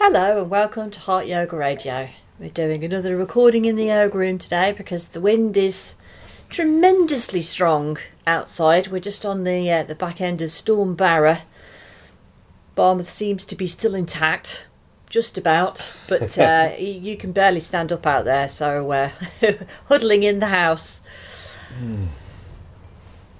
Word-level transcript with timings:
Hello 0.00 0.40
and 0.40 0.48
welcome 0.48 0.92
to 0.92 0.98
Heart 1.00 1.26
Yoga 1.26 1.56
Radio. 1.56 2.08
We're 2.38 2.50
doing 2.50 2.84
another 2.84 3.16
recording 3.16 3.64
in 3.64 3.74
the 3.74 3.86
yoga 3.86 4.16
room 4.16 4.38
today 4.38 4.70
because 4.70 5.08
the 5.08 5.20
wind 5.20 5.56
is 5.56 5.96
tremendously 6.48 7.42
strong 7.42 7.98
outside. 8.24 8.86
We're 8.86 9.00
just 9.00 9.26
on 9.26 9.42
the 9.42 9.68
uh, 9.72 9.82
the 9.82 9.96
back 9.96 10.20
end 10.20 10.40
of 10.40 10.52
Storm 10.52 10.94
Barra. 10.94 11.40
Barmouth 12.76 13.08
seems 13.08 13.44
to 13.46 13.56
be 13.56 13.66
still 13.66 13.96
intact, 13.96 14.66
just 15.10 15.36
about, 15.36 15.92
but 16.08 16.38
uh, 16.38 16.70
you, 16.78 17.16
can 17.16 17.32
barely 17.32 17.58
stand 17.58 17.90
up 17.90 18.06
out 18.06 18.24
there. 18.24 18.46
So 18.46 18.92
uh, 18.92 19.10
huddling 19.86 20.22
in 20.22 20.38
the 20.38 20.46
house. 20.46 21.00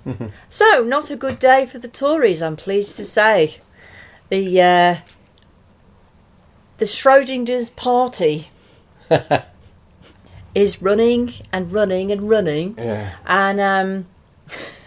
so 0.51 0.83
not 0.83 1.13
a 1.13 1.17
good 1.17 1.39
day 1.39 1.67
for 1.67 1.79
the 1.79 1.87
Tories, 1.87 2.43
I'm 2.43 2.57
pleased 2.57 2.97
to 2.97 3.05
say. 3.05 3.59
The 4.29 4.61
uh, 4.61 4.97
the 6.79 6.85
Schrodinger's 6.87 7.71
party 7.71 8.48
is 10.55 10.80
running 10.83 11.35
and 11.52 11.73
running 11.73 12.11
and 12.11 12.29
running, 12.29 12.75
Yeah. 12.79 13.15
and 13.27 13.61
um, 13.61 14.07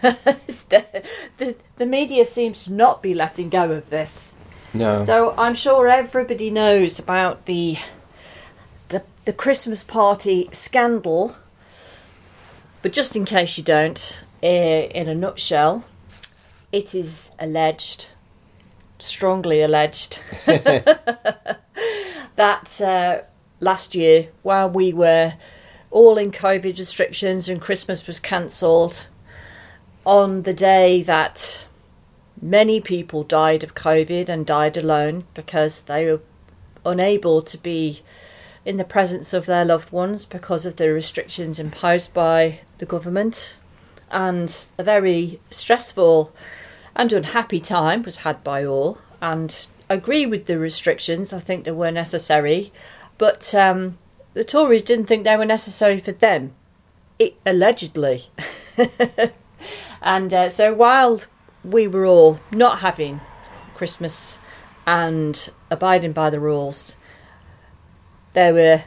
the, 0.00 1.56
the 1.76 1.86
media 1.86 2.24
seems 2.24 2.64
to 2.64 2.72
not 2.72 3.02
be 3.02 3.14
letting 3.14 3.48
go 3.48 3.70
of 3.70 3.90
this. 3.90 4.34
No. 4.74 5.02
So 5.04 5.34
I'm 5.36 5.54
sure 5.54 5.86
everybody 5.88 6.50
knows 6.50 6.98
about 6.98 7.44
the 7.46 7.76
the 8.88 9.02
the 9.26 9.32
Christmas 9.32 9.84
party 9.84 10.48
scandal. 10.52 11.36
But 12.80 12.92
just 12.92 13.14
in 13.14 13.24
case 13.24 13.56
you 13.58 13.62
don't, 13.62 14.24
in 14.42 15.06
a 15.08 15.14
nutshell, 15.14 15.84
it 16.72 16.94
is 16.96 17.30
alleged, 17.38 18.08
strongly 19.02 19.62
alleged, 19.62 20.22
that 22.36 22.80
uh, 22.80 23.22
last 23.60 23.94
year, 23.94 24.28
while 24.42 24.68
we 24.68 24.92
were 24.92 25.34
all 25.90 26.18
in 26.18 26.32
COVID 26.32 26.78
restrictions 26.78 27.48
and 27.48 27.60
Christmas 27.60 28.06
was 28.06 28.20
cancelled, 28.20 29.06
on 30.04 30.42
the 30.42 30.54
day 30.54 31.02
that 31.02 31.64
many 32.40 32.80
people 32.80 33.22
died 33.22 33.62
of 33.62 33.74
COVID 33.74 34.28
and 34.28 34.44
died 34.44 34.76
alone 34.76 35.24
because 35.32 35.82
they 35.82 36.10
were 36.10 36.20
unable 36.84 37.40
to 37.42 37.56
be 37.56 38.02
in 38.64 38.76
the 38.76 38.84
presence 38.84 39.32
of 39.32 39.46
their 39.46 39.64
loved 39.64 39.92
ones 39.92 40.26
because 40.26 40.66
of 40.66 40.76
the 40.76 40.92
restrictions 40.92 41.58
imposed 41.58 42.12
by 42.12 42.60
the 42.78 42.86
government. 42.86 43.56
And 44.10 44.54
a 44.76 44.82
very 44.82 45.40
stressful 45.50 46.34
and 46.94 47.12
unhappy 47.12 47.60
time 47.60 48.02
was 48.02 48.18
had 48.18 48.42
by 48.44 48.64
all. 48.64 48.98
And 49.20 49.66
agree 49.88 50.26
with 50.26 50.46
the 50.46 50.58
restrictions, 50.58 51.32
I 51.32 51.38
think 51.38 51.64
they 51.64 51.70
were 51.70 51.90
necessary. 51.90 52.72
But 53.18 53.54
um, 53.54 53.98
the 54.34 54.44
Tories 54.44 54.82
didn't 54.82 55.06
think 55.06 55.24
they 55.24 55.36
were 55.36 55.44
necessary 55.44 56.00
for 56.00 56.12
them, 56.12 56.54
it, 57.18 57.34
allegedly. 57.46 58.26
and 60.02 60.34
uh, 60.34 60.48
so 60.48 60.72
while 60.74 61.20
we 61.64 61.86
were 61.86 62.06
all 62.06 62.40
not 62.50 62.80
having 62.80 63.20
Christmas 63.74 64.40
and 64.86 65.50
abiding 65.70 66.12
by 66.12 66.30
the 66.30 66.40
rules, 66.40 66.96
there 68.32 68.54
were 68.54 68.84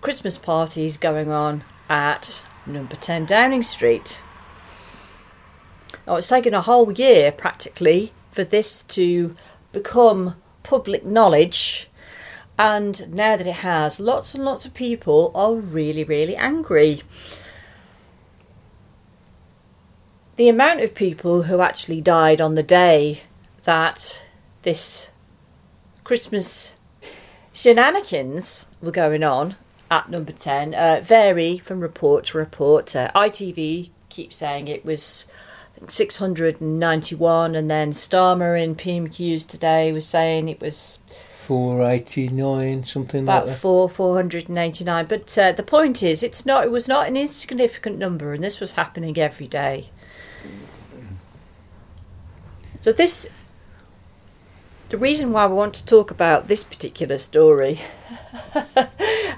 Christmas 0.00 0.38
parties 0.38 0.96
going 0.96 1.30
on 1.30 1.64
at 1.88 2.42
number 2.66 2.96
10 2.96 3.26
Downing 3.26 3.62
Street. 3.62 4.22
Now, 6.06 6.16
it's 6.16 6.28
taken 6.28 6.54
a 6.54 6.60
whole 6.60 6.92
year 6.92 7.32
practically 7.32 8.12
for 8.30 8.44
this 8.44 8.82
to 8.84 9.34
become 9.72 10.36
public 10.62 11.04
knowledge. 11.04 11.88
And 12.58 13.12
now 13.12 13.36
that 13.36 13.46
it 13.46 13.56
has, 13.56 14.00
lots 14.00 14.34
and 14.34 14.44
lots 14.44 14.64
of 14.64 14.72
people 14.72 15.32
are 15.34 15.54
really, 15.54 16.04
really 16.04 16.36
angry. 16.36 17.02
The 20.36 20.48
amount 20.48 20.80
of 20.80 20.94
people 20.94 21.44
who 21.44 21.60
actually 21.60 22.00
died 22.00 22.40
on 22.40 22.54
the 22.54 22.62
day 22.62 23.22
that 23.64 24.22
this 24.62 25.10
Christmas 26.04 26.76
shenanigans 27.52 28.66
were 28.80 28.92
going 28.92 29.24
on 29.24 29.56
at 29.90 30.10
number 30.10 30.32
10 30.32 30.74
uh, 30.74 31.00
vary 31.02 31.58
from 31.58 31.80
report 31.80 32.26
to 32.26 32.38
report. 32.38 32.94
Uh, 32.94 33.10
ITV 33.14 33.90
keeps 34.08 34.36
saying 34.36 34.68
it 34.68 34.84
was 34.84 35.26
691, 35.88 37.54
and 37.54 37.70
then 37.70 37.92
Starmer 37.92 38.62
in 38.62 38.74
PMQs 38.74 39.46
today 39.46 39.92
was 39.92 40.06
saying 40.06 40.48
it 40.48 40.60
was 40.60 40.98
489, 41.46 42.82
something 42.84 43.22
about 43.22 43.46
like 43.46 43.54
that. 43.54 43.60
four 43.60 43.88
489. 43.88 45.06
But 45.06 45.38
uh, 45.38 45.52
the 45.52 45.62
point 45.62 46.02
is, 46.02 46.22
it's 46.22 46.44
not. 46.44 46.64
It 46.64 46.70
was 46.70 46.88
not 46.88 47.06
an 47.06 47.16
insignificant 47.16 47.98
number, 47.98 48.32
and 48.32 48.42
this 48.42 48.58
was 48.58 48.72
happening 48.72 49.16
every 49.18 49.46
day. 49.46 49.90
So 52.80 52.92
this, 52.92 53.28
the 54.90 54.98
reason 54.98 55.32
why 55.32 55.46
we 55.46 55.54
want 55.54 55.74
to 55.74 55.84
talk 55.84 56.10
about 56.10 56.48
this 56.48 56.64
particular 56.64 57.18
story, 57.18 57.80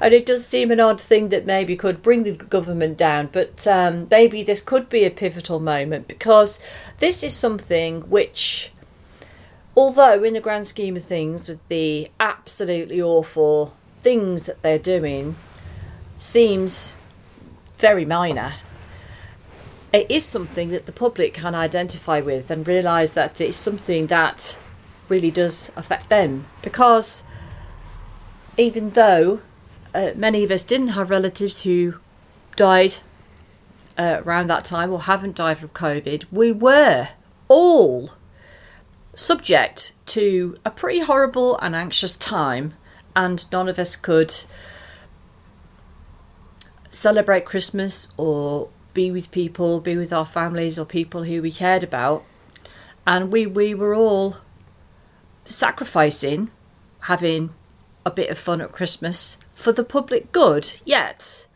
and 0.09 0.15
it 0.15 0.25
does 0.25 0.47
seem 0.47 0.71
an 0.71 0.81
odd 0.81 0.99
thing 0.99 1.29
that 1.29 1.45
maybe 1.45 1.77
could 1.77 2.03
bring 2.03 2.23
the 2.23 2.33
government 2.33 2.97
down, 2.97 3.29
but 3.31 3.67
um, 3.67 4.09
maybe 4.11 4.43
this 4.43 4.63
could 4.63 4.89
be 4.89 5.05
a 5.05 5.11
pivotal 5.11 5.61
moment 5.61 6.09
because 6.09 6.61
this 6.99 7.23
is 7.23 7.35
something 7.35 8.01
which, 8.09 8.73
although 9.77 10.25
in 10.25 10.33
the 10.33 10.41
grand 10.41 10.67
scheme 10.67 10.97
of 10.97 11.05
things, 11.05 11.47
with 11.47 11.59
the 11.69 12.11
absolutely 12.19 13.03
awful 13.03 13.77
things 14.01 14.45
that 14.45 14.63
they're 14.63 14.79
doing, 14.79 15.37
seems 16.17 16.97
very 17.77 18.07
minor 18.07 18.55
it 19.93 20.11
is 20.11 20.25
something 20.25 20.71
that 20.71 20.87
the 20.87 20.93
public 20.93 21.35
can 21.35 21.55
identify 21.55 22.19
with 22.19 22.51
and 22.51 22.67
realise 22.67 23.13
that 23.13 23.43
it's 23.43 23.59
something 23.59 24.07
that 24.07 24.57
really 25.11 25.31
does 25.31 25.71
affect 25.77 26.09
them. 26.09 26.47
Because 26.63 27.25
even 28.57 28.91
though 28.93 29.41
uh, 29.95 30.11
many 30.15 30.45
of 30.45 30.51
us 30.51 30.65
didn't 30.65 30.89
have 30.89 31.11
relatives 31.11 31.63
who 31.63 31.95
died 32.57 32.97
uh, 33.99 34.23
around 34.25 34.49
that 34.49 34.65
time 34.65 34.93
or 34.93 35.03
haven't 35.03 35.37
died 35.37 35.59
from 35.59 35.69
COVID, 35.71 36.25
we 36.31 36.53
were 36.53 37.09
all 37.49 38.13
subject 39.15 39.93
to 40.07 40.57
a 40.65 40.71
pretty 40.71 41.01
horrible 41.01 41.59
and 41.59 41.75
anxious 41.75 42.17
time, 42.17 42.75
and 43.17 43.51
none 43.51 43.69
of 43.69 43.79
us 43.79 43.97
could 43.97 44.35
celebrate 46.91 47.45
Christmas 47.45 48.09
or 48.17 48.69
be 48.95 49.11
with 49.11 49.31
people, 49.31 49.81
be 49.81 49.97
with 49.97 50.13
our 50.13 50.25
families 50.25 50.79
or 50.79 50.85
people 50.85 51.25
who 51.25 51.43
we 51.43 51.51
cared 51.51 51.83
about. 51.83 52.25
And 53.07 53.31
we, 53.31 53.47
we 53.47 53.75
were 53.75 53.95
all 53.95 54.37
sacrificing 55.47 56.51
having 57.03 57.51
a 58.05 58.11
bit 58.11 58.31
of 58.31 58.39
fun 58.39 58.61
at 58.61 58.73
Christmas 58.73 59.39
for 59.59 59.73
the 59.73 59.83
public 59.83 60.31
good. 60.31 60.71
Yet, 60.85 61.47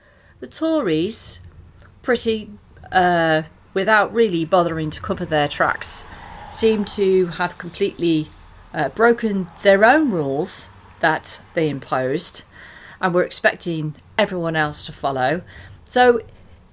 the 0.40 0.48
Tories, 0.48 1.38
pretty, 2.02 2.50
uh, 2.90 3.42
without 3.74 4.12
really 4.12 4.44
bothering 4.44 4.90
to 4.90 5.00
cover 5.00 5.24
their 5.24 5.46
tracks, 5.46 6.04
seem 6.50 6.84
to 6.84 7.26
have 7.38 7.58
completely 7.58 8.28
uh, 8.74 8.88
broken 8.88 9.46
their 9.62 9.84
own 9.84 10.10
rules 10.10 10.68
that 10.98 11.40
they 11.54 11.68
imposed 11.68 12.42
and 13.00 13.14
were 13.14 13.22
expecting 13.22 13.94
everyone 14.18 14.56
else 14.56 14.84
to 14.86 14.92
follow. 14.92 15.42
So, 15.86 16.22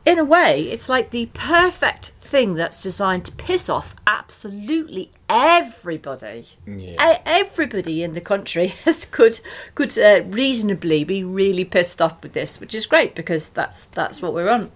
in 0.09 0.17
a 0.17 0.23
way, 0.25 0.63
it's 0.63 0.89
like 0.89 1.11
the 1.11 1.27
perfect 1.33 2.13
thing 2.19 2.55
that's 2.55 2.81
designed 2.81 3.25
to 3.25 3.31
piss 3.33 3.69
off 3.69 3.95
absolutely 4.07 5.11
everybody. 5.29 6.47
Yeah. 6.65 7.19
Everybody 7.27 8.01
in 8.01 8.13
the 8.13 8.21
country 8.21 8.67
has, 8.85 9.05
could 9.05 9.39
could 9.75 9.95
uh, 9.99 10.23
reasonably 10.25 11.03
be 11.03 11.23
really 11.23 11.63
pissed 11.63 12.01
off 12.01 12.21
with 12.23 12.33
this, 12.33 12.59
which 12.59 12.73
is 12.73 12.87
great 12.87 13.13
because 13.13 13.51
that's 13.51 13.85
that's 13.85 14.19
what 14.19 14.33
we're 14.33 14.49
on. 14.49 14.71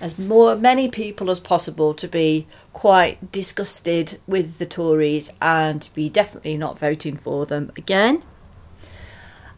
As 0.00 0.20
more 0.20 0.54
many 0.54 0.88
people 0.88 1.30
as 1.30 1.40
possible 1.40 1.92
to 1.94 2.06
be 2.06 2.46
quite 2.72 3.32
disgusted 3.32 4.20
with 4.28 4.58
the 4.58 4.66
Tories 4.66 5.32
and 5.42 5.88
be 5.94 6.08
definitely 6.08 6.56
not 6.56 6.78
voting 6.78 7.16
for 7.16 7.44
them 7.44 7.72
again. 7.76 8.22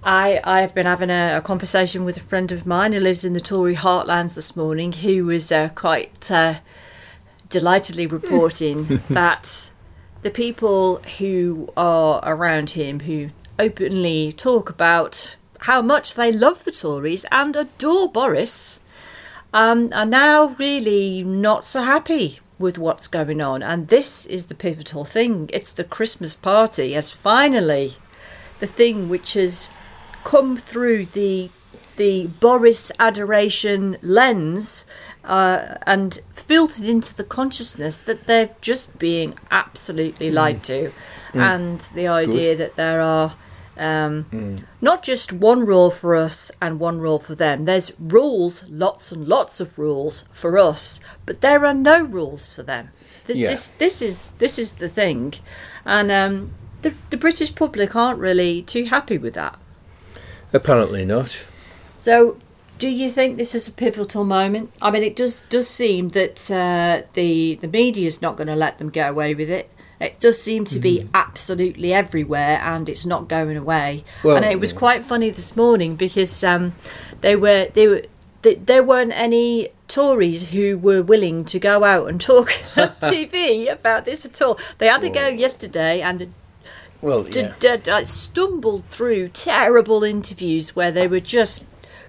I 0.08 0.40
I 0.42 0.62
have 0.62 0.74
been 0.74 0.86
having 0.86 1.10
a, 1.10 1.36
a 1.36 1.42
conversation 1.42 2.02
with 2.06 2.16
a 2.16 2.20
friend 2.20 2.50
of 2.50 2.64
mine 2.64 2.92
who 2.92 2.98
lives 2.98 3.26
in 3.26 3.34
the 3.34 3.42
Tory 3.42 3.76
heartlands 3.76 4.32
this 4.32 4.56
morning, 4.56 4.92
who 4.92 5.26
was 5.26 5.52
uh, 5.52 5.68
quite 5.74 6.30
uh, 6.30 6.60
delightedly 7.50 8.06
reporting 8.18 9.02
that 9.10 9.70
the 10.22 10.30
people 10.30 10.96
who 11.18 11.70
are 11.76 12.22
around 12.24 12.70
him 12.70 13.00
who 13.00 13.28
openly 13.58 14.32
talk 14.32 14.70
about 14.70 15.36
how 15.60 15.82
much 15.82 16.14
they 16.14 16.32
love 16.32 16.64
the 16.64 16.72
Tories 16.72 17.26
and 17.30 17.54
adore 17.54 18.10
Boris 18.10 18.80
um, 19.52 19.92
are 19.92 20.06
now 20.06 20.56
really 20.58 21.22
not 21.22 21.66
so 21.66 21.82
happy 21.82 22.40
with 22.58 22.78
what's 22.78 23.08
going 23.08 23.42
on. 23.42 23.62
And 23.62 23.88
this 23.88 24.24
is 24.24 24.46
the 24.46 24.54
pivotal 24.54 25.04
thing. 25.04 25.50
It's 25.52 25.70
the 25.70 25.84
Christmas 25.84 26.34
party 26.34 26.94
as 26.94 27.10
finally 27.10 27.96
the 28.58 28.66
thing 28.66 29.10
which 29.10 29.34
has 29.34 29.68
come 30.32 30.56
through 30.70 31.06
the 31.20 31.50
the 31.96 32.26
Boris 32.40 32.92
adoration 32.98 33.96
lens 34.02 34.84
uh, 35.24 35.74
and 35.92 36.20
filtered 36.32 36.84
into 36.84 37.12
the 37.14 37.24
consciousness 37.24 37.98
that 37.98 38.26
they're 38.28 38.50
just 38.60 38.98
being 38.98 39.34
absolutely 39.50 40.30
lied 40.30 40.62
to, 40.64 40.92
and 41.34 41.80
the 41.94 42.06
idea 42.24 42.56
that 42.56 42.76
there 42.76 43.00
are. 43.00 43.30
Um, 43.80 44.26
Not 44.80 45.04
just 45.04 45.32
one 45.32 45.64
rule 45.64 45.90
for 45.90 46.16
us 46.26 46.50
and 46.60 46.80
one 46.80 46.98
rule 47.00 47.20
for 47.20 47.36
them. 47.36 47.64
There's 47.64 47.92
rules, 47.98 48.64
lots 48.68 49.12
and 49.12 49.28
lots 49.28 49.60
of 49.60 49.78
rules 49.78 50.24
for 50.32 50.58
us, 50.58 50.98
but 51.26 51.40
there 51.42 51.64
are 51.64 51.74
no 51.92 52.02
rules 52.02 52.52
for 52.52 52.64
them. 52.64 52.88
Th- 53.26 53.38
Yeah. 53.38 53.50
This 53.50 53.68
this 53.78 54.02
is 54.02 54.16
this 54.38 54.58
is 54.58 54.72
the 54.74 54.88
thing, 54.88 55.34
and 55.84 56.10
um, 56.10 56.34
the 56.82 56.92
the 57.10 57.16
British 57.16 57.54
public 57.54 57.94
aren't 57.94 58.18
really 58.28 58.62
too 58.62 58.84
happy 58.86 59.18
with 59.18 59.34
that. 59.34 59.54
Apparently 60.52 61.04
not. 61.04 61.46
So, 61.98 62.38
do 62.78 62.88
you 62.88 63.10
think 63.10 63.36
this 63.36 63.54
is 63.54 63.68
a 63.68 63.72
pivotal 63.72 64.24
moment? 64.24 64.72
I 64.80 64.90
mean, 64.90 65.02
it 65.02 65.16
does 65.16 65.42
does 65.48 65.68
seem 65.68 66.10
that 66.10 66.50
uh, 66.50 67.02
the 67.14 67.56
the 67.56 68.06
is 68.06 68.22
not 68.22 68.36
going 68.36 68.46
to 68.46 68.56
let 68.56 68.78
them 68.78 68.88
get 68.90 69.10
away 69.10 69.34
with 69.34 69.50
it. 69.50 69.70
It 70.00 70.20
does 70.20 70.40
seem 70.40 70.64
to 70.66 70.78
be 70.78 71.08
absolutely 71.12 71.92
everywhere, 71.92 72.60
and 72.62 72.88
it's 72.88 73.04
not 73.04 73.28
going 73.28 73.56
away. 73.56 74.04
Well- 74.22 74.36
and 74.36 74.44
it 74.44 74.60
was 74.60 74.72
quite 74.72 75.02
funny 75.02 75.30
this 75.30 75.56
morning 75.56 75.96
because 75.96 76.44
um, 76.44 76.74
they 77.20 77.34
were 77.34 77.68
they 77.74 77.88
were 77.88 78.02
th- 78.42 78.60
there 78.64 78.82
weren't 78.84 79.12
any 79.12 79.70
Tories 79.88 80.50
who 80.50 80.76
were 80.76 81.02
willing 81.02 81.44
to 81.46 81.58
go 81.58 81.82
out 81.82 82.08
and 82.08 82.20
talk 82.20 82.52
on 82.76 82.88
TV 83.02 83.70
about 83.72 84.04
this 84.04 84.24
at 84.24 84.40
all. 84.40 84.58
They 84.78 84.86
had 84.86 85.00
to 85.00 85.08
go 85.08 85.26
yesterday 85.28 86.00
and 86.02 86.32
Well, 87.00 87.26
yeah. 87.28 87.52
d- 87.60 87.76
d- 87.76 88.04
stumbled 88.04 88.84
through 88.90 89.28
terrible 89.28 90.02
interviews 90.04 90.74
where 90.74 90.90
they 90.90 91.06
were 91.06 91.20
just 91.20 91.64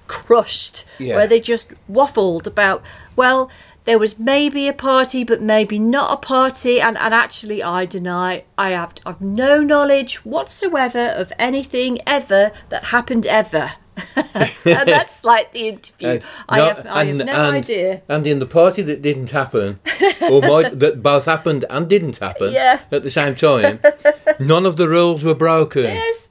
crushed, 0.08 0.86
Yeah. 0.98 1.16
where 1.16 1.28
they 1.28 1.40
just 1.40 1.70
waffled 1.92 2.48
about, 2.48 2.82
well, 3.16 3.50
there 3.86 4.00
was 4.00 4.20
maybe 4.20 4.68
a 4.68 4.74
party, 4.74 5.24
but 5.24 5.42
maybe 5.42 5.80
not 5.80 6.12
a 6.12 6.18
party, 6.18 6.80
and, 6.82 6.98
and 6.98 7.14
actually, 7.14 7.64
I 7.64 7.86
deny 7.86 8.44
I 8.58 8.70
have 8.72 8.94
I've 9.06 9.22
no 9.22 9.62
knowledge 9.62 10.26
whatsoever 10.26 11.08
of 11.16 11.32
anything 11.40 12.00
ever 12.06 12.52
that 12.70 12.86
happened 12.86 13.26
ever. 13.26 13.72
and 14.16 14.88
that's 14.88 15.24
like 15.24 15.52
the 15.54 15.68
interview. 15.70 16.08
And 16.08 16.26
I 16.48 16.60
have 16.62 16.86
I 16.86 17.06
have 17.06 17.16
no 17.18 17.24
and- 17.32 17.56
idea. 17.58 18.02
And 18.08 18.26
in 18.28 18.40
the 18.40 18.46
party 18.46 18.82
that 18.84 19.02
didn't 19.02 19.32
happen, 19.32 19.80
or 20.22 20.42
might, 20.42 20.80
that 20.84 21.02
both 21.04 21.26
happened 21.26 21.66
and 21.70 21.88
didn't 21.90 22.18
happen 22.18 22.54
Yeah. 22.54 22.80
at 22.92 23.04
the 23.04 23.10
same 23.10 23.36
time, 23.36 23.80
none 24.40 24.66
of 24.66 24.76
the 24.76 24.88
rules 24.90 25.24
were 25.24 25.36
broken. 25.36 25.84
Yes. 25.84 26.30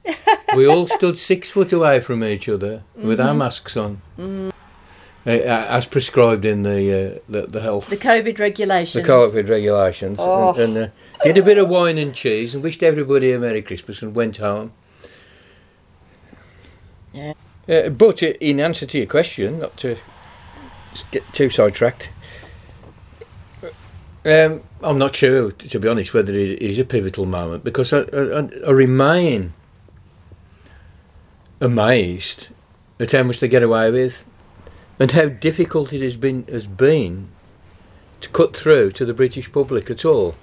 We 0.55 0.65
all 0.67 0.87
stood 0.87 1.17
six 1.17 1.49
foot 1.49 1.71
away 1.73 1.99
from 1.99 2.23
each 2.23 2.47
other 2.49 2.83
with 2.95 3.19
Mm-hmm. 3.19 3.27
our 3.27 3.33
masks 3.33 3.77
on, 3.77 4.01
uh, 4.19 5.29
as 5.29 5.85
prescribed 5.85 6.45
in 6.45 6.63
the 6.63 7.15
uh, 7.15 7.19
the, 7.29 7.41
the 7.47 7.61
health 7.61 7.89
the 7.89 7.97
COVID 7.97 8.39
regulations. 8.39 8.93
the 9.05 9.11
COVID 9.11 9.49
regulations, 9.49 10.17
Oh. 10.19 10.53
and, 10.53 10.75
and 10.77 10.85
uh, 10.87 11.23
did 11.23 11.37
a 11.37 11.43
bit 11.43 11.57
of 11.57 11.67
wine 11.69 11.97
and 11.97 12.13
cheese, 12.15 12.55
and 12.55 12.63
wished 12.63 12.81
everybody 12.81 13.31
a 13.33 13.39
Merry 13.39 13.61
Christmas, 13.61 14.01
and 14.01 14.15
went 14.15 14.37
home. 14.37 14.71
Yeah. 17.13 17.33
Uh, 17.69 17.89
but 17.89 18.23
in 18.23 18.59
answer 18.59 18.85
to 18.85 18.97
your 18.97 19.07
question, 19.07 19.59
not 19.59 19.77
to 19.77 19.97
get 21.11 21.23
too 21.33 21.49
sidetracked, 21.49 22.09
um, 24.25 24.61
I'm 24.81 24.97
not 24.97 25.15
sure, 25.15 25.51
to 25.51 25.79
be 25.79 25.87
honest, 25.87 26.13
whether 26.13 26.33
it 26.33 26.61
is 26.61 26.79
a 26.79 26.83
pivotal 26.83 27.25
moment 27.25 27.63
because 27.63 27.93
I, 27.93 27.99
I, 27.99 28.49
I 28.67 28.71
remain 28.71 29.53
amazed 31.61 32.49
at 32.99 33.11
how 33.11 33.23
much 33.23 33.39
they 33.39 33.47
get 33.47 33.63
away 33.63 33.91
with, 33.91 34.25
and 34.99 35.11
how 35.11 35.27
difficult 35.27 35.93
it 35.93 36.01
has 36.01 36.17
been 36.17 36.45
has 36.49 36.67
been 36.67 37.29
to 38.21 38.29
cut 38.29 38.55
through 38.55 38.91
to 38.91 39.05
the 39.05 39.13
British 39.13 39.51
public 39.51 39.89
at 39.89 40.03
all. 40.03 40.35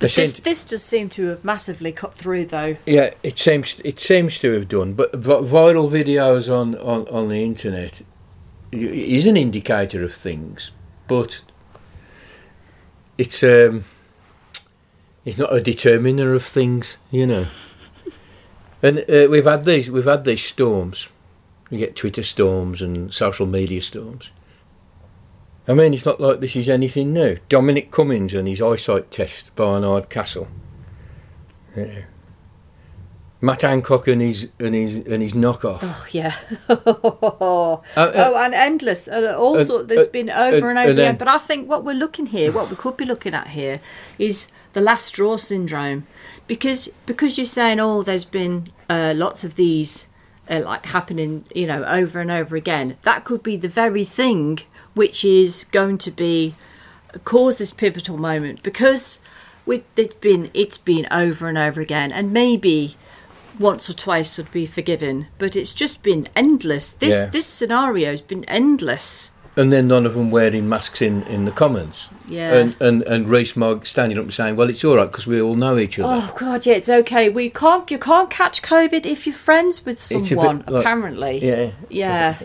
They 0.00 0.06
But 0.06 0.10
seem 0.10 0.22
this, 0.24 0.32
to- 0.34 0.42
this 0.42 0.64
does 0.64 0.82
seem 0.82 1.08
to 1.10 1.26
have 1.28 1.44
massively 1.44 1.92
cut 1.92 2.14
through, 2.14 2.46
though. 2.46 2.76
yeah, 2.86 3.12
it 3.22 3.38
seems 3.38 3.80
it 3.84 4.00
seems 4.00 4.38
to 4.40 4.52
have 4.54 4.66
done, 4.68 4.94
but 4.94 5.14
vi- 5.14 5.34
viral 5.42 5.88
videos 5.90 6.50
on, 6.52 6.74
on, 6.78 7.06
on 7.08 7.28
the 7.28 7.44
internet 7.44 8.02
is 8.72 9.26
an 9.26 9.36
indicator 9.36 10.02
of 10.02 10.12
things, 10.14 10.70
but 11.06 11.42
it's 13.18 13.42
um 13.42 13.84
it's 15.24 15.38
not 15.38 15.52
a 15.54 15.60
determiner 15.60 16.32
of 16.34 16.42
things, 16.44 16.96
you 17.10 17.26
know. 17.26 17.46
And 18.82 19.00
uh, 19.00 19.28
we've 19.30 19.44
had 19.44 19.66
these 19.66 19.90
we've 19.90 20.06
had 20.06 20.24
these 20.24 20.42
storms. 20.42 21.10
We 21.70 21.76
get 21.76 21.94
Twitter 21.96 22.22
storms 22.22 22.80
and 22.80 23.12
social 23.12 23.44
media 23.46 23.82
storms. 23.82 24.30
I 25.70 25.72
mean, 25.72 25.94
it's 25.94 26.04
not 26.04 26.20
like 26.20 26.40
this 26.40 26.56
is 26.56 26.68
anything 26.68 27.12
new. 27.12 27.36
Dominic 27.48 27.92
Cummings 27.92 28.34
and 28.34 28.48
his 28.48 28.60
eyesight 28.60 29.12
test, 29.12 29.54
Barnard 29.54 30.10
Castle. 30.10 30.48
Yeah. 31.76 32.06
Matt 33.40 33.62
Hancock 33.62 34.08
and 34.08 34.20
his 34.20 34.48
and 34.58 34.74
his 34.74 34.96
and 34.96 35.22
his 35.22 35.32
knockoff. 35.32 35.78
Oh 35.82 36.06
yeah. 36.10 36.34
oh, 36.68 37.84
Uh, 37.96 38.00
uh, 38.00 38.34
and 38.40 38.52
endless. 38.52 39.06
Uh, 39.06 39.36
all 39.38 39.58
uh, 39.58 39.64
sort. 39.64 39.86
There's 39.86 40.08
uh, 40.08 40.10
been 40.10 40.28
over 40.28 40.70
and 40.70 40.78
over 40.78 40.90
again. 40.90 41.16
But 41.16 41.28
I 41.28 41.38
think 41.38 41.68
what 41.68 41.84
we're 41.84 41.94
looking 41.94 42.26
here, 42.26 42.50
what 42.50 42.68
we 42.68 42.74
could 42.74 42.96
be 42.96 43.04
looking 43.04 43.32
at 43.32 43.48
here, 43.48 43.80
is 44.18 44.48
the 44.72 44.80
last 44.80 45.06
straw 45.06 45.36
syndrome, 45.36 46.08
because 46.48 46.90
because 47.06 47.38
you're 47.38 47.46
saying, 47.46 47.78
oh, 47.78 48.02
there's 48.02 48.24
been 48.24 48.72
uh, 48.88 49.14
lots 49.16 49.44
of 49.44 49.54
these. 49.54 50.08
Uh, 50.50 50.58
like 50.64 50.84
happening, 50.86 51.44
you 51.54 51.64
know, 51.64 51.84
over 51.84 52.18
and 52.18 52.28
over 52.28 52.56
again. 52.56 52.96
That 53.02 53.24
could 53.24 53.40
be 53.40 53.56
the 53.56 53.68
very 53.68 54.02
thing 54.02 54.58
which 54.94 55.24
is 55.24 55.64
going 55.72 55.98
to 55.98 56.10
be 56.10 56.54
cause 57.24 57.58
this 57.58 57.72
pivotal 57.72 58.16
moment 58.18 58.62
because 58.62 59.18
with 59.66 59.82
it's 59.96 60.14
been 60.14 60.50
it's 60.54 60.78
been 60.78 61.06
over 61.10 61.48
and 61.48 61.58
over 61.58 61.80
again, 61.80 62.12
and 62.12 62.32
maybe 62.32 62.96
once 63.58 63.90
or 63.90 63.92
twice 63.92 64.38
would 64.38 64.50
be 64.52 64.64
forgiven, 64.64 65.26
but 65.38 65.54
it's 65.54 65.74
just 65.74 66.02
been 66.02 66.26
endless. 66.34 66.92
This 66.92 67.14
Yeah. 67.14 67.26
this 67.26 67.46
scenario's 67.46 68.20
been 68.22 68.44
endless. 68.44 69.30
and 69.56 69.70
then 69.72 69.88
none 69.88 70.06
of 70.06 70.14
them 70.14 70.30
wearing 70.30 70.68
masks 70.68 71.02
in, 71.02 71.22
in 71.24 71.44
the 71.44 71.50
Commons. 71.50 72.10
Yeah. 72.28 72.54
And 72.54 72.76
and 72.80 73.02
and 73.02 73.28
Rees 73.28 73.56
Mogg 73.56 73.84
standing 73.84 74.16
up 74.16 74.24
and 74.24 74.32
saying, 74.32 74.56
"Well, 74.56 74.70
it's 74.70 74.84
all 74.84 74.96
right 74.96 75.06
because 75.10 75.26
we 75.26 75.40
all 75.42 75.56
know 75.56 75.76
each 75.76 75.98
other." 75.98 76.22
Oh 76.24 76.32
god, 76.38 76.64
yeah, 76.64 76.74
it's 76.74 76.88
okay. 76.88 77.28
We 77.28 77.50
can't 77.50 77.90
you 77.90 77.98
can't 77.98 78.30
catch 78.30 78.62
COVID 78.62 79.04
if 79.04 79.26
you're 79.26 79.34
friends 79.34 79.84
with 79.84 79.98
It's 79.98 80.10
a 80.12 80.14
bit 80.14 80.26
someone. 80.26 80.64
like- 80.68 80.80
apparently, 80.84 81.44
Yeah. 81.44 81.70
yeah. 81.90 82.36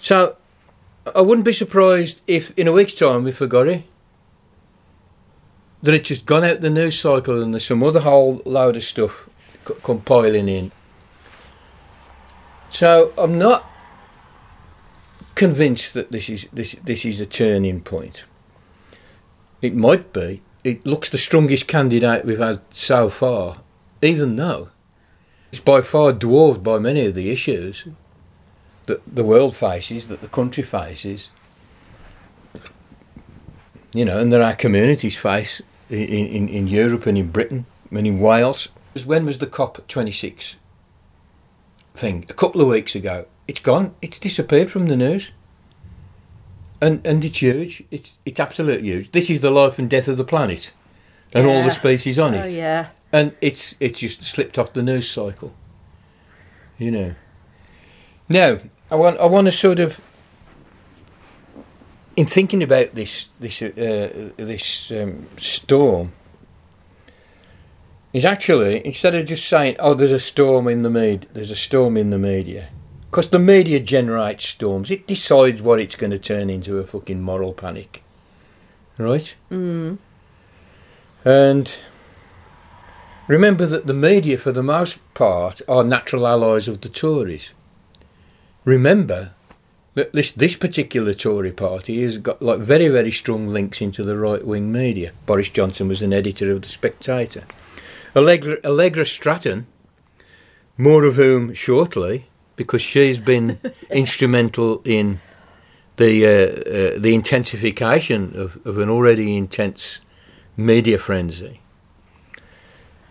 So 0.00 0.36
I 1.06 1.20
wouldn't 1.20 1.44
be 1.44 1.52
surprised 1.52 2.22
if 2.26 2.56
in 2.58 2.68
a 2.68 2.72
week's 2.72 2.94
time 2.94 3.24
we 3.24 3.32
forgot 3.32 3.66
it. 3.66 3.84
That 5.82 5.94
it's 5.94 6.08
just 6.08 6.26
gone 6.26 6.44
out 6.44 6.60
the 6.60 6.70
news 6.70 6.98
cycle 6.98 7.42
and 7.42 7.52
there's 7.52 7.66
some 7.66 7.82
other 7.82 8.00
whole 8.00 8.40
load 8.44 8.76
of 8.76 8.84
stuff 8.84 9.28
c- 9.66 9.74
compiling 9.82 10.48
in. 10.48 10.70
So 12.68 13.12
I'm 13.18 13.36
not 13.36 13.68
convinced 15.34 15.94
that 15.94 16.12
this 16.12 16.30
is 16.30 16.46
this 16.52 16.76
this 16.84 17.04
is 17.04 17.20
a 17.20 17.26
turning 17.26 17.80
point. 17.80 18.24
It 19.60 19.74
might 19.74 20.12
be. 20.12 20.42
It 20.62 20.86
looks 20.86 21.08
the 21.08 21.18
strongest 21.18 21.66
candidate 21.66 22.24
we've 22.24 22.38
had 22.38 22.60
so 22.70 23.08
far, 23.08 23.58
even 24.00 24.36
though 24.36 24.70
it's 25.50 25.60
by 25.60 25.82
far 25.82 26.12
dwarfed 26.12 26.62
by 26.62 26.78
many 26.78 27.04
of 27.06 27.14
the 27.16 27.30
issues 27.30 27.88
that 28.86 29.02
the 29.06 29.24
world 29.24 29.56
faces, 29.56 30.08
that 30.08 30.20
the 30.20 30.28
country 30.28 30.62
faces, 30.62 31.30
you 33.94 34.04
know, 34.04 34.18
and 34.18 34.32
that 34.32 34.40
our 34.40 34.54
communities 34.54 35.16
face 35.16 35.60
in, 35.90 35.98
in, 35.98 36.48
in 36.48 36.66
Europe 36.66 37.06
and 37.06 37.18
in 37.18 37.30
Britain 37.30 37.66
and 37.90 38.06
in 38.06 38.18
Wales. 38.18 38.68
When 39.04 39.26
was 39.26 39.38
the 39.38 39.46
COP26 39.46 40.56
thing? 41.94 42.24
A 42.28 42.34
couple 42.34 42.60
of 42.60 42.68
weeks 42.68 42.94
ago. 42.94 43.26
It's 43.48 43.60
gone. 43.60 43.94
It's 44.00 44.18
disappeared 44.18 44.70
from 44.70 44.86
the 44.86 44.96
news. 44.96 45.32
And 46.80 47.06
and 47.06 47.24
it's 47.24 47.38
huge. 47.38 47.84
It's 47.90 48.18
it's 48.24 48.40
absolutely 48.40 48.88
huge. 48.88 49.12
This 49.12 49.30
is 49.30 49.40
the 49.40 49.50
life 49.50 49.78
and 49.78 49.88
death 49.88 50.08
of 50.08 50.16
the 50.16 50.24
planet, 50.24 50.72
and 51.32 51.46
all 51.46 51.62
the 51.62 51.70
species 51.70 52.18
on 52.18 52.34
it. 52.34 52.44
Oh 52.44 52.48
yeah. 52.48 52.88
and 53.12 53.36
it's 53.40 53.76
it's 53.78 54.00
just 54.00 54.22
slipped 54.22 54.58
off 54.58 54.72
the 54.72 54.82
news 54.82 55.08
cycle. 55.08 55.54
You 56.78 56.90
know. 56.90 57.14
Now, 58.28 58.58
I 58.92 58.94
want 58.94 59.18
I 59.18 59.24
want 59.24 59.46
to 59.46 59.52
sort 59.52 59.78
of, 59.78 59.98
in 62.14 62.26
thinking 62.26 62.62
about 62.62 62.94
this 62.94 63.30
this 63.40 63.62
uh, 63.62 64.30
this 64.36 64.92
um, 64.92 65.26
storm, 65.38 66.12
is 68.12 68.26
actually 68.26 68.84
instead 68.84 69.14
of 69.14 69.24
just 69.24 69.48
saying, 69.48 69.76
"Oh, 69.78 69.94
there's 69.94 70.12
a 70.12 70.20
storm 70.20 70.68
in 70.68 70.82
the 70.82 70.90
med, 70.90 71.26
there's 71.32 71.50
a 71.50 71.56
storm 71.56 71.96
in 71.96 72.10
the 72.10 72.18
media," 72.18 72.68
because 73.10 73.30
the 73.30 73.38
media 73.38 73.80
generates 73.80 74.44
storms. 74.44 74.90
It 74.90 75.06
decides 75.06 75.62
what 75.62 75.80
it's 75.80 75.96
going 75.96 76.10
to 76.10 76.18
turn 76.18 76.50
into 76.50 76.78
a 76.78 76.86
fucking 76.86 77.22
moral 77.22 77.54
panic, 77.54 78.02
right? 78.98 79.34
Mm. 79.50 79.96
And 81.24 81.78
Remember 83.28 83.64
that 83.66 83.86
the 83.86 83.94
media, 83.94 84.36
for 84.36 84.52
the 84.52 84.62
most 84.62 84.98
part, 85.14 85.62
are 85.68 85.84
natural 85.84 86.26
allies 86.26 86.66
of 86.68 86.80
the 86.80 86.88
Tories. 86.88 87.54
Remember 88.64 89.32
that 89.94 90.12
this 90.12 90.30
this 90.30 90.56
particular 90.56 91.12
Tory 91.14 91.52
party 91.52 92.02
has 92.02 92.18
got 92.18 92.40
like 92.40 92.60
very 92.60 92.88
very 92.88 93.10
strong 93.10 93.48
links 93.48 93.80
into 93.80 94.04
the 94.04 94.16
right 94.16 94.44
wing 94.44 94.70
media. 94.70 95.12
Boris 95.26 95.48
Johnson 95.48 95.88
was 95.88 96.02
an 96.02 96.12
editor 96.12 96.52
of 96.52 96.62
the 96.62 96.68
Spectator. 96.68 97.44
Allegra, 98.14 98.58
Allegra 98.64 99.04
Stratton, 99.04 99.66
more 100.76 101.04
of 101.04 101.16
whom 101.16 101.54
shortly, 101.54 102.26
because 102.56 102.82
she's 102.82 103.18
been 103.18 103.58
instrumental 103.90 104.82
in 104.84 105.18
the 105.96 106.24
uh, 106.24 106.30
uh, 106.30 106.98
the 107.00 107.14
intensification 107.14 108.32
of, 108.36 108.64
of 108.64 108.78
an 108.78 108.88
already 108.88 109.36
intense 109.36 110.00
media 110.56 110.98
frenzy. 110.98 111.61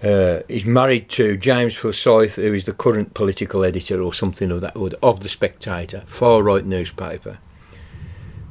Uh, 0.04 0.42
is 0.48 0.66
married 0.66 1.10
to 1.10 1.38
James 1.38 1.76
Forsyth, 1.76 2.36
who 2.36 2.54
is 2.54 2.66
the 2.66 2.74
current 2.74 3.14
political 3.14 3.64
editor 3.64 4.02
or 4.02 4.12
something 4.12 4.50
of 4.50 4.60
that 4.62 4.76
order 4.76 4.98
of 5.04 5.20
the 5.20 5.30
Spectator, 5.30 6.02
far 6.08 6.42
right 6.42 6.66
newspaper. 6.66 7.38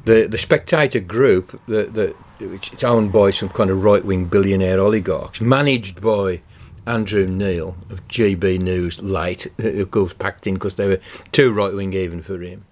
The 0.05 0.27
the 0.27 0.37
Spectator 0.37 1.01
group, 1.01 1.59
the, 1.67 2.15
the, 2.39 2.47
which 2.47 2.71
is 2.71 2.85
owned 2.85 3.11
by 3.11 3.31
some 3.31 3.49
kind 3.49 3.69
of 3.69 3.83
right 3.83 4.03
wing 4.05 4.25
billionaire 4.25 4.79
oligarchs, 4.79 5.41
managed 5.41 5.99
by 5.99 6.41
Andrew 6.87 7.27
Neil 7.27 7.75
of 7.89 8.07
GB 8.07 8.59
News 8.59 9.01
late, 9.01 9.47
of 9.59 9.91
course 9.91 10.13
packed 10.13 10.47
in 10.47 10.55
because 10.55 10.75
they 10.75 10.87
were 10.87 10.99
too 11.31 11.51
right 11.51 11.73
wing 11.73 11.93
even 11.93 12.21
for 12.21 12.39
him. 12.39 12.65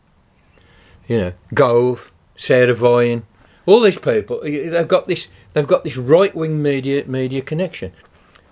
You 1.07 1.17
know, 1.17 1.33
Gove, 1.53 2.11
Sarah 2.35 2.73
Vine, 2.73 3.23
all 3.65 3.81
these 3.81 3.99
people, 3.99 4.41
they've 4.41 4.87
got 4.87 5.07
this, 5.07 5.27
they've 5.53 5.67
got 5.67 5.83
this 5.83 5.97
right 5.97 6.33
wing 6.33 6.61
media 6.61 7.05
media 7.05 7.41
connection. 7.41 7.93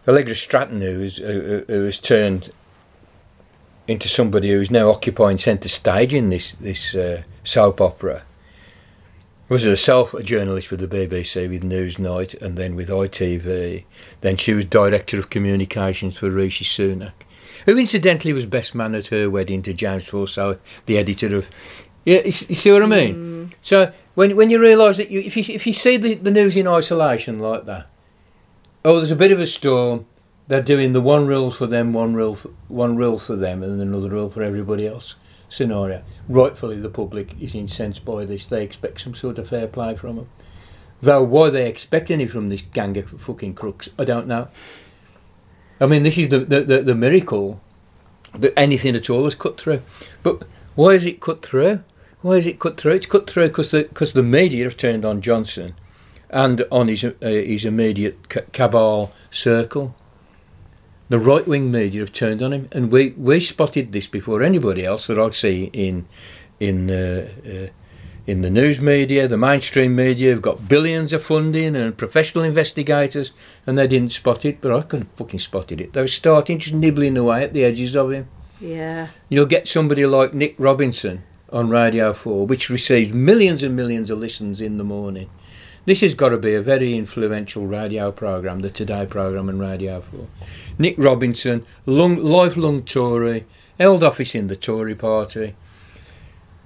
Allegra 0.07 0.35
Stratton, 0.35 0.81
who, 0.81 1.01
is, 1.01 1.17
who, 1.17 1.65
who 1.67 1.83
has 1.83 1.99
turned 1.99 2.51
into 3.87 4.07
somebody 4.07 4.51
who's 4.51 4.71
now 4.71 4.89
occupying 4.89 5.37
centre 5.37 5.69
stage 5.69 6.13
in 6.13 6.29
this 6.29 6.53
this 6.53 6.93
uh, 6.95 7.23
soap 7.43 7.81
opera, 7.81 8.23
was 9.49 9.63
herself 9.63 10.13
a 10.13 10.23
journalist 10.23 10.71
with 10.71 10.79
the 10.79 10.87
BBC 10.87 11.49
with 11.49 11.63
Newsnight 11.63 12.39
and 12.41 12.57
then 12.57 12.75
with 12.75 12.89
ITV. 12.89 13.85
Then 14.21 14.37
she 14.37 14.53
was 14.53 14.65
director 14.65 15.17
of 15.19 15.29
communications 15.29 16.17
for 16.17 16.29
Rishi 16.29 16.65
Sunak, 16.65 17.13
who 17.65 17.77
incidentally 17.77 18.33
was 18.33 18.45
best 18.45 18.75
man 18.75 18.95
at 18.95 19.07
her 19.07 19.29
wedding 19.29 19.61
to 19.63 19.73
James 19.73 20.07
Forsyth, 20.07 20.85
the 20.85 20.97
editor 20.97 21.35
of. 21.35 21.49
Yeah, 22.05 22.21
you 22.23 22.31
see 22.31 22.71
what 22.71 22.83
I 22.83 22.85
mean. 22.85 23.15
Mm. 23.15 23.53
So 23.61 23.91
when 24.15 24.35
when 24.37 24.49
you 24.49 24.59
realise 24.59 24.97
that 24.97 25.11
you 25.11 25.19
if 25.19 25.35
you 25.35 25.43
if 25.53 25.67
you 25.67 25.73
see 25.73 25.97
the, 25.97 26.15
the 26.15 26.31
news 26.31 26.55
in 26.55 26.67
isolation 26.67 27.39
like 27.39 27.65
that, 27.65 27.87
oh, 28.85 28.95
there's 28.95 29.11
a 29.11 29.15
bit 29.15 29.31
of 29.31 29.39
a 29.39 29.47
storm. 29.47 30.05
They're 30.47 30.61
doing 30.61 30.93
the 30.93 31.01
one 31.01 31.27
rule 31.27 31.51
for 31.51 31.67
them, 31.67 31.91
one 31.91 32.13
rule, 32.13 32.35
for, 32.35 32.49
one 32.67 32.95
rule 32.95 33.19
for 33.19 33.35
them, 33.35 33.61
and 33.61 33.79
then 33.79 33.89
another 33.89 34.09
rule 34.09 34.29
for 34.29 34.41
everybody 34.43 34.87
else 34.87 35.15
scenario. 35.49 36.03
Rightfully, 36.27 36.79
the 36.79 36.89
public 36.89 37.39
is 37.41 37.55
incensed 37.55 38.05
by 38.05 38.25
this. 38.25 38.47
They 38.47 38.63
expect 38.63 39.01
some 39.01 39.13
sort 39.13 39.37
of 39.39 39.49
fair 39.49 39.67
play 39.67 39.95
from 39.95 40.17
them. 40.17 40.29
Though 41.01 41.23
why 41.23 41.49
they 41.49 41.69
expect 41.69 42.09
any 42.09 42.25
from 42.25 42.49
this 42.49 42.61
gang 42.61 42.97
of 42.97 43.09
fucking 43.09 43.53
crooks, 43.53 43.89
I 43.99 44.03
don't 44.03 44.27
know. 44.27 44.47
I 45.79 45.85
mean, 45.85 46.03
this 46.03 46.17
is 46.17 46.29
the 46.29 46.39
the, 46.39 46.61
the, 46.61 46.81
the 46.81 46.95
miracle 46.95 47.61
that 48.33 48.57
anything 48.57 48.95
at 48.95 49.09
all 49.09 49.25
is 49.25 49.35
cut 49.35 49.59
through. 49.59 49.81
But 50.23 50.43
why 50.75 50.91
is 50.91 51.05
it 51.05 51.21
cut 51.21 51.45
through? 51.45 51.83
Why 52.21 52.33
is 52.33 52.47
it 52.47 52.59
cut 52.59 52.79
through? 52.79 52.93
It's 52.93 53.05
cut 53.05 53.29
through 53.29 53.49
because 53.49 53.71
the, 53.71 53.83
cause 53.85 54.13
the 54.13 54.23
media 54.23 54.63
have 54.63 54.75
turned 54.75 55.05
on 55.05 55.21
Johnson 55.21 55.75
and 56.29 56.65
on 56.71 56.87
his, 56.87 57.03
uh, 57.03 57.13
his 57.21 57.65
immediate 57.65 58.29
cabal 58.51 59.13
circle. 59.29 59.95
The 61.09 61.19
right 61.19 61.47
wing 61.47 61.71
media 61.71 62.01
have 62.01 62.11
turned 62.11 62.43
on 62.43 62.51
him, 62.51 62.67
and 62.73 62.91
we, 62.91 63.11
we 63.11 63.39
spotted 63.39 63.93
this 63.93 64.07
before 64.07 64.43
anybody 64.43 64.85
else 64.85 65.07
that 65.07 65.17
I 65.17 65.29
see 65.31 65.69
in 65.71 66.05
in 66.59 66.89
uh, 66.89 67.29
uh, 67.45 67.67
in 68.27 68.41
the 68.41 68.49
news 68.49 68.81
media, 68.81 69.25
the 69.25 69.37
mainstream 69.37 69.95
media 69.95 70.31
have 70.31 70.41
got 70.41 70.67
billions 70.67 71.13
of 71.13 71.23
funding 71.23 71.77
and 71.77 71.97
professional 71.97 72.43
investigators, 72.43 73.31
and 73.65 73.77
they 73.77 73.87
didn't 73.87 74.11
spot 74.11 74.43
it, 74.43 74.59
but 74.59 74.73
I 74.73 74.81
couldn't 74.81 75.15
fucking 75.15 75.39
spotted 75.39 75.79
it. 75.79 75.93
They 75.93 76.01
were 76.01 76.07
starting 76.07 76.59
just 76.59 76.75
nibbling 76.75 77.17
away 77.17 77.45
at 77.45 77.53
the 77.53 77.63
edges 77.63 77.95
of 77.95 78.11
him. 78.11 78.27
Yeah. 78.59 79.07
You'll 79.29 79.45
get 79.45 79.65
somebody 79.65 80.05
like 80.05 80.33
Nick 80.33 80.55
Robinson 80.57 81.23
on 81.53 81.69
Radio 81.69 82.11
4, 82.11 82.45
which 82.47 82.69
receives 82.69 83.13
millions 83.13 83.63
and 83.63 83.77
millions 83.77 84.11
of 84.11 84.19
listens 84.19 84.59
in 84.59 84.77
the 84.77 84.83
morning. 84.83 85.29
This 85.87 86.01
has 86.01 86.15
got 86.15 86.29
to 86.29 86.37
be 86.37 86.53
a 86.53 86.61
very 86.61 86.95
influential 86.95 87.65
radio 87.65 88.11
programme, 88.11 88.59
the 88.59 88.69
Today 88.69 89.05
programme 89.05 89.47
on 89.47 89.57
Radio 89.57 90.01
4. 90.01 90.27
Nick 90.77 90.95
Robinson, 90.97 91.65
long, 91.85 92.17
lifelong 92.17 92.83
Tory, 92.83 93.45
held 93.79 94.03
office 94.03 94.35
in 94.35 94.47
the 94.47 94.57
Tory 94.57 94.95
party. 94.95 95.55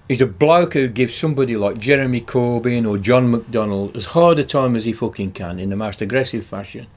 He's 0.07 0.21
a 0.21 0.25
bloke 0.25 0.73
who 0.73 0.87
gives 0.87 1.13
somebody 1.13 1.55
like 1.55 1.77
Jeremy 1.77 2.21
Corbyn 2.21 2.89
or 2.89 2.97
John 2.97 3.31
McDonnell 3.31 3.95
as 3.95 4.05
hard 4.05 4.39
a 4.39 4.43
time 4.43 4.75
as 4.75 4.85
he 4.85 4.91
fucking 4.91 5.33
can 5.33 5.59
in 5.59 5.69
the 5.69 5.75
most 5.75 6.01
aggressive 6.01 6.43
fashion. 6.43 6.87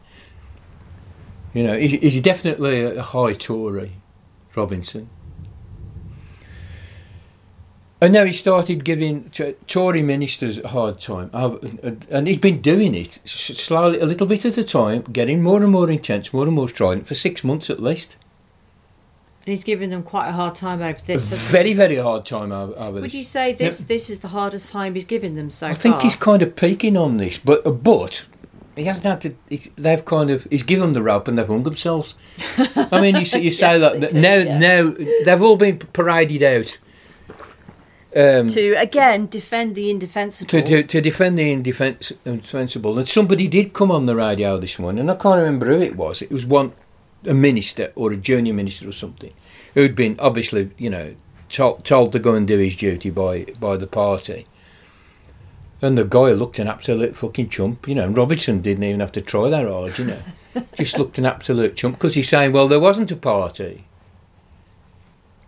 You 1.52 1.64
know, 1.64 1.76
he's, 1.76 1.92
he's 1.92 2.22
definitely 2.22 2.84
a 2.84 3.02
high 3.02 3.34
Tory, 3.34 3.92
Robinson. 4.56 5.10
And 8.04 8.12
now 8.12 8.26
he 8.26 8.32
started 8.32 8.84
giving 8.84 9.30
Tory 9.66 10.02
ministers 10.02 10.58
a 10.58 10.68
hard 10.68 11.00
time. 11.00 11.30
Uh, 11.32 11.56
and 12.10 12.26
he's 12.28 12.36
been 12.36 12.60
doing 12.60 12.94
it 12.94 13.18
slowly, 13.24 13.98
a 13.98 14.04
little 14.04 14.26
bit 14.26 14.44
at 14.44 14.58
a 14.58 14.62
time, 14.62 15.04
getting 15.04 15.42
more 15.42 15.62
and 15.62 15.72
more 15.72 15.90
intense, 15.90 16.30
more 16.30 16.44
and 16.44 16.52
more 16.52 16.68
strident 16.68 17.06
for 17.06 17.14
six 17.14 17.42
months 17.42 17.70
at 17.70 17.80
least. 17.80 18.18
And 19.46 19.52
he's 19.52 19.64
giving 19.64 19.88
them 19.88 20.02
quite 20.02 20.28
a 20.28 20.32
hard 20.32 20.54
time 20.54 20.82
over 20.82 21.00
this. 21.00 21.32
A 21.32 21.50
very, 21.50 21.72
very 21.72 21.96
hard 21.96 22.26
time 22.26 22.52
over, 22.52 22.74
over 22.78 23.00
Would 23.00 23.14
you 23.14 23.22
say 23.22 23.54
this 23.54 23.80
this 23.80 24.10
is 24.10 24.18
the 24.18 24.28
hardest 24.28 24.70
time 24.70 24.92
he's 24.96 25.06
given 25.06 25.34
them 25.34 25.48
so 25.48 25.68
far? 25.68 25.70
I 25.70 25.74
think 25.74 26.02
he's 26.02 26.14
kind 26.14 26.42
of 26.42 26.56
peaking 26.56 26.98
on 26.98 27.16
this, 27.16 27.38
but 27.38 27.66
uh, 27.66 27.70
but 27.70 28.26
he 28.76 28.84
hasn't 28.84 29.22
had 29.22 29.38
to. 29.48 29.70
they've 29.76 30.04
kind 30.04 30.28
of 30.28 30.46
he's 30.50 30.62
given 30.62 30.82
them 30.82 30.92
the 30.92 31.02
rope 31.02 31.26
and 31.26 31.38
they've 31.38 31.46
hung 31.46 31.62
themselves. 31.62 32.14
I 32.58 33.00
mean, 33.00 33.14
you, 33.14 33.20
you 33.40 33.50
say 33.50 33.78
yes, 33.78 33.80
that, 33.80 34.12
now 34.12 34.34
yeah. 34.34 34.58
now 34.58 34.94
they've 35.24 35.42
all 35.42 35.56
been 35.56 35.78
paraded 35.78 36.42
out 36.42 36.78
um, 38.16 38.48
to 38.48 38.74
again 38.74 39.26
defend 39.26 39.74
the 39.74 39.90
indefensible. 39.90 40.50
To, 40.50 40.62
to, 40.62 40.82
to 40.84 41.00
defend 41.00 41.38
the 41.38 41.50
indefensible. 41.50 42.98
And 42.98 43.08
somebody 43.08 43.48
did 43.48 43.72
come 43.72 43.90
on 43.90 44.04
the 44.04 44.16
radio 44.16 44.58
this 44.58 44.78
morning, 44.78 45.00
and 45.00 45.10
I 45.10 45.16
can't 45.16 45.38
remember 45.38 45.66
who 45.66 45.82
it 45.82 45.96
was. 45.96 46.22
It 46.22 46.30
was 46.30 46.46
one, 46.46 46.72
a 47.26 47.34
minister 47.34 47.92
or 47.96 48.12
a 48.12 48.16
junior 48.16 48.54
minister 48.54 48.88
or 48.88 48.92
something, 48.92 49.32
who'd 49.74 49.96
been 49.96 50.16
obviously, 50.20 50.70
you 50.78 50.90
know, 50.90 51.14
told, 51.48 51.84
told 51.84 52.12
to 52.12 52.18
go 52.18 52.34
and 52.34 52.46
do 52.46 52.58
his 52.58 52.76
duty 52.76 53.10
by, 53.10 53.44
by 53.58 53.76
the 53.76 53.86
party. 53.86 54.46
And 55.82 55.98
the 55.98 56.04
guy 56.04 56.32
looked 56.32 56.58
an 56.58 56.68
absolute 56.68 57.16
fucking 57.16 57.50
chump, 57.50 57.86
you 57.88 57.94
know. 57.94 58.04
And 58.04 58.16
Robertson 58.16 58.62
didn't 58.62 58.84
even 58.84 59.00
have 59.00 59.12
to 59.12 59.20
try 59.20 59.50
that 59.50 59.66
hard, 59.66 59.98
you 59.98 60.06
know. 60.06 60.22
Just 60.76 60.98
looked 60.98 61.18
an 61.18 61.26
absolute 61.26 61.76
chump 61.76 61.96
because 61.96 62.14
he's 62.14 62.28
saying, 62.28 62.52
well, 62.52 62.68
there 62.68 62.80
wasn't 62.80 63.10
a 63.10 63.16
party. 63.16 63.84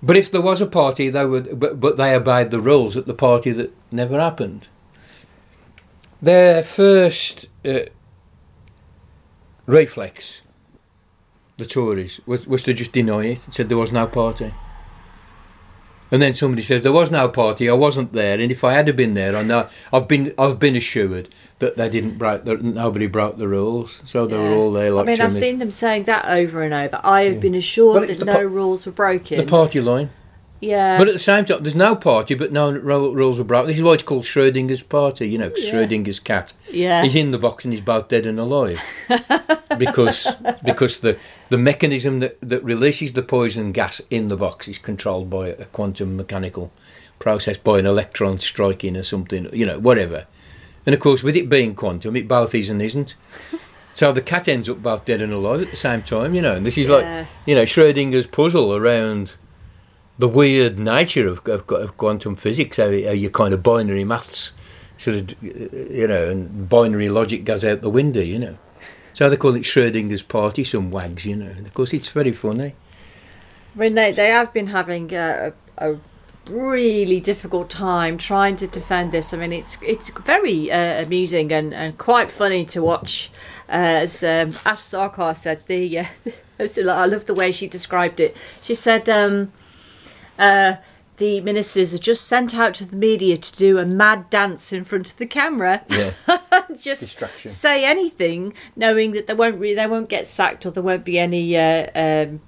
But 0.06 0.16
if 0.16 0.30
there 0.30 0.40
was 0.40 0.60
a 0.60 0.66
party, 0.66 1.08
they 1.08 1.26
would, 1.26 1.58
but, 1.58 1.80
but 1.80 1.96
they 1.96 2.14
obeyed 2.14 2.52
the 2.52 2.60
rules 2.60 2.96
at 2.96 3.06
the 3.06 3.12
party 3.12 3.50
that 3.50 3.76
never 3.90 4.20
happened. 4.20 4.68
Their 6.22 6.62
first 6.62 7.48
uh, 7.64 7.80
reflex, 9.66 10.42
the 11.56 11.66
Tories, 11.66 12.20
was, 12.24 12.46
was 12.46 12.62
to 12.62 12.72
just 12.72 12.92
deny 12.92 13.24
it 13.24 13.44
and 13.46 13.52
said 13.52 13.68
there 13.68 13.76
was 13.76 13.90
no 13.90 14.06
party. 14.06 14.54
And 16.10 16.22
then 16.22 16.34
somebody 16.34 16.62
says 16.62 16.82
there 16.82 16.92
was 16.92 17.10
no 17.10 17.28
party. 17.28 17.68
I 17.68 17.72
wasn't 17.72 18.12
there, 18.12 18.40
and 18.40 18.52
if 18.52 18.62
I 18.62 18.74
had 18.74 18.94
been 18.96 19.12
there, 19.12 19.34
I 19.36 19.42
know 19.42 19.68
I've 19.92 20.06
been 20.06 20.32
I've 20.38 20.60
been 20.60 20.76
assured 20.76 21.28
that 21.58 21.76
they 21.76 21.88
didn't 21.88 22.16
break 22.16 22.44
that 22.44 22.62
nobody 22.62 23.06
broke 23.08 23.38
the 23.38 23.48
rules, 23.48 24.02
so 24.04 24.26
they 24.26 24.36
yeah. 24.36 24.48
were 24.48 24.54
all 24.54 24.72
there. 24.72 24.92
Like 24.92 25.08
I 25.08 25.12
mean, 25.12 25.20
I've 25.20 25.34
seen 25.34 25.58
them 25.58 25.72
saying 25.72 26.04
that 26.04 26.26
over 26.26 26.62
and 26.62 26.72
over. 26.72 27.00
I 27.02 27.22
have 27.22 27.34
yeah. 27.34 27.40
been 27.40 27.54
assured 27.56 28.08
that 28.08 28.24
no 28.24 28.34
pa- 28.34 28.40
rules 28.40 28.86
were 28.86 28.92
broken. 28.92 29.38
The 29.38 29.46
party 29.46 29.80
line. 29.80 30.10
Yeah. 30.60 30.98
But 30.98 31.08
at 31.08 31.12
the 31.12 31.18
same 31.18 31.44
time, 31.44 31.62
there's 31.62 31.76
no 31.76 31.94
party, 31.94 32.34
but 32.34 32.52
no 32.52 32.72
rules 32.72 33.38
were 33.38 33.44
broken. 33.44 33.68
This 33.68 33.76
is 33.76 33.82
why 33.82 33.94
it's 33.94 34.02
called 34.02 34.24
Schrodinger's 34.24 34.82
party. 34.82 35.28
You 35.28 35.38
know, 35.38 35.50
oh, 35.54 35.58
yeah. 35.58 35.72
Schrodinger's 35.72 36.18
cat. 36.18 36.52
Yeah. 36.70 37.02
He's 37.02 37.16
in 37.16 37.30
the 37.30 37.38
box 37.38 37.64
and 37.64 37.72
he's 37.72 37.82
both 37.82 38.08
dead 38.08 38.26
and 38.26 38.38
alive 38.38 38.80
because 39.78 40.34
because 40.64 41.00
the 41.00 41.18
the 41.48 41.58
mechanism 41.58 42.20
that 42.20 42.40
that 42.40 42.62
releases 42.62 43.12
the 43.12 43.22
poison 43.22 43.72
gas 43.72 44.00
in 44.10 44.28
the 44.28 44.36
box 44.36 44.68
is 44.68 44.78
controlled 44.78 45.30
by 45.30 45.48
a 45.48 45.64
quantum 45.66 46.16
mechanical 46.16 46.72
process 47.18 47.56
by 47.56 47.78
an 47.78 47.86
electron 47.86 48.38
striking 48.38 48.96
or 48.96 49.02
something. 49.02 49.48
You 49.52 49.66
know, 49.66 49.78
whatever. 49.78 50.26
And 50.84 50.94
of 50.94 51.00
course, 51.00 51.22
with 51.22 51.36
it 51.36 51.48
being 51.48 51.74
quantum, 51.74 52.14
it 52.16 52.28
both 52.28 52.54
is 52.54 52.70
and 52.70 52.80
isn't. 52.80 53.16
So 53.94 54.12
the 54.12 54.20
cat 54.20 54.46
ends 54.46 54.68
up 54.68 54.82
both 54.82 55.04
dead 55.06 55.20
and 55.20 55.32
alive 55.32 55.62
at 55.62 55.70
the 55.70 55.76
same 55.76 56.02
time. 56.02 56.34
You 56.34 56.42
know, 56.42 56.54
and 56.54 56.66
this 56.66 56.78
is 56.78 56.88
yeah. 56.88 56.94
like 56.94 57.26
you 57.46 57.54
know 57.54 57.62
Schrodinger's 57.62 58.26
puzzle 58.26 58.74
around 58.74 59.34
the 60.18 60.28
weird 60.28 60.78
nature 60.78 61.26
of, 61.26 61.46
of, 61.46 61.70
of 61.70 61.96
quantum 61.96 62.36
physics, 62.36 62.78
how, 62.78 62.84
how 62.84 62.90
your 62.90 63.30
kind 63.30 63.52
of 63.52 63.62
binary 63.62 64.04
maths 64.04 64.52
sort 64.96 65.16
of, 65.16 65.42
you 65.42 66.06
know, 66.08 66.30
and 66.30 66.68
binary 66.68 67.08
logic 67.08 67.44
goes 67.44 67.64
out 67.64 67.82
the 67.82 67.90
window, 67.90 68.20
you 68.20 68.38
know. 68.38 68.58
So 69.16 69.30
they 69.30 69.38
call 69.38 69.54
it 69.54 69.62
Schrodinger's 69.62 70.22
party, 70.22 70.62
some 70.62 70.90
wags, 70.90 71.24
you 71.24 71.36
know. 71.36 71.46
And 71.46 71.66
of 71.66 71.72
course, 71.72 71.94
it's 71.94 72.10
very 72.10 72.32
funny. 72.32 72.74
I 73.74 73.78
mean, 73.78 73.94
they, 73.94 74.12
they 74.12 74.28
have 74.28 74.52
been 74.52 74.66
having 74.66 75.14
a, 75.14 75.54
a 75.78 75.96
really 76.50 77.18
difficult 77.20 77.70
time 77.70 78.18
trying 78.18 78.56
to 78.56 78.66
defend 78.66 79.12
this. 79.12 79.32
I 79.32 79.38
mean, 79.38 79.54
it's 79.54 79.78
it's 79.80 80.10
very 80.10 80.70
uh, 80.70 81.02
amusing 81.02 81.50
and, 81.50 81.72
and 81.72 81.96
quite 81.96 82.30
funny 82.30 82.66
to 82.66 82.82
watch. 82.82 83.30
Uh, 83.70 84.04
as 84.04 84.22
um, 84.22 84.50
Ash 84.66 84.82
Sarkar 84.82 85.34
said, 85.34 85.66
the 85.66 86.00
uh, 86.00 86.04
I 86.60 87.06
love 87.06 87.24
the 87.24 87.32
way 87.32 87.52
she 87.52 87.68
described 87.68 88.20
it. 88.20 88.36
She 88.60 88.74
said. 88.74 89.08
Um, 89.08 89.50
uh, 90.38 90.76
the 91.16 91.40
ministers 91.40 91.94
are 91.94 91.98
just 91.98 92.26
sent 92.26 92.54
out 92.54 92.74
to 92.74 92.84
the 92.84 92.96
media 92.96 93.36
to 93.36 93.56
do 93.56 93.78
a 93.78 93.86
mad 93.86 94.28
dance 94.30 94.72
in 94.72 94.84
front 94.84 95.10
of 95.10 95.16
the 95.16 95.26
camera. 95.26 95.82
Yeah. 95.88 96.12
just 96.78 97.18
say 97.48 97.84
anything, 97.84 98.54
knowing 98.74 99.12
that 99.12 99.26
they 99.26 99.34
won't 99.34 99.58
re- 99.58 99.74
they 99.74 99.86
won't 99.86 100.08
get 100.08 100.26
sacked 100.26 100.66
or 100.66 100.70
there 100.70 100.82
won't 100.82 101.04
be 101.04 101.18
any 101.18 101.56
uh, 101.56 101.88
um, 101.94 102.40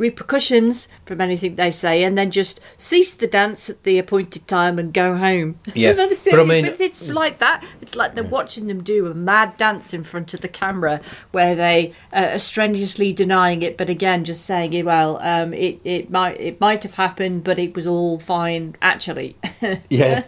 repercussions 0.00 0.88
from 1.06 1.20
anything 1.20 1.54
they 1.54 1.70
say, 1.70 2.02
and 2.02 2.18
then 2.18 2.30
just 2.30 2.58
cease 2.76 3.12
the 3.14 3.26
dance 3.26 3.70
at 3.70 3.82
the 3.84 3.98
appointed 3.98 4.48
time 4.48 4.78
and 4.78 4.92
go 4.92 5.16
home. 5.16 5.60
Yeah. 5.74 5.92
But 5.92 6.40
I 6.40 6.44
mean- 6.44 6.64
but 6.64 6.80
it's 6.80 7.08
like 7.08 7.38
that. 7.38 7.62
It's 7.80 7.94
like 7.94 8.14
they're 8.14 8.24
watching 8.24 8.66
them 8.66 8.82
do 8.82 9.06
a 9.06 9.14
mad 9.14 9.56
dance 9.56 9.94
in 9.94 10.02
front 10.02 10.34
of 10.34 10.40
the 10.40 10.48
camera, 10.48 11.00
where 11.30 11.54
they 11.54 11.92
uh, 12.12 12.30
are 12.32 12.38
strenuously 12.38 13.12
denying 13.12 13.62
it, 13.62 13.76
but 13.76 13.88
again 13.88 14.24
just 14.24 14.44
saying, 14.44 14.72
it, 14.72 14.84
"Well, 14.84 15.18
um, 15.22 15.52
it 15.54 15.80
it 15.84 16.10
might 16.10 16.40
it 16.40 16.60
might 16.60 16.82
have 16.82 16.94
happened, 16.94 17.44
but 17.44 17.58
it 17.58 17.74
was 17.76 17.86
all 17.86 18.18
fine 18.18 18.74
actually." 18.82 19.36
Yeah. 19.90 20.24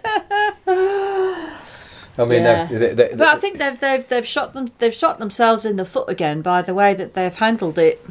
I 2.18 2.24
mean, 2.26 2.42
Yeah. 2.42 2.66
they- 2.66 2.76
they- 2.78 2.94
they- 2.94 3.14
But 3.16 3.28
I 3.28 3.36
think 3.38 3.58
they've 3.58 3.78
they've 3.80 4.06
they've 4.06 4.26
shot 4.26 4.52
them 4.54 4.70
they've 4.78 4.94
shot 4.94 5.18
themselves 5.18 5.64
in 5.64 5.76
the 5.76 5.84
foot 5.86 6.08
again 6.10 6.42
by 6.42 6.60
the 6.62 6.74
way 6.74 6.92
that 6.94 7.14
they've 7.14 7.34
handled 7.34 7.78
it. 7.78 8.04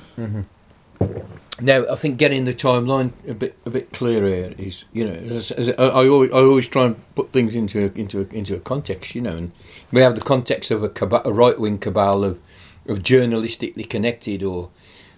Now, 1.62 1.86
I 1.92 1.96
think 1.96 2.18
getting 2.18 2.46
the 2.46 2.54
timeline 2.56 3.12
a 3.30 3.36
bit 3.36 3.56
a 3.66 3.70
bit 3.70 3.94
clearer 3.94 4.52
is, 4.58 4.86
you 4.94 5.06
know, 5.06 5.14
as, 5.14 5.52
as 5.52 5.70
I, 5.70 5.74
I 5.84 6.08
always 6.08 6.32
I 6.32 6.38
always 6.38 6.68
try 6.68 6.86
and 6.86 7.16
put 7.16 7.32
things 7.32 7.56
into 7.56 7.86
a, 7.86 7.92
into 8.00 8.22
a, 8.22 8.26
into 8.36 8.56
a 8.56 8.60
context, 8.60 9.14
you 9.14 9.22
know, 9.22 9.38
and 9.38 9.52
we 9.92 10.02
have 10.02 10.16
the 10.16 10.22
context 10.22 10.72
of 10.72 10.82
a, 10.82 10.90
caba- 10.90 11.24
a 11.24 11.32
right 11.32 11.60
wing 11.60 11.78
cabal 11.78 12.24
of 12.24 12.40
of 12.88 13.00
journalistically 13.00 13.88
connected, 13.88 14.42
or 14.42 14.72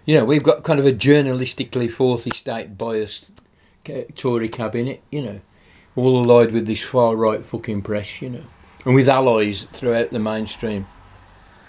you 0.06 0.18
know, 0.18 0.26
we've 0.26 0.44
got 0.44 0.64
kind 0.64 0.82
of 0.82 0.86
a 0.86 0.92
journalistically 0.92 1.90
fourth 1.90 2.28
estate 2.28 2.78
biased 2.78 3.32
Tory 4.16 4.50
cabinet, 4.50 5.02
you 5.12 5.22
know, 5.22 5.40
all 5.96 6.22
allied 6.22 6.52
with 6.52 6.68
this 6.68 6.82
far 6.82 7.16
right 7.16 7.44
fucking 7.44 7.84
press, 7.84 8.22
you 8.22 8.30
know, 8.30 8.44
and 8.86 8.96
with 8.96 9.08
allies 9.08 9.64
throughout 9.64 10.10
the 10.10 10.20
mainstream 10.20 10.88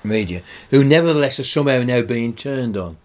media, 0.02 0.42
who 0.70 0.82
nevertheless 0.82 1.38
are 1.38 1.44
somehow 1.44 1.82
now 1.84 2.02
being 2.02 2.34
turned 2.34 2.76
on 2.76 2.96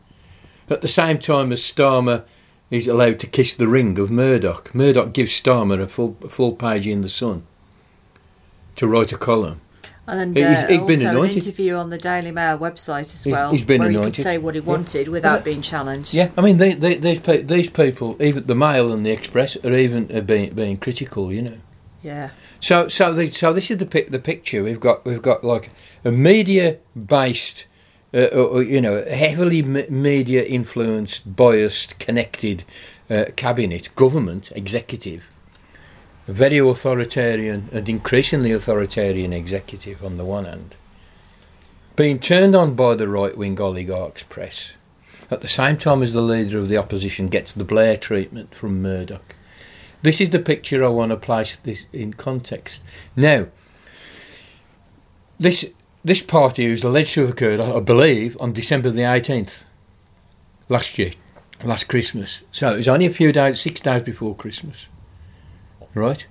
at 0.70 0.82
the 0.82 0.88
same 0.88 1.18
time 1.20 1.52
as 1.52 1.62
Starmer 1.62 2.24
is 2.70 2.88
allowed 2.88 3.20
to 3.20 3.28
kiss 3.28 3.54
the 3.54 3.68
ring 3.68 3.98
of 4.00 4.12
Murdoch. 4.12 4.74
Murdoch 4.76 5.14
gives 5.14 5.32
Starmer 5.32 5.82
a 5.82 5.88
full 5.88 6.16
a 6.24 6.30
full 6.30 6.54
page 6.54 6.88
in 6.88 7.02
the 7.02 7.10
Sun 7.10 7.44
to 8.76 8.88
write 8.88 9.12
a 9.12 9.18
column. 9.18 9.62
And 10.08 10.36
He's- 10.36 10.64
uh, 10.64 10.68
he's 10.70 10.80
also 10.80 10.88
been 10.88 11.06
an 11.06 11.18
interview 11.24 11.76
on 11.76 11.92
the 11.92 11.98
Daily 12.00 12.32
Mail 12.32 12.58
website 12.58 13.04
as 13.14 13.24
He's- 13.24 13.32
well, 13.32 13.52
he's 13.52 13.64
been 13.64 13.80
where 13.82 13.92
he 13.92 13.98
could 13.98 14.16
say 14.16 14.40
what 14.40 14.56
he 14.56 14.62
wanted 14.62 15.08
without 15.08 15.44
being 15.44 15.62
challenged. 15.62 16.16
Yeah, 16.16 16.30
I 16.36 16.42
mean 16.42 16.58
they, 16.58 16.74
they, 16.74 16.96
these 16.96 17.20
pe- 17.20 17.44
these 17.44 17.70
people, 17.70 18.18
even 18.20 18.48
the 18.48 18.56
Mail 18.56 18.92
and 18.92 19.06
the 19.06 19.12
Express, 19.12 19.56
are 19.64 19.74
even 19.74 20.10
uh, 20.12 20.22
being 20.22 20.52
being 20.54 20.78
critical. 20.78 21.32
You 21.32 21.44
know. 21.44 21.58
yeah, 22.02 22.30
So 22.60 22.88
so 22.88 23.14
the, 23.14 23.30
so 23.30 23.54
this 23.54 23.70
is 23.70 23.78
the 23.78 23.86
the 24.10 24.20
picture 24.20 24.64
we've 24.64 24.80
got. 24.80 25.06
We've 25.06 25.22
got 25.22 25.44
like 25.44 25.70
a 26.04 26.12
media 26.12 26.78
based. 26.96 27.68
Uh, 28.12 28.26
or, 28.34 28.46
or, 28.46 28.64
you 28.64 28.82
know, 28.82 29.06
heavily 29.06 29.62
media 29.62 30.44
influenced, 30.44 31.36
biased, 31.36 32.00
connected 32.00 32.64
uh, 33.08 33.26
cabinet, 33.36 33.94
government, 33.96 34.52
executive, 34.56 35.30
very 36.26 36.58
authoritarian 36.58 37.70
and 37.72 37.88
increasingly 37.88 38.52
authoritarian 38.52 39.32
executive 39.32 40.04
on 40.04 40.18
the 40.18 40.26
one 40.26 40.46
hand, 40.46 40.76
being 41.96 42.18
turned 42.18 42.56
on 42.56 42.74
by 42.74 42.96
the 42.96 43.08
right 43.08 43.38
wing 43.38 43.60
oligarchs 43.62 44.24
press, 44.24 44.74
at 45.30 45.42
the 45.42 45.48
same 45.48 45.78
time 45.78 46.02
as 46.02 46.12
the 46.12 46.22
leader 46.22 46.58
of 46.58 46.68
the 46.68 46.78
opposition 46.78 47.28
gets 47.28 47.54
the 47.54 47.64
Blair 47.64 47.96
treatment 47.96 48.56
from 48.56 48.82
Murdoch. 48.82 49.36
This 50.02 50.20
is 50.20 50.32
the 50.32 50.40
picture 50.40 50.84
I 50.84 50.88
want 50.88 51.12
to 51.12 51.18
place 51.18 51.58
this 51.58 51.86
in 51.94 52.14
context. 52.14 52.84
Now, 53.16 53.48
this 55.38 55.72
this 56.04 56.22
party 56.22 56.72
was 56.72 56.84
alleged 56.84 57.14
to 57.14 57.22
have 57.22 57.32
occurred, 57.32 57.60
I 57.60 57.80
believe, 57.80 58.38
on 58.40 58.54
December 58.54 58.90
the 58.90 59.04
eighteenth 59.04 59.66
last 60.70 60.98
year, 60.98 61.14
last 61.64 61.86
Christmas. 61.86 62.44
So 62.52 62.74
it 62.74 62.78
was 62.78 62.88
only 62.88 63.06
a 63.06 63.10
few 63.12 63.32
days, 63.32 63.60
six 63.60 63.82
days 63.82 64.02
before 64.02 64.36
Christmas, 64.36 64.88
right? 65.94 66.26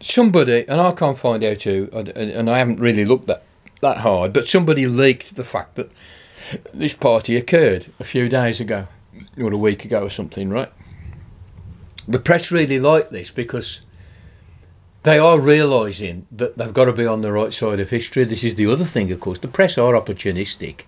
Somebody, 0.00 0.66
and 0.68 0.80
I 0.80 0.92
can't 0.92 1.18
find 1.18 1.42
out 1.42 1.62
who, 1.62 1.88
and 1.92 2.50
I 2.50 2.58
haven't 2.58 2.80
really 2.80 3.04
looked 3.04 3.26
that 3.28 3.44
that 3.82 3.98
hard, 3.98 4.32
but 4.32 4.48
somebody 4.48 4.86
leaked 4.86 5.36
the 5.36 5.44
fact 5.44 5.74
that 5.76 5.90
this 6.72 6.94
party 6.94 7.36
occurred 7.36 7.92
a 8.00 8.04
few 8.04 8.28
days 8.28 8.60
ago, 8.60 8.88
or 9.38 9.52
a 9.52 9.58
week 9.58 9.84
ago, 9.84 10.02
or 10.02 10.10
something, 10.10 10.48
right? 10.50 10.72
The 12.08 12.18
press 12.18 12.50
really 12.50 12.78
liked 12.78 13.10
this 13.12 13.30
because 13.30 13.82
they 15.06 15.18
are 15.20 15.38
realising 15.40 16.26
that 16.32 16.58
they've 16.58 16.74
got 16.74 16.86
to 16.86 16.92
be 16.92 17.06
on 17.06 17.22
the 17.22 17.30
right 17.32 17.52
side 17.52 17.78
of 17.78 17.90
history. 17.90 18.24
This 18.24 18.42
is 18.42 18.56
the 18.56 18.66
other 18.66 18.84
thing, 18.84 19.12
of 19.12 19.20
course. 19.20 19.38
The 19.38 19.46
press 19.48 19.78
are 19.78 19.94
opportunistic. 19.94 20.82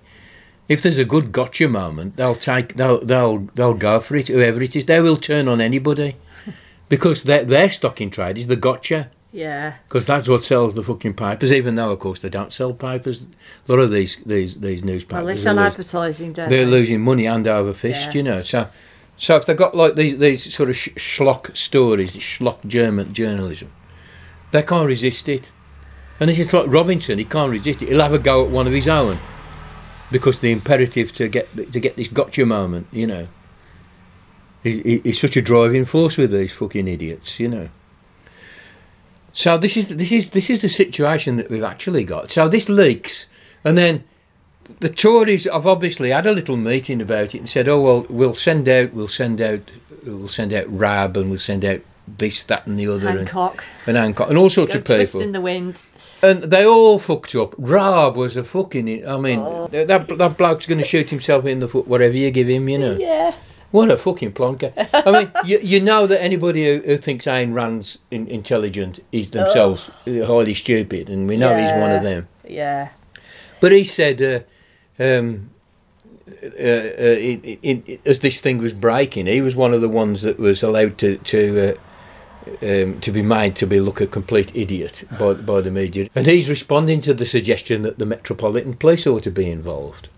If 0.69 0.83
there's 0.83 0.99
a 0.99 1.05
good 1.05 1.31
gotcha 1.31 1.69
moment, 1.69 2.17
they'll 2.17 2.35
take, 2.35 2.75
they'll, 2.75 3.01
they'll, 3.01 3.39
they'll 3.55 3.75
go 3.75 4.01
for 4.01 4.17
it. 4.17 4.27
Whoever 4.29 4.61
it 4.61 4.75
is, 4.75 4.85
they 4.87 5.01
will 5.01 5.17
turn 5.17 5.47
on 5.47 5.61
anybody 5.61 6.17
because 6.89 7.23
their 7.23 7.45
their 7.45 7.69
stock 7.69 8.01
in 8.01 8.11
trade 8.11 8.37
is 8.39 8.49
the 8.49 8.57
gotcha. 8.57 9.11
yeah, 9.33 9.75
Because 9.89 10.07
that's 10.07 10.29
what 10.29 10.45
sells 10.45 10.75
the 10.75 10.83
fucking 10.83 11.15
papers. 11.15 11.53
Even 11.53 11.77
though, 11.77 11.93
of 11.93 12.01
course, 12.01 12.19
they 12.21 12.29
don't 12.29 12.53
sell 12.53 12.75
papers. 12.75 13.27
A 13.69 13.73
lot 13.73 13.79
of 13.81 13.91
these 13.93 14.17
these 14.27 14.57
these 14.57 14.83
newspapers. 14.85 15.17
well, 15.19 15.27
they 15.27 15.33
are 15.33 15.37
sell 15.37 15.55
losing- 15.55 15.67
advertising, 15.67 16.33
don't 16.33 16.49
they're 16.51 16.65
they? 16.67 16.71
losing 16.71 17.01
money 17.03 17.25
hand 17.25 17.47
over 17.47 17.73
fist, 17.73 18.09
Yeah. 18.09 18.13
you 18.17 18.23
know. 18.25 18.41
So, 18.43 18.69
so 19.17 19.37
if 19.37 19.47
they've 19.47 19.57
got 19.65 19.75
like 19.77 19.95
these 19.95 20.19
these 20.19 20.53
sort 20.53 20.69
of 20.71 20.77
sh- 20.77 20.91
schlock 20.97 21.57
stories, 21.57 22.15
schlock 22.17 22.67
German 22.67 23.13
journalism, 23.15 23.71
they 24.51 24.63
can't 24.63 24.87
resist 24.87 25.29
it. 25.29 25.53
And 26.21 26.29
this 26.29 26.39
is 26.39 26.53
like 26.53 26.67
Robinson, 26.69 27.19
he 27.19 27.25
can't 27.25 27.51
resist 27.51 27.83
it. 27.83 27.89
He'll 27.89 28.03
have 28.03 28.13
a 28.13 28.19
go 28.19 28.45
at 28.45 28.51
one 28.51 28.67
of 28.67 28.73
his 28.73 28.89
own 28.89 29.19
because 30.11 30.41
the 30.41 30.51
imperative 30.51 31.13
to 31.13 31.29
get 31.29 31.55
to 31.57 31.81
get 31.81 31.97
this 31.97 32.09
gotcha 32.09 32.45
moment, 32.45 32.87
you 32.91 33.07
know, 33.07 33.29
is 34.65 35.19
such 35.19 35.37
a 35.37 35.43
driving 35.43 35.85
force 35.85 36.19
with 36.19 36.33
these 36.33 36.53
fucking 36.53 36.89
idiots, 36.89 37.39
you 37.39 37.49
know. 37.49 37.69
So 39.33 39.57
this 39.59 39.77
is 39.77 39.89
this 39.89 40.11
is 40.11 40.31
this 40.31 40.51
is 40.51 40.63
the 40.63 40.69
situation 40.69 41.37
that 41.37 41.51
we've 41.51 41.63
actually 41.63 42.05
got. 42.05 42.31
So 42.31 42.49
this 42.49 42.69
leaks, 42.69 43.29
and 43.63 43.79
then 43.79 44.05
the 44.81 44.89
Tories 44.89 45.45
have 45.45 45.67
obviously 45.67 46.11
had 46.11 46.27
a 46.27 46.33
little 46.33 46.57
meeting 46.57 47.01
about 47.01 47.35
it 47.35 47.39
and 47.39 47.49
said, 47.49 47.69
"Oh 47.69 47.81
well, 47.81 48.07
we'll 48.09 48.35
send 48.35 48.69
out, 48.69 48.93
we'll 48.93 49.07
send 49.07 49.41
out, 49.41 49.71
we'll 50.05 50.27
send 50.27 50.53
out 50.53 50.67
Raab 50.69 51.17
and 51.17 51.29
we'll 51.29 51.39
send 51.39 51.65
out 51.65 51.83
this, 52.17 52.45
that, 52.45 52.67
and 52.67 52.79
the 52.79 52.89
other, 52.89 53.11
Hancock, 53.11 53.65
and, 53.87 53.97
and 53.97 54.05
Hancock, 54.05 54.29
and 54.29 54.39
all 54.39 54.49
sorts 54.51 54.75
go 54.75 54.81
of 54.81 54.85
people." 54.87 55.21
in 55.21 55.33
the 55.33 55.41
wind. 55.41 55.79
And 56.21 56.43
they 56.43 56.67
all 56.67 56.99
fucked 56.99 57.35
up. 57.37 57.55
Raab 57.59 58.17
was 58.17 58.37
a 58.37 58.43
fucking. 58.43 59.07
I 59.07 59.19
mean, 59.19 59.41
that 59.71 60.09
that 60.09 60.37
bloke's 60.37 60.67
going 60.67 60.79
to 60.79 60.85
shoot 60.85 61.11
himself 61.11 61.45
in 61.47 61.61
the 61.61 61.69
foot, 61.69 61.87
whatever 61.87 62.17
you 62.17 62.31
give 62.33 62.49
him, 62.49 62.69
you 62.69 62.79
know. 62.79 62.97
Yeah, 62.99 63.35
What 63.71 63.89
a 63.91 63.97
fucking 63.97 64.33
plonker. 64.33 64.73
I 64.93 65.11
mean, 65.13 65.31
you, 65.45 65.61
you 65.63 65.81
know 65.81 66.09
that 66.09 66.21
anybody 66.21 66.65
who, 66.65 66.83
who 66.85 66.97
thinks 66.97 67.27
Ayn 67.27 67.55
Rand's 67.55 67.99
in, 68.11 68.27
intelligent 68.27 68.99
is 69.13 69.31
themselves 69.31 69.91
highly 70.07 70.55
stupid, 70.55 71.09
and 71.09 71.29
we 71.29 71.37
know 71.37 71.57
he's 71.57 71.71
one 71.73 71.93
of 71.93 72.03
them. 72.03 72.27
yeah, 72.49 72.89
But 73.61 73.71
he 73.71 73.85
said, 73.85 74.21
uh, 74.21 74.41
um, 75.03 75.51
uh, 76.29 76.47
uh, 76.47 77.19
it, 77.21 77.59
it, 77.63 77.83
it, 77.87 78.01
as 78.07 78.21
this 78.21 78.41
thing 78.41 78.59
was 78.59 78.73
breaking, 78.73 79.27
he 79.27 79.41
was 79.41 79.55
one 79.55 79.73
of 79.73 79.81
the 79.83 79.89
ones 79.89 80.23
that 80.23 80.39
was 80.39 80.63
allowed 80.65 80.99
to 80.99 81.17
to 81.19 81.75
uh, 81.77 81.81
um, 82.63 83.01
to 83.01 83.13
be 83.13 83.23
made 83.23 83.57
to 83.57 83.67
be 83.67 83.81
look 83.81 84.01
a 84.01 84.07
complete 84.07 84.55
idiot 84.55 85.05
by 85.19 85.35
by 85.35 85.61
the 85.61 85.71
media, 85.71 86.09
and 86.15 86.27
he's 86.27 86.49
responding 86.49 87.01
to 87.03 87.15
the 87.15 87.27
suggestion 87.27 87.83
that 87.83 87.99
the 87.99 88.07
Metropolitan 88.07 88.75
Police 88.75 89.07
ought 89.07 89.23
to 89.25 89.31
be 89.31 89.51
involved, 89.51 90.09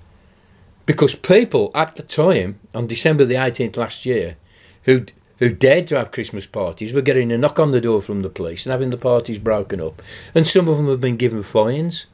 because 0.86 1.14
people 1.14 1.70
at 1.74 1.96
the 1.96 2.02
time 2.02 2.60
on 2.74 2.86
December 2.86 3.24
the 3.24 3.36
eighteenth 3.36 3.76
last 3.76 4.06
year, 4.06 4.36
who 4.84 5.04
who 5.38 5.50
dared 5.50 5.88
to 5.88 5.96
have 5.96 6.12
Christmas 6.12 6.46
parties 6.46 6.92
were 6.92 7.00
getting 7.00 7.32
a 7.32 7.38
knock 7.38 7.58
on 7.58 7.70
the 7.70 7.80
door 7.80 8.02
from 8.02 8.22
the 8.22 8.28
police 8.28 8.66
and 8.66 8.72
having 8.72 8.90
the 8.90 8.96
parties 8.96 9.38
broken 9.38 9.80
up, 9.80 10.02
and 10.34 10.46
some 10.46 10.68
of 10.68 10.76
them 10.76 10.88
have 10.88 11.00
been 11.00 11.16
given 11.16 11.42
fines. 11.42 12.06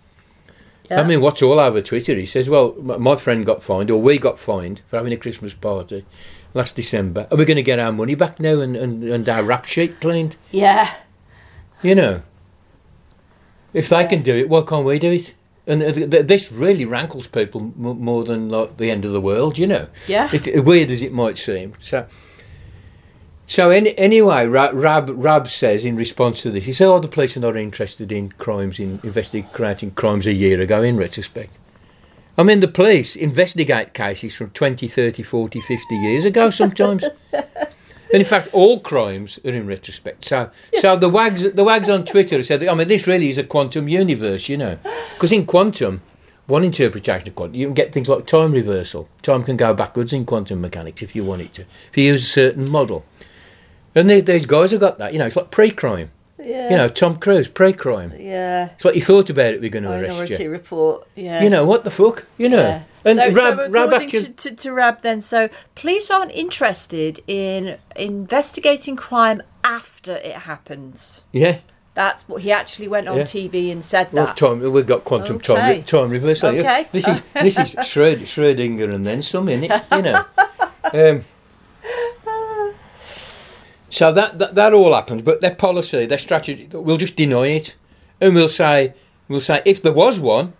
yeah. 0.88 1.01
I 1.01 1.05
mean, 1.05 1.21
what's 1.21 1.42
all 1.42 1.59
over 1.59 1.81
Twitter? 1.81 2.14
He 2.14 2.27
says, 2.27 2.49
"Well, 2.49 2.75
my 2.81 3.16
friend 3.16 3.45
got 3.45 3.62
fined, 3.62 3.90
or 3.90 4.01
we 4.01 4.19
got 4.19 4.38
fined 4.38 4.83
for 4.87 4.97
having 4.97 5.12
a 5.12 5.16
Christmas 5.16 5.55
party 5.55 6.05
last 6.55 6.77
December. 6.77 7.27
Are 7.31 7.37
we 7.37 7.45
going 7.45 7.57
to 7.57 7.63
get 7.63 7.79
our 7.79 7.93
money 7.93 8.15
back 8.15 8.41
now 8.41 8.61
and, 8.61 8.75
and, 8.77 9.03
and 9.05 9.29
our 9.29 9.43
rap 9.43 9.65
sheet 9.67 10.01
cleaned? 10.01 10.37
yeah. 10.51 10.95
You 11.83 11.95
know, 11.95 12.23
if 13.75 13.91
they 13.91 14.07
can 14.07 14.23
do 14.23 14.35
it, 14.35 14.49
why 14.49 14.63
can't 14.63 14.87
we 14.87 14.99
do 14.99 15.13
it? 15.13 15.35
And 15.67 15.83
th- 15.83 16.11
th- 16.11 16.27
this 16.27 16.51
really 16.51 16.85
rankles 16.87 17.27
people 17.27 17.61
m- 17.61 18.01
more 18.01 18.25
than 18.25 18.49
like 18.49 18.79
the 18.79 18.91
end 18.91 19.05
of 19.05 19.13
the 19.13 19.21
world, 19.21 19.59
you 19.59 19.67
know. 19.67 19.89
Yeah. 20.09 20.31
It's 20.33 20.49
weird 20.55 20.91
as 20.91 21.03
it 21.03 21.13
might 21.13 21.37
seem. 21.37 21.75
So, 21.81 22.07
so 23.47 23.71
any, 23.71 23.97
anyway, 23.99 24.47
Ra- 24.47 24.71
Raab 24.73 25.11
Raab 25.11 25.49
says 25.49 25.85
in 25.85 25.97
response 25.97 26.41
to 26.43 26.51
this, 26.51 26.65
he 26.65 26.73
said, 26.73 26.87
"Oh, 26.89 26.99
the 26.99 27.09
police 27.09 27.37
are 27.37 27.41
not 27.41 27.57
interested 27.57 28.11
in 28.11 28.31
crimes, 28.33 28.81
in 28.81 28.99
investigating 29.03 29.91
crimes 29.91 30.27
a 30.27 30.33
year 30.33 30.61
ago." 30.61 30.83
In 30.83 30.97
retrospect, 30.97 31.59
I 32.38 32.42
mean, 32.42 32.61
the 32.61 32.68
police 32.68 33.16
investigate 33.16 33.94
cases 33.94 34.35
from 34.35 34.51
20, 34.51 34.87
30, 34.88 35.22
40, 35.22 35.61
50 35.61 35.94
years 35.96 36.25
ago 36.27 36.51
sometimes. 36.51 37.05
And 37.33 37.44
in 38.12 38.25
fact, 38.25 38.49
all 38.53 38.81
crimes 38.81 39.38
are 39.44 39.51
in 39.51 39.66
retrospect. 39.66 40.27
So, 40.27 40.51
so 40.75 40.96
the 40.96 41.09
wags, 41.09 41.51
the 41.53 41.64
wags 41.64 41.88
on 41.88 42.05
Twitter 42.05 42.42
said, 42.42 42.62
"I 42.62 42.75
mean, 42.75 42.88
this 42.88 43.07
really 43.07 43.31
is 43.31 43.38
a 43.38 43.44
quantum 43.44 43.88
universe, 43.88 44.51
you 44.51 44.59
know, 44.59 44.79
because 45.14 45.33
in 45.33 45.46
quantum, 45.46 46.03
one 46.46 46.62
interpretation 46.62 47.29
of 47.29 47.35
quantum, 47.35 47.55
you 47.55 47.66
can 47.66 47.75
get 47.75 47.92
things 47.92 48.09
like 48.09 48.27
time 48.27 48.53
reversal. 48.53 49.09
Time 49.22 49.42
can 49.42 49.57
go 49.57 49.72
backwards 49.72 50.12
in 50.12 50.27
quantum 50.27 50.61
mechanics 50.61 51.03
if 51.03 51.16
you 51.16 51.25
want 51.25 51.42
it 51.42 51.55
to, 51.55 51.62
if 51.62 51.96
you 51.96 52.05
use 52.05 52.22
a 52.22 52.27
certain 52.27 52.68
model. 52.68 53.05
And 53.94 54.11
these 54.11 54.44
guys 54.44 54.72
have 54.72 54.81
got 54.81 54.99
that, 54.99 55.14
you 55.14 55.18
know. 55.18 55.25
It's 55.25 55.37
like 55.37 55.51
pre-crime, 55.51 56.11
Yeah. 56.38 56.70
you 56.70 56.77
know. 56.77 56.88
Tom 56.88 57.16
Cruise, 57.16 57.49
pre-crime. 57.49 58.12
Yeah. 58.18 58.70
It's 58.75 58.85
what 58.85 58.94
you 58.94 59.01
thought 59.03 59.31
about 59.31 59.55
it, 59.55 59.61
we're 59.61 59.70
going 59.70 59.85
to 59.85 59.92
arrest 59.92 60.16
Minority 60.20 60.42
you. 60.44 60.51
Report. 60.51 61.07
Yeah. 61.14 61.42
You 61.42 61.51
know 61.51 61.64
what 61.64 61.85
the 61.85 61.90
fuck, 61.90 62.27
you 62.38 62.49
know. 62.49 62.59
Yeah. 62.59 62.83
And 63.05 63.18
so, 63.18 63.31
Raab, 63.33 63.57
so 63.57 63.68
Raab 63.70 63.92
actually, 63.92 64.22
to, 64.25 64.31
to, 64.33 64.51
to 64.57 64.72
Raab, 64.72 65.03
then, 65.03 65.20
so 65.20 65.49
police 65.77 66.11
aren't 66.11 66.33
interested 66.33 67.20
in 67.27 67.79
investigating 67.94 68.96
crime 68.96 69.42
after 69.64 70.16
it 70.16 70.37
happens. 70.37 71.22
yeah. 71.33 71.59
That's 71.94 72.29
what 72.29 72.42
he 72.42 72.53
actually 72.53 72.88
went 72.88 73.09
on 73.09 73.16
Yeah. 73.16 73.22
TV 73.22 73.72
and 73.72 73.83
said 73.83 74.12
Well, 74.12 74.27
that. 74.27 74.37
time 74.37 74.61
we've 74.61 74.85
got 74.85 75.05
quantum 75.05 75.40
time 75.40 75.57
Okay. 75.57 75.77
re- 75.79 75.83
time 75.83 76.11
reversal. 76.11 76.51
Okay. 76.51 76.87
This 76.92 77.09
is 77.09 77.22
this 77.33 77.59
is 77.59 77.75
Schrödinger 77.77 78.92
and 78.94 79.07
then 79.07 79.22
some 79.22 79.49
in 79.49 79.64
it, 79.64 79.83
you 79.92 80.03
know. 80.03 80.25
Um, 80.92 81.25
so 83.97 84.13
that, 84.13 84.39
that 84.39 84.55
that 84.57 84.75
all 84.75 84.93
happens, 84.93 85.23
but 85.23 85.41
their 85.41 85.55
policy, 85.55 86.05
their 86.05 86.19
strategy, 86.19 86.69
we'll 86.71 86.99
just 86.99 87.17
deny 87.17 87.47
it, 87.47 87.77
and 88.21 88.35
we'll 88.35 88.51
say 88.51 88.93
we'll 89.27 89.41
say 89.41 89.63
if 89.65 89.83
there 89.83 89.95
was 89.95 90.21
one, 90.21 90.53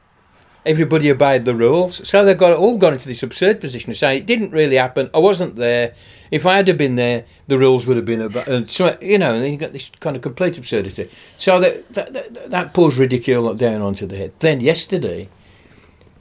everybody 0.65 1.11
obeyed 1.11 1.45
the 1.45 1.55
rules. 1.55 2.01
So 2.09 2.25
they've 2.25 2.39
got 2.39 2.57
all 2.57 2.79
got 2.79 2.95
into 2.95 3.07
this 3.07 3.23
absurd 3.23 3.61
position 3.61 3.91
of 3.91 3.99
saying 3.99 4.21
it 4.21 4.27
didn't 4.27 4.53
really 4.53 4.77
happen. 4.77 5.11
I 5.13 5.19
wasn't 5.19 5.57
there. 5.57 5.93
If 6.31 6.47
I 6.47 6.57
had 6.57 6.79
been 6.79 6.95
there, 6.95 7.27
the 7.47 7.59
rules 7.59 7.87
would 7.87 7.99
have 7.99 8.07
been 8.07 8.23
about. 8.23 8.49
And 8.49 8.71
so 8.71 8.97
you 9.03 9.19
know, 9.19 9.35
and 9.35 9.45
then 9.45 9.53
you 9.53 9.59
got 9.59 9.75
this 9.75 9.91
kind 10.01 10.17
of 10.17 10.23
complete 10.23 10.57
absurdity. 10.57 11.11
So 11.37 11.61
that 11.61 11.93
that, 11.93 12.15
that, 12.15 12.49
that 12.49 12.73
pours 12.73 12.99
ridicule 12.99 13.53
down 13.53 13.83
onto 13.83 14.07
the 14.07 14.17
head. 14.17 14.33
Then 14.39 14.63
yesterday, 14.63 15.29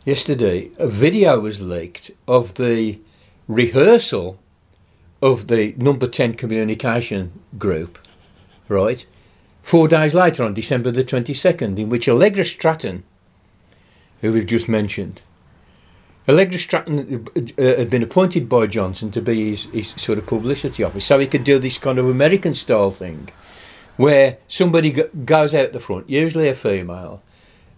yesterday, 0.03 0.69
a 0.77 0.89
video 0.89 1.39
was 1.39 1.61
leaked 1.61 2.11
of 2.27 2.55
the 2.55 2.99
rehearsal 3.47 4.37
of 5.25 5.47
the 5.47 5.73
number 5.77 6.07
ten 6.07 6.35
communication 6.35 7.31
group, 7.57 7.97
right? 8.69 9.05
Four 9.61 9.87
days 9.87 10.13
later, 10.13 10.43
on 10.43 10.53
December 10.53 10.91
the 10.91 11.03
twenty 11.03 11.33
second, 11.33 11.79
in 11.79 11.89
which 11.89 12.07
Allegra 12.07 12.45
Stratton 12.45 13.03
who 14.21 14.33
we've 14.33 14.45
just 14.45 14.67
mentioned. 14.69 15.21
Allegra 16.27 16.57
Stratton 16.57 17.27
uh, 17.35 17.63
had 17.63 17.89
been 17.89 18.01
appointed 18.01 18.49
by 18.49 18.65
Johnson 18.65 19.11
to 19.11 19.21
be 19.21 19.49
his, 19.49 19.65
his 19.65 19.89
sort 19.97 20.17
of 20.17 20.25
publicity 20.25 20.83
office, 20.83 21.05
so 21.05 21.19
he 21.19 21.27
could 21.27 21.43
do 21.43 21.59
this 21.59 21.77
kind 21.77 21.99
of 21.99 22.07
American 22.07 22.55
style 22.55 22.91
thing, 22.91 23.29
where 23.97 24.37
somebody 24.47 24.91
goes 24.91 25.53
out 25.53 25.73
the 25.73 25.79
front, 25.79 26.09
usually 26.09 26.49
a 26.49 26.55
female, 26.55 27.21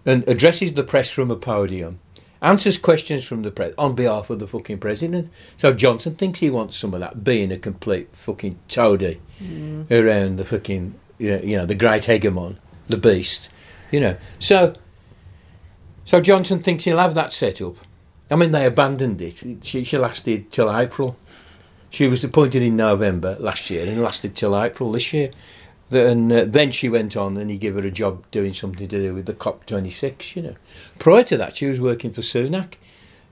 and 0.05 0.27
addresses 0.29 0.73
the 0.73 0.83
press 0.83 1.09
from 1.09 1.29
a 1.29 1.35
podium, 1.35 1.99
answers 2.41 2.77
questions 2.77 3.27
from 3.27 3.43
the 3.43 3.51
press 3.51 3.73
on 3.77 3.95
behalf 3.95 4.29
of 4.29 4.39
the 4.39 4.47
fucking 4.47 4.79
president. 4.79 5.29
So 5.57 5.73
Johnson 5.73 6.15
thinks 6.15 6.39
he 6.39 6.49
wants 6.49 6.77
some 6.77 6.93
of 6.93 6.99
that, 6.99 7.23
being 7.23 7.51
a 7.51 7.57
complete 7.57 8.15
fucking 8.15 8.59
toady 8.67 9.19
mm. 9.41 9.89
around 9.91 10.37
the 10.37 10.45
fucking, 10.45 10.95
you 11.17 11.31
know, 11.31 11.41
you 11.41 11.57
know, 11.57 11.65
the 11.65 11.75
great 11.75 12.03
hegemon, 12.03 12.57
the 12.87 12.97
beast, 12.97 13.49
you 13.91 13.99
know. 13.99 14.17
So 14.39 14.75
so 16.05 16.21
Johnson 16.21 16.63
thinks 16.63 16.85
he'll 16.85 16.99
have 16.99 17.15
that 17.15 17.33
set 17.33 17.61
up. 17.61 17.75
I 18.31 18.37
mean, 18.37 18.51
they 18.51 18.65
abandoned 18.65 19.21
it. 19.21 19.43
She, 19.61 19.83
she 19.83 19.97
lasted 19.97 20.51
till 20.51 20.73
April. 20.73 21.17
She 21.89 22.07
was 22.07 22.23
appointed 22.23 22.61
in 22.61 22.77
November 22.77 23.35
last 23.39 23.69
year 23.69 23.85
and 23.85 24.01
lasted 24.01 24.35
till 24.35 24.57
April 24.57 24.91
this 24.91 25.13
year. 25.13 25.31
Then, 25.89 26.31
uh, 26.31 26.45
then 26.45 26.71
she 26.71 26.89
went 26.89 27.15
on 27.15 27.37
and 27.37 27.49
he 27.49 27.57
gave 27.57 27.75
her 27.75 27.85
a 27.85 27.91
job 27.91 28.29
doing 28.29 28.53
something 28.53 28.87
to 28.87 28.99
do 28.99 29.13
with 29.13 29.25
the 29.25 29.33
COP26, 29.33 30.35
you 30.35 30.41
know. 30.41 30.55
Prior 30.99 31.23
to 31.23 31.37
that, 31.37 31.55
she 31.55 31.65
was 31.65 31.79
working 31.79 32.11
for 32.11 32.21
Sunak, 32.21 32.73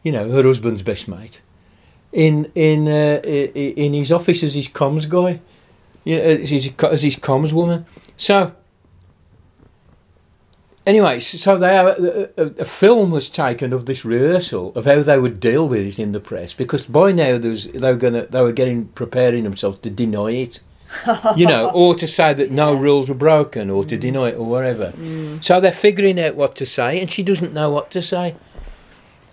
you 0.04 0.12
know, 0.12 0.30
her 0.32 0.44
husband's 0.44 0.84
best 0.84 1.08
mate, 1.08 1.41
in 2.13 2.52
in 2.56 2.88
uh, 2.88 3.20
in 3.26 3.94
his 3.94 4.12
office 4.12 4.41
as 4.41 4.54
his 4.54 4.70
comms 4.70 5.10
guy, 5.10 5.41
you 6.06 6.15
know, 6.15 6.22
as 6.22 6.50
his, 6.50 6.72
as 6.84 7.04
his 7.04 7.18
comms 7.18 7.52
woman. 7.52 7.86
So, 8.15 8.54
Anyway, 10.86 11.20
so 11.20 11.58
they 11.58 11.76
are, 11.76 11.89
a, 11.89 12.30
a, 12.38 12.46
a 12.60 12.65
film 12.65 13.10
was 13.10 13.28
taken 13.28 13.74
of 13.74 13.88
this 13.88 14.06
rehearsal 14.06 14.72
of 14.76 14.86
how 14.86 15.02
they 15.02 15.18
would 15.18 15.39
deal 15.39 15.68
with 15.68 15.84
it 15.86 15.98
in 15.98 16.12
the 16.12 16.20
press 16.20 16.54
because 16.54 16.86
by 16.86 17.12
now 17.12 17.39
was, 17.39 17.65
they 17.68 17.91
were 17.91 17.98
gonna 17.98 18.28
they 18.28 18.41
were 18.41 18.52
getting 18.52 18.86
preparing 18.89 19.46
themselves 19.46 19.80
to 19.80 19.89
deny 19.89 20.30
it, 20.30 20.60
you 21.38 21.45
know, 21.47 21.69
or 21.71 21.95
to 21.95 22.08
say 22.08 22.34
that 22.34 22.51
no 22.51 22.73
rules 22.73 23.10
were 23.10 23.15
broken, 23.15 23.69
or 23.69 23.84
to 23.86 23.97
deny 23.97 24.29
it, 24.29 24.36
or 24.38 24.45
whatever. 24.45 24.93
So 25.41 25.60
they're 25.60 25.71
figuring 25.71 26.19
out 26.19 26.36
what 26.36 26.55
to 26.55 26.65
say, 26.65 26.99
and 27.01 27.12
she 27.12 27.23
doesn't 27.23 27.53
know 27.53 27.69
what 27.69 27.91
to 27.91 28.01
say. 28.01 28.36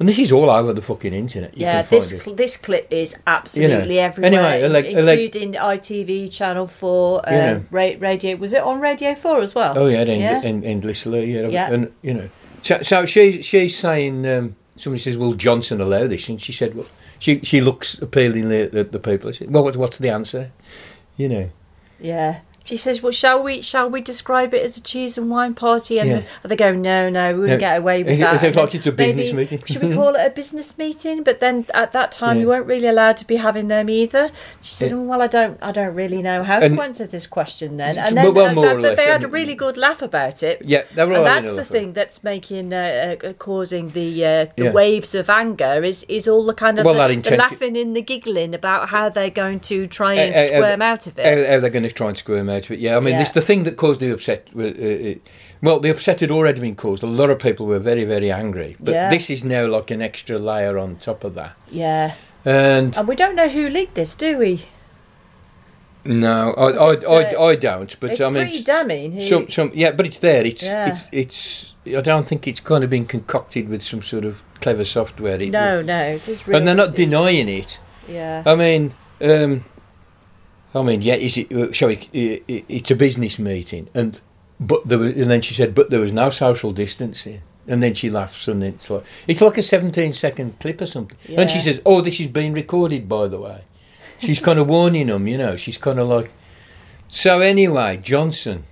And 0.00 0.08
this 0.08 0.18
is 0.18 0.32
all 0.32 0.50
over 0.50 0.72
the 0.72 0.82
fucking 0.82 1.12
internet. 1.12 1.56
You 1.56 1.66
yeah, 1.66 1.82
this 1.82 2.10
cl- 2.22 2.34
this 2.34 2.56
clip 2.56 2.88
is 2.90 3.14
absolutely 3.26 4.00
everywhere, 4.00 4.32
anyway, 4.32 4.68
like- 4.68 4.86
in- 4.86 5.06
like- 5.06 5.18
including 5.18 5.52
ITV 5.54 6.32
Channel 6.32 6.66
Four, 6.66 7.28
uh, 7.28 7.32
You 7.32 7.40
know. 7.42 7.64
ra- 7.70 7.90
Radio. 8.00 8.36
Was 8.36 8.52
it 8.52 8.62
on 8.62 8.80
Radio 8.80 9.14
Four 9.14 9.42
as 9.42 9.54
well? 9.54 9.74
Oh 9.78 9.86
yeah, 9.86 9.98
end, 9.98 10.20
Yeah. 10.22 10.40
End, 10.42 10.64
endlessly. 10.64 11.32
Yeah, 11.32 11.46
Yeah. 11.48 11.70
and 11.70 11.92
you 12.02 12.14
know, 12.14 12.28
so, 12.62 12.82
so 12.82 13.04
she 13.06 13.42
she's 13.42 13.76
saying. 13.76 14.26
Um, 14.26 14.56
somebody 14.76 15.00
says, 15.00 15.16
"Will 15.18 15.34
Johnson 15.34 15.80
allow 15.80 16.06
this?" 16.08 16.28
And 16.28 16.40
she 16.40 16.50
said, 16.52 16.74
"Well, 16.74 16.86
she 17.20 17.38
she 17.44 17.60
looks 17.60 17.96
appealingly 18.02 18.62
at 18.62 18.72
the, 18.72 18.82
the 18.82 18.98
people." 18.98 19.32
Said, 19.32 19.52
"Well, 19.52 19.62
what, 19.62 19.76
what's 19.76 19.98
the 19.98 20.08
answer?" 20.08 20.50
You 21.22 21.28
know, 21.28 21.50
Yeah. 22.00 22.40
She 22.64 22.76
says, 22.76 23.02
"Well, 23.02 23.12
shall 23.12 23.42
we 23.42 23.60
shall 23.62 23.88
we 23.90 24.00
describe 24.00 24.54
it 24.54 24.62
as 24.62 24.76
a 24.76 24.80
cheese 24.80 25.18
and 25.18 25.30
wine 25.30 25.54
party?" 25.54 25.98
And 25.98 26.08
Yeah. 26.10 26.20
they 26.44 26.56
go, 26.56 26.72
"No, 26.72 27.08
no, 27.10 27.32
we 27.34 27.40
wouldn't 27.40 27.60
No. 27.60 27.66
get 27.68 27.78
away 27.78 28.02
with 28.02 28.12
Is 28.12 28.18
that." 28.20 28.34
is 28.36 28.42
it 28.42 28.56
like 28.56 28.74
it's 28.74 28.86
a 28.86 28.92
business 28.92 29.32
maybe- 29.32 29.36
meeting? 29.56 29.62
Should 29.66 29.82
we 29.82 29.94
call 29.94 30.14
it 30.14 30.24
a 30.26 30.30
business 30.30 30.78
meeting? 30.78 31.22
But 31.22 31.40
then 31.40 31.66
at 31.74 31.92
that 31.92 32.12
time, 32.12 32.36
Yeah. 32.36 32.42
you 32.42 32.48
weren't 32.48 32.66
really 32.66 32.86
allowed 32.86 33.16
to 33.18 33.26
be 33.26 33.36
having 33.36 33.68
them 33.68 33.90
either. 33.90 34.30
She 34.60 34.74
said, 34.74 34.90
Yeah. 34.90 34.96
"Oh, 34.98 35.00
"Well, 35.02 35.22
I 35.22 35.26
don't, 35.26 35.58
I 35.60 35.72
don't 35.72 35.94
really 35.94 36.22
know 36.22 36.42
how 36.42 36.60
And- 36.60 36.76
to 36.76 36.82
answer 36.82 37.06
this 37.06 37.26
question." 37.26 37.76
Then, 37.76 37.98
and 37.98 38.16
then 38.16 38.32
well, 38.34 38.54
more 38.54 38.64
that- 38.64 38.72
or 38.72 38.74
but 38.76 38.82
less, 38.82 38.96
they 38.98 39.04
had 39.10 39.24
a 39.24 39.28
really 39.28 39.54
good 39.54 39.76
laugh 39.76 40.02
about 40.02 40.42
it. 40.42 40.62
yeah, 40.64 40.82
they 40.94 41.04
were 41.04 41.14
And 41.14 41.26
that's 41.26 41.50
the 41.50 41.58
it. 41.62 41.66
thing 41.66 41.92
that's 41.92 42.22
making 42.24 42.72
uh, 42.72 43.16
uh, 43.24 43.32
causing 43.34 43.88
the 43.88 44.24
uh, 44.24 44.46
the 44.56 44.70
waves 44.70 45.14
of 45.14 45.28
anger 45.28 45.82
is 45.84 46.04
is 46.08 46.28
all 46.28 46.44
the 46.46 46.54
kind 46.54 46.78
of 46.78 46.84
Well, 46.84 46.94
the, 47.08 47.16
the 47.16 47.36
laughing 47.36 47.76
and 47.76 47.96
the 47.96 48.02
giggling 48.02 48.54
about 48.54 48.88
how 48.90 49.08
they're 49.08 49.30
going 49.30 49.60
to 49.60 49.86
try 49.86 50.14
and 50.14 50.34
Uh, 50.34 50.38
uh, 50.38 50.42
uh, 50.42 50.46
squirm 50.46 50.82
out 50.82 51.06
of 51.06 51.18
it. 51.18 51.24
How, 51.24 51.52
how 51.54 51.60
they're 51.60 51.70
going 51.70 51.82
to 51.82 51.90
try 51.90 52.08
and 52.08 52.16
squirm 52.16 52.48
out 52.52 52.64
of 52.64 52.70
it? 52.70 52.78
Yeah, 52.78 52.96
I 52.96 53.00
mean, 53.00 53.14
Yeah. 53.14 53.18
this 53.18 53.30
the 53.30 53.40
thing 53.42 53.64
that 53.64 53.76
caused 53.76 54.00
the 54.00 54.12
upset. 54.12 54.48
Uh, 54.56 54.62
uh, 54.62 55.14
well, 55.62 55.80
the 55.80 55.90
upset 55.90 56.20
had 56.20 56.30
already 56.30 56.60
been 56.60 56.74
caused. 56.76 57.02
A 57.02 57.06
lot 57.06 57.30
of 57.30 57.38
people 57.38 57.66
were 57.66 57.78
very, 57.78 58.04
very 58.04 58.30
angry, 58.32 58.76
but 58.80 58.94
Yeah. 58.94 59.08
this 59.08 59.30
is 59.30 59.44
now 59.44 59.66
like 59.66 59.90
an 59.90 60.02
extra 60.02 60.38
layer 60.38 60.78
on 60.78 60.96
top 60.96 61.24
of 61.24 61.34
that. 61.34 61.54
yeah. 61.70 62.12
And 62.44 62.96
And 62.98 63.06
we 63.06 63.14
don't 63.14 63.36
know 63.36 63.48
who 63.48 63.68
leaked 63.68 63.94
this, 63.94 64.16
do 64.16 64.36
we? 64.38 64.62
no, 66.04 66.52
I, 66.56 66.72
Because 66.72 67.04
I, 67.06 67.12
I, 67.12 67.34
uh, 67.36 67.44
I 67.44 67.54
don't. 67.54 68.00
But 68.00 68.20
I 68.20 68.24
mean, 68.30 68.44
pretty 68.48 68.62
damning. 68.64 69.12
Who, 69.12 69.20
some, 69.20 69.48
some, 69.48 69.70
yeah, 69.74 69.92
but 69.92 70.06
it's 70.06 70.18
there. 70.18 70.44
It's, 70.44 70.64
Yeah. 70.64 70.88
it's, 70.92 71.08
it's. 71.12 71.74
I 71.96 72.00
don't 72.00 72.26
think 72.28 72.46
it's 72.48 72.60
kind 72.60 72.82
of 72.84 72.90
been 72.90 73.06
concocted 73.06 73.68
with 73.68 73.82
some 73.82 74.02
sort 74.02 74.24
of 74.24 74.42
clever 74.60 74.84
software. 74.84 75.40
It- 75.40 75.50
no, 75.50 75.82
no, 75.82 76.02
it 76.02 76.28
is 76.28 76.46
real. 76.46 76.56
and 76.56 76.66
they're 76.66 76.74
not 76.74 76.94
denying 76.96 77.48
it. 77.48 77.78
Yeah. 78.08 78.42
I 78.44 78.54
mean, 78.56 78.94
um, 79.20 79.64
I 80.74 80.82
mean, 80.82 81.02
yeah, 81.02 81.14
is 81.14 81.36
it? 81.36 81.52
uh, 81.52 81.70
Shall 81.72 81.88
we? 81.88 82.08
It's 82.12 82.90
a 82.90 82.96
business 82.96 83.38
meeting, 83.38 83.88
and 83.94 84.20
but 84.58 84.86
there 84.88 84.98
was, 84.98 85.10
and 85.10 85.30
then 85.30 85.42
she 85.42 85.54
said, 85.54 85.74
but 85.74 85.90
there 85.90 86.00
was 86.00 86.12
no 86.12 86.30
social 86.30 86.72
distancing, 86.72 87.42
and 87.68 87.82
then 87.82 87.94
she 87.94 88.08
laughs, 88.10 88.48
and 88.48 88.62
it's 88.64 88.88
like 88.88 89.04
it's 89.26 89.40
like 89.40 89.58
a 89.58 89.62
seventeen 89.62 90.12
second 90.12 90.58
clip 90.60 90.80
or 90.80 90.86
something, 90.86 91.18
and 91.38 91.50
she 91.50 91.58
says, 91.60 91.82
oh, 91.84 92.00
this 92.00 92.20
is 92.20 92.28
being 92.28 92.54
recorded, 92.54 93.08
by 93.08 93.28
the 93.28 93.38
way. 93.38 93.64
She's 94.18 94.38
kind 94.38 94.58
of 94.58 94.68
warning 94.68 95.08
them, 95.08 95.26
you 95.26 95.36
know. 95.36 95.56
She's 95.56 95.76
kind 95.78 95.98
of 95.98 96.06
like. 96.08 96.30
So 97.08 97.40
anyway, 97.40 97.98
Johnson 97.98 98.64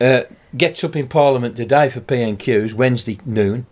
uh, 0.00 0.22
gets 0.56 0.82
up 0.82 0.96
in 0.96 1.06
Parliament 1.06 1.56
today 1.56 1.88
for 1.90 2.00
PMQs 2.00 2.72
Wednesday 2.74 3.18
noon. 3.24 3.66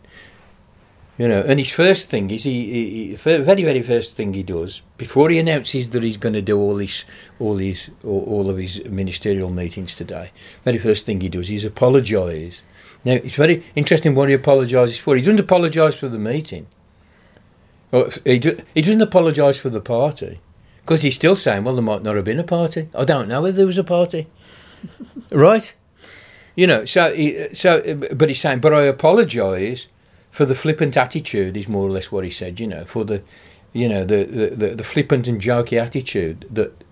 You 1.18 1.26
know, 1.26 1.40
and 1.40 1.58
his 1.58 1.70
first 1.70 2.10
thing 2.10 2.30
is 2.30 2.44
he, 2.44 2.70
he, 2.70 3.08
he 3.08 3.14
very 3.16 3.64
very 3.64 3.82
first 3.82 4.16
thing 4.16 4.34
he 4.34 4.44
does 4.44 4.82
before 4.96 5.30
he 5.30 5.40
announces 5.40 5.90
that 5.90 6.04
he's 6.04 6.16
going 6.16 6.34
to 6.34 6.42
do 6.42 6.56
all 6.56 6.76
his 6.76 7.04
all 7.40 7.56
his 7.56 7.90
all, 8.04 8.48
of 8.48 8.56
his 8.56 8.84
ministerial 8.84 9.50
meetings 9.50 9.96
today. 9.96 10.30
Very 10.64 10.78
first 10.78 11.06
thing 11.06 11.20
he 11.20 11.28
does 11.28 11.50
is 11.50 11.64
apologise 11.64 12.62
Now, 13.04 13.12
it's 13.12 13.34
very 13.34 13.64
interesting 13.74 14.14
what 14.14 14.28
he 14.28 14.34
apologises 14.34 14.98
for. 14.98 15.16
He 15.16 15.22
doesn't 15.22 15.40
apologise 15.40 15.94
for 15.94 16.08
the 16.08 16.18
meeting. 16.18 16.66
He, 18.24 18.38
do, 18.38 18.56
he 18.74 18.82
doesn't 18.82 19.00
apologise 19.00 19.58
for 19.58 19.70
the 19.70 19.80
party. 19.80 20.40
Because 20.82 21.02
he's 21.02 21.14
still 21.14 21.36
saying, 21.36 21.64
well, 21.64 21.74
there 21.74 21.82
might 21.82 22.02
not 22.02 22.16
have 22.16 22.24
been 22.24 22.38
a 22.38 22.44
party. 22.44 22.88
I 22.94 23.04
don't 23.04 23.28
know 23.28 23.42
whether 23.42 23.58
there 23.58 23.66
was 23.66 23.78
a 23.78 23.84
party. 23.84 24.26
right? 25.30 25.74
You 26.56 26.66
know, 26.66 26.84
so, 26.84 27.14
he, 27.14 27.54
so, 27.54 27.94
but 28.14 28.28
he's 28.28 28.40
saying, 28.40 28.60
but 28.60 28.74
I 28.74 28.82
apologise 28.82 29.88
for 30.30 30.44
the 30.44 30.54
flippant 30.54 30.96
attitude, 30.96 31.56
is 31.56 31.68
more 31.68 31.86
or 31.86 31.90
less 31.90 32.12
what 32.12 32.24
he 32.24 32.30
said, 32.30 32.60
you 32.60 32.66
know, 32.66 32.84
for 32.84 33.04
the, 33.04 33.22
you 33.72 33.88
know, 33.88 34.04
the, 34.04 34.24
the, 34.24 34.46
the, 34.50 34.74
the 34.76 34.84
flippant 34.84 35.28
and 35.28 35.40
jokey 35.40 35.80
attitude 35.80 36.46
that 36.50 36.84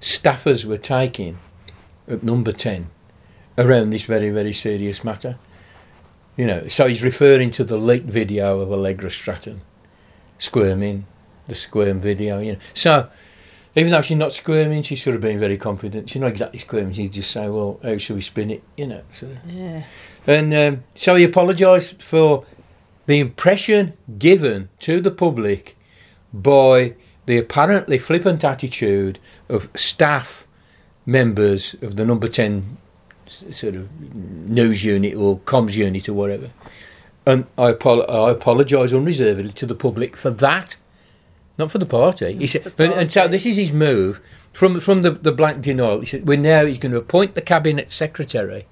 staffers 0.00 0.64
were 0.64 0.76
taking 0.76 1.38
at 2.08 2.22
number 2.22 2.52
10 2.52 2.90
around 3.58 3.90
this 3.90 4.02
very, 4.02 4.30
very 4.30 4.52
serious 4.52 5.04
matter. 5.04 5.38
You 6.36 6.46
know, 6.46 6.66
so 6.66 6.86
he's 6.86 7.04
referring 7.04 7.50
to 7.52 7.64
the 7.64 7.76
late 7.76 8.04
video 8.04 8.60
of 8.60 8.72
Allegra 8.72 9.10
Stratton 9.10 9.60
squirming, 10.38 11.06
the 11.46 11.54
squirm 11.54 12.00
video, 12.00 12.40
you 12.40 12.52
know. 12.52 12.58
So, 12.72 13.08
even 13.76 13.92
though 13.92 14.00
she's 14.00 14.16
not 14.16 14.32
squirming, 14.32 14.82
she's 14.82 15.02
sort 15.02 15.14
of 15.14 15.22
being 15.22 15.38
very 15.38 15.56
confident. 15.56 16.08
She's 16.08 16.20
not 16.20 16.28
exactly 16.28 16.58
squirming, 16.58 16.92
she's 16.92 17.10
just 17.10 17.30
saying, 17.30 17.52
well, 17.52 17.78
how 17.82 17.96
should 17.98 18.16
we 18.16 18.22
spin 18.22 18.50
it, 18.50 18.62
you 18.76 18.86
know. 18.86 19.02
Sort 19.10 19.32
of. 19.32 19.50
Yeah. 19.50 19.84
And 20.26 20.54
um, 20.54 20.84
so 20.94 21.14
he 21.16 21.24
apologised 21.24 22.02
for 22.02 22.44
the 23.12 23.20
impression 23.20 23.92
given 24.18 24.70
to 24.78 24.98
the 24.98 25.10
public 25.10 25.76
by 26.32 26.94
the 27.26 27.36
apparently 27.36 27.98
flippant 27.98 28.42
attitude 28.42 29.18
of 29.50 29.68
staff 29.74 30.48
members 31.04 31.74
of 31.82 31.96
the 31.96 32.06
number 32.06 32.26
10 32.26 32.78
sort 33.26 33.76
of 33.76 33.90
news 34.48 34.82
unit 34.82 35.14
or 35.14 35.38
comms 35.40 35.76
unit 35.76 36.08
or 36.08 36.14
whatever. 36.14 36.50
And 37.26 37.46
I, 37.58 37.72
apo- 37.72 38.06
I 38.06 38.32
apologise 38.32 38.94
unreservedly 38.94 39.52
to 39.52 39.66
the 39.66 39.74
public 39.74 40.16
for 40.16 40.30
that, 40.30 40.78
not 41.58 41.70
for 41.70 41.76
the 41.78 41.86
party. 41.86 42.32
He 42.32 42.46
said, 42.46 42.72
and, 42.78 42.94
and 42.94 43.12
so 43.12 43.28
this 43.28 43.44
is 43.44 43.58
his 43.58 43.74
move 43.74 44.22
from 44.54 44.80
from 44.80 45.02
the, 45.02 45.10
the 45.10 45.32
black 45.32 45.60
denial. 45.60 46.00
He 46.00 46.06
said, 46.06 46.26
"We're 46.26 46.38
now 46.38 46.64
he's 46.64 46.78
going 46.78 46.92
to 46.92 46.98
appoint 46.98 47.34
the 47.34 47.42
cabinet 47.42 47.92
secretary, 47.92 48.64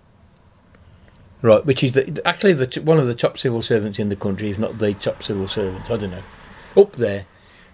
right? 1.42 1.64
Which 1.64 1.82
is 1.82 1.94
the, 1.94 2.20
actually 2.24 2.54
the, 2.54 2.80
one 2.82 2.98
of 2.98 3.06
the 3.06 3.14
top 3.14 3.38
civil 3.38 3.62
servants 3.62 3.98
in 3.98 4.08
the 4.08 4.16
country, 4.16 4.50
if 4.50 4.58
not 4.58 4.78
the 4.78 4.94
top 4.94 5.22
civil 5.22 5.48
servant. 5.48 5.90
I 5.90 5.96
don't 5.96 6.10
know. 6.10 6.22
Up 6.76 6.92
there, 6.92 7.26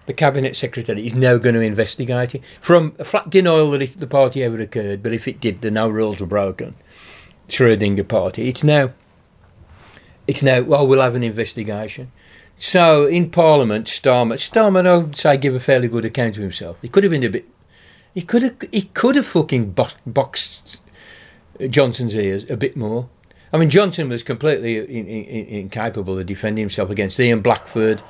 the 0.07 0.13
cabinet 0.13 0.55
secretary 0.55 1.05
is 1.05 1.13
now 1.13 1.37
going 1.37 1.55
to 1.55 1.61
investigate 1.61 2.33
it 2.35 2.45
from 2.61 2.95
a 2.97 3.03
flat 3.03 3.29
denial 3.29 3.71
that 3.71 3.81
it, 3.81 3.99
the 3.99 4.07
party 4.07 4.41
ever 4.43 4.59
occurred. 4.61 5.03
But 5.03 5.13
if 5.13 5.27
it 5.27 5.39
did, 5.39 5.61
the 5.61 5.69
no 5.69 5.89
rules 5.89 6.21
were 6.21 6.27
broken. 6.27 6.75
Schrödinger 7.47 8.07
party. 8.07 8.47
It's 8.47 8.63
now. 8.63 8.91
It's 10.25 10.41
now. 10.41 10.61
Well, 10.61 10.87
we'll 10.87 11.01
have 11.01 11.15
an 11.15 11.23
investigation. 11.23 12.11
So 12.57 13.05
in 13.05 13.29
Parliament, 13.29 13.85
Starmer, 13.85 14.33
Starmer, 14.33 14.85
I 14.85 14.97
would 14.97 15.15
say, 15.15 15.37
give 15.37 15.53
a 15.53 15.59
fairly 15.59 15.87
good 15.87 16.05
account 16.05 16.37
of 16.37 16.41
himself. 16.41 16.77
He 16.81 16.87
could 16.87 17.03
have 17.03 17.11
been 17.11 17.23
a 17.23 17.29
bit. 17.29 17.45
He 18.13 18.21
could 18.21 18.43
have. 18.43 18.55
He 18.71 18.83
could 18.83 19.15
have 19.15 19.27
fucking 19.27 19.75
boxed 20.05 20.81
Johnson's 21.69 22.15
ears 22.15 22.49
a 22.49 22.57
bit 22.57 22.75
more. 22.75 23.09
I 23.53 23.57
mean, 23.57 23.69
Johnson 23.69 24.09
was 24.09 24.23
completely 24.23 24.77
in, 24.77 25.07
in, 25.07 25.45
incapable 25.47 26.19
of 26.19 26.25
defending 26.25 26.63
himself 26.63 26.89
against 26.89 27.19
Ian 27.19 27.41
Blackford 27.41 28.01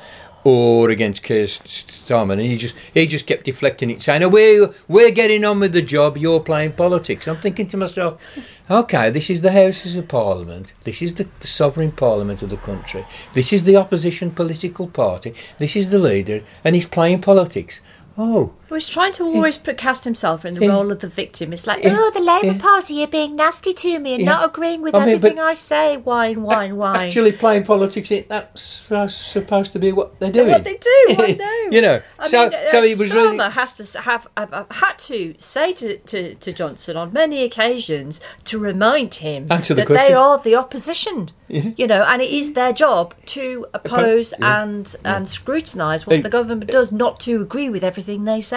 or 0.43 0.89
against 0.89 1.23
Keir 1.23 1.43
Starmer, 1.43 2.33
and 2.33 2.41
he 2.41 2.55
just 2.55 2.75
he 2.93 3.05
just 3.05 3.27
kept 3.27 3.43
deflecting 3.43 3.89
it, 3.89 4.01
saying, 4.01 4.23
"Oh, 4.23 4.29
we're 4.29 4.71
we're 4.87 5.11
getting 5.11 5.43
on 5.43 5.59
with 5.59 5.73
the 5.73 5.81
job. 5.81 6.17
You're 6.17 6.39
playing 6.39 6.73
politics." 6.73 7.27
I'm 7.27 7.35
thinking 7.35 7.67
to 7.67 7.77
myself, 7.77 8.21
"Okay, 8.69 9.09
this 9.09 9.29
is 9.29 9.41
the 9.41 9.51
Houses 9.51 9.95
of 9.97 10.07
Parliament. 10.07 10.73
This 10.85 11.01
is 11.01 11.15
the, 11.15 11.27
the 11.39 11.47
sovereign 11.47 11.91
Parliament 11.91 12.41
of 12.41 12.49
the 12.49 12.57
country. 12.57 13.05
This 13.33 13.51
is 13.51 13.63
the 13.63 13.75
opposition 13.75 14.31
political 14.31 14.87
party. 14.87 15.33
This 15.59 15.75
is 15.75 15.91
the 15.91 15.99
leader, 15.99 16.41
and 16.63 16.75
he's 16.75 16.85
playing 16.85 17.21
politics." 17.21 17.81
Oh, 18.17 18.53
He 18.67 18.73
was 18.73 18.89
trying 18.89 19.13
to 19.13 19.23
always 19.23 19.57
put, 19.57 19.77
cast 19.77 20.03
himself 20.03 20.43
in 20.43 20.53
the 20.55 20.61
Yeah. 20.65 20.71
role 20.73 20.91
of 20.91 20.99
the 20.99 21.07
victim. 21.07 21.53
It's 21.53 21.65
like, 21.65 21.83
Yeah. 21.83 21.95
oh, 21.97 22.11
the 22.13 22.19
Labour 22.19 22.47
Yeah. 22.47 22.57
Party 22.61 23.01
are 23.03 23.07
being 23.07 23.35
nasty 23.35 23.71
to 23.73 23.99
me 23.99 24.15
and 24.15 24.25
not 24.25 24.43
agreeing 24.43 24.81
with 24.81 24.93
I 24.93 25.05
mean, 25.05 25.15
everything 25.15 25.39
I 25.39 25.53
say. 25.53 25.95
Whine, 25.95 26.41
whine, 26.41 26.75
whine. 26.75 27.07
actually 27.07 27.31
playing 27.31 27.63
politics, 27.63 28.11
it 28.11 28.27
that's 28.27 28.61
supposed 28.61 29.71
to 29.73 29.79
be 29.79 29.91
what 29.93 30.19
they're 30.19 30.31
doing. 30.31 30.49
what 30.51 30.63
they 30.65 30.73
do, 30.77 31.05
I 31.17 31.35
know. 31.39 31.71
you 31.71 31.81
know, 31.81 32.01
I 32.19 32.27
so 32.27 32.49
mean, 32.49 32.59
so 32.67 32.81
he 32.83 32.95
was 32.95 33.11
Starmer 33.11 33.37
really. 33.39 33.51
has 33.51 33.73
to 33.75 34.01
have, 34.01 34.27
have, 34.35 34.51
have 34.51 34.67
had 34.69 34.99
to 34.99 35.35
say 35.39 35.71
to, 35.73 35.97
to, 35.97 36.35
to 36.35 36.51
Johnson 36.51 36.97
on 36.97 37.13
many 37.13 37.43
occasions 37.43 38.19
to 38.45 38.59
remind 38.59 39.15
him 39.15 39.47
Answer 39.49 39.75
that 39.75 39.87
question. 39.87 40.07
they 40.07 40.13
are 40.13 40.37
the 40.39 40.55
opposition. 40.55 41.31
You 41.49 41.87
know, 41.87 42.03
and 42.03 42.21
it 42.21 42.29
is 42.29 42.55
their 42.55 42.73
job 42.73 43.13
to 43.27 43.65
oppose 43.73 44.33
and 44.41 44.93
and 45.05 45.29
scrutinise 45.29 46.05
what 46.05 46.17
Hey, 46.17 46.21
the 46.21 46.27
government 46.29 46.69
does, 46.69 46.91
not 46.91 47.21
to 47.21 47.41
agree 47.41 47.69
with 47.69 47.85
everything 47.85 48.25
they 48.25 48.41
say. 48.41 48.56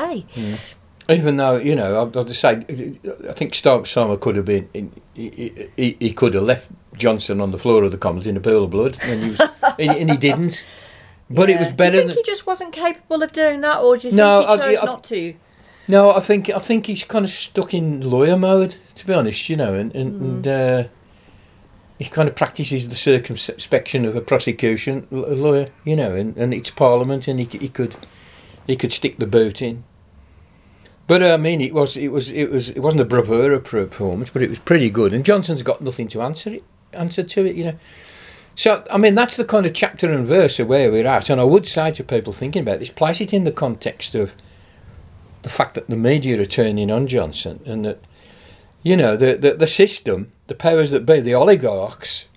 Even 1.08 1.36
though 1.38 1.56
you 1.56 1.74
know, 1.74 1.94
I'll, 1.96 2.12
I'll 2.18 2.24
just 2.24 2.40
say, 2.40 2.50
I 2.50 3.32
think 3.32 3.52
Starmer 3.54 3.82
Starmer 3.82 4.18
could 4.20 4.36
have 4.36 4.44
been. 4.44 4.68
In, 4.74 4.92
he, 5.14 5.68
he, 5.76 5.96
he 5.98 6.12
could 6.12 6.34
have 6.34 6.44
left 6.44 6.70
Johnson 6.96 7.40
on 7.40 7.50
the 7.50 7.58
floor 7.58 7.82
of 7.84 7.90
the 7.92 7.98
Commons 7.98 8.26
in 8.26 8.36
a 8.36 8.40
pool 8.40 8.64
of 8.64 8.70
blood, 8.70 8.98
and 9.02 9.22
he, 9.22 9.30
was, 9.30 9.40
and, 9.78 10.10
he 10.10 10.16
didn't. 10.16 10.66
But 11.32 11.48
it 11.48 11.60
was 11.60 11.70
better 11.70 11.92
Do 11.92 11.96
you 11.98 12.02
think 12.02 12.08
than. 12.08 12.16
he 12.16 12.22
just 12.24 12.44
wasn't 12.44 12.72
capable 12.72 13.22
of 13.22 13.30
doing 13.32 13.60
that, 13.60 13.78
or 13.82 13.96
do 13.96 14.08
you 14.08 14.10
think 14.10 14.16
No, 14.16 14.40
he 14.40 14.56
chose 14.56 14.78
I- 14.82 14.84
not 14.84 15.04
to? 15.04 15.34
No, 15.86 16.10
I 16.10 16.18
think 16.18 16.50
I 16.50 16.58
think 16.58 16.86
he's 16.86 17.04
kind 17.04 17.24
of 17.24 17.30
stuck 17.30 17.72
in 17.72 18.00
lawyer 18.00 18.36
mode, 18.36 18.76
to 18.96 19.06
be 19.06 19.14
honest. 19.14 19.48
You 19.48 19.56
know, 19.56 19.74
and 19.74 19.94
and, 19.94 20.20
and 20.20 20.46
uh, 20.48 20.84
he 22.00 22.06
kind 22.06 22.28
of 22.28 22.34
practices 22.34 22.88
the 22.88 22.96
circumspection 22.96 24.04
of 24.04 24.16
a 24.16 24.20
prosecution 24.20 25.06
lawyer. 25.12 25.68
You 25.84 25.94
know, 25.96 26.14
and, 26.16 26.36
and 26.36 26.52
it's 26.52 26.70
Parliament, 26.70 27.28
and 27.28 27.38
he, 27.38 27.46
he 27.58 27.68
could 27.68 27.94
he 28.66 28.74
could 28.74 28.92
stick 28.92 29.18
the 29.18 29.26
boot 29.26 29.62
in. 29.62 29.84
But 31.10 31.24
I 31.24 31.38
mean, 31.38 31.60
it 31.60 31.74
was 31.74 31.96
it 31.96 32.12
was 32.12 32.30
it 32.30 32.52
was 32.52 32.70
it 32.70 32.78
wasn't 32.78 33.00
a 33.00 33.04
bravura 33.04 33.58
performance, 33.58 34.30
but 34.30 34.42
it 34.42 34.48
was 34.48 34.60
pretty 34.60 34.90
good. 34.90 35.12
And 35.12 35.24
Johnson's 35.24 35.64
got 35.64 35.80
nothing 35.80 36.06
to 36.06 36.22
answer 36.22 36.50
it 36.50 36.62
answer 36.92 37.24
to 37.24 37.44
it. 37.44 37.56
You 37.56 37.64
know. 37.64 37.78
So, 38.54 38.84
I 38.88 38.96
mean, 38.96 39.16
that's 39.16 39.36
the 39.36 39.44
kind 39.44 39.66
of 39.66 39.74
chapter 39.74 40.12
and 40.12 40.24
verse 40.24 40.60
of 40.60 40.68
where 40.68 40.88
we're 40.88 41.08
at. 41.08 41.28
And 41.28 41.40
I 41.40 41.44
would 41.44 41.66
say 41.66 41.90
to 41.90 42.04
people 42.04 42.32
thinking 42.32 42.62
about 42.62 42.78
this, 42.78 42.90
place 42.90 43.20
it 43.20 43.32
in 43.32 43.42
the 43.42 43.50
context 43.50 44.14
of 44.14 44.36
the 45.42 45.48
fact 45.48 45.74
that 45.74 45.88
the 45.88 45.96
media 45.96 46.40
are 46.40 46.46
turning 46.46 46.92
on 46.92 47.08
Johnson 47.08 47.58
and 47.66 47.84
that, 47.84 48.04
you 48.84 48.96
know, 48.96 49.16
the, 49.16 49.34
the, 49.34 49.54
the 49.54 49.66
system, 49.66 50.30
the 50.46 50.54
powers 50.54 50.92
that 50.92 51.06
be, 51.06 51.18
the 51.18 51.34
oligarchs, 51.34 52.28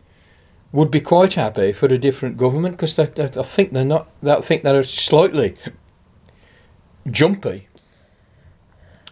would 0.72 0.90
be 0.90 1.00
quite 1.00 1.36
happy 1.36 1.74
for 1.74 1.86
a 1.86 2.00
different 2.00 2.38
government 2.38 2.78
because 2.78 2.96
they, 2.96 3.06
they, 3.06 3.26
I 3.26 3.44
think 3.44 3.72
they're 3.74 3.86
not, 3.86 4.08
I 4.26 4.42
think 4.42 4.64
they're 4.64 4.82
slightly 4.82 5.58
jumpy 7.12 7.68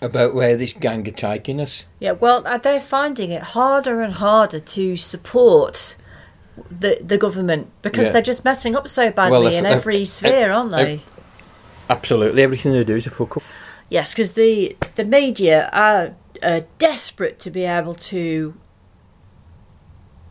about 0.01 0.33
where 0.33 0.57
this 0.57 0.73
gang 0.73 1.07
are 1.07 1.11
taking 1.11 1.61
us. 1.61 1.85
Yeah, 1.99 2.13
well, 2.13 2.45
uh, 2.47 2.57
they're 2.57 2.81
finding 2.81 3.31
it 3.31 3.43
harder 3.43 4.01
and 4.01 4.13
harder 4.13 4.59
to 4.59 4.95
support 4.97 5.95
the 6.69 6.99
the 7.01 7.17
government 7.17 7.67
because 7.81 8.07
Yeah. 8.07 8.13
they're 8.13 8.21
just 8.21 8.43
messing 8.43 8.75
up 8.75 8.87
so 8.87 9.09
badly 9.11 9.31
Well, 9.39 9.47
if- 9.47 9.53
in 9.59 9.65
every 9.65 10.01
if- 10.01 10.07
sphere, 10.09 10.51
aren't 10.51 10.71
they? 10.71 10.93
if- 10.95 11.05
Absolutely, 11.89 12.41
everything 12.41 12.71
they 12.73 12.83
do 12.83 12.95
is 12.95 13.07
a 13.07 13.09
fuck 13.09 13.37
up. 13.37 13.43
yes, 13.89 14.13
because 14.13 14.33
the 14.33 14.75
the 14.95 15.05
media 15.05 15.69
are 15.71 16.15
uh, 16.43 16.61
desperate 16.79 17.37
to 17.39 17.49
be 17.51 17.63
able 17.65 17.93
to 17.93 18.55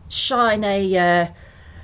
shine 0.08 0.64
a 0.64 0.96
uh, 0.96 1.26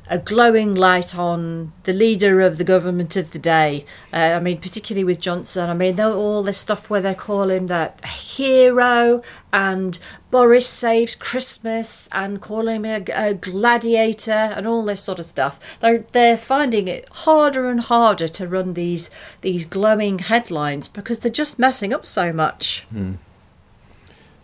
a 0.09 0.19
glowing 0.19 0.75
light 0.75 1.17
on 1.17 1.73
the 1.85 1.93
leader 1.93 2.41
of 2.41 2.59
the 2.59 2.65
government 2.65 3.17
of 3.17 3.33
the 3.33 3.39
day. 3.39 3.85
Uh, 4.13 4.17
I 4.17 4.41
mean, 4.41 4.59
particularly 4.59 5.05
with 5.05 5.21
Johnson. 5.21 5.69
I 5.69 5.75
mean, 5.75 5.99
all 6.01 6.43
this 6.43 6.59
stuff 6.59 6.89
where 6.89 7.01
they 7.01 7.15
call 7.15 7.51
him 7.51 7.67
that 7.67 8.05
hero, 8.05 9.23
and 9.53 9.99
Boris 10.31 10.69
saves 10.69 11.15
Christmas, 11.15 12.09
and 12.13 12.41
call 12.41 12.69
him 12.69 12.85
a, 12.85 13.05
a 13.13 13.35
gladiator, 13.35 14.31
and 14.33 14.67
all 14.67 14.85
this 14.85 15.03
sort 15.03 15.19
of 15.19 15.27
stuff. 15.27 15.79
They're 15.81 16.05
they're 16.13 16.39
finding 16.39 16.89
it 16.89 17.09
harder 17.11 17.69
and 17.69 17.81
harder 17.81 18.29
to 18.29 18.49
run 18.49 18.75
these 18.75 19.11
these 19.41 19.67
glowing 19.67 20.21
headlines 20.21 20.89
because 20.89 21.21
they're 21.21 21.33
just 21.33 21.59
messing 21.59 21.93
up 21.93 22.07
so 22.07 22.33
much. 22.33 22.87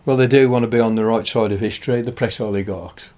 Well, 0.05 0.17
they 0.17 0.27
do 0.27 0.49
want 0.49 0.63
to 0.63 0.67
be 0.67 0.81
on 0.81 0.95
the 0.95 1.05
right 1.05 1.25
side 1.25 1.53
of 1.53 1.61
history, 1.61 2.01
the 2.01 2.11
press 2.11 2.41
oligarchs. 2.41 3.13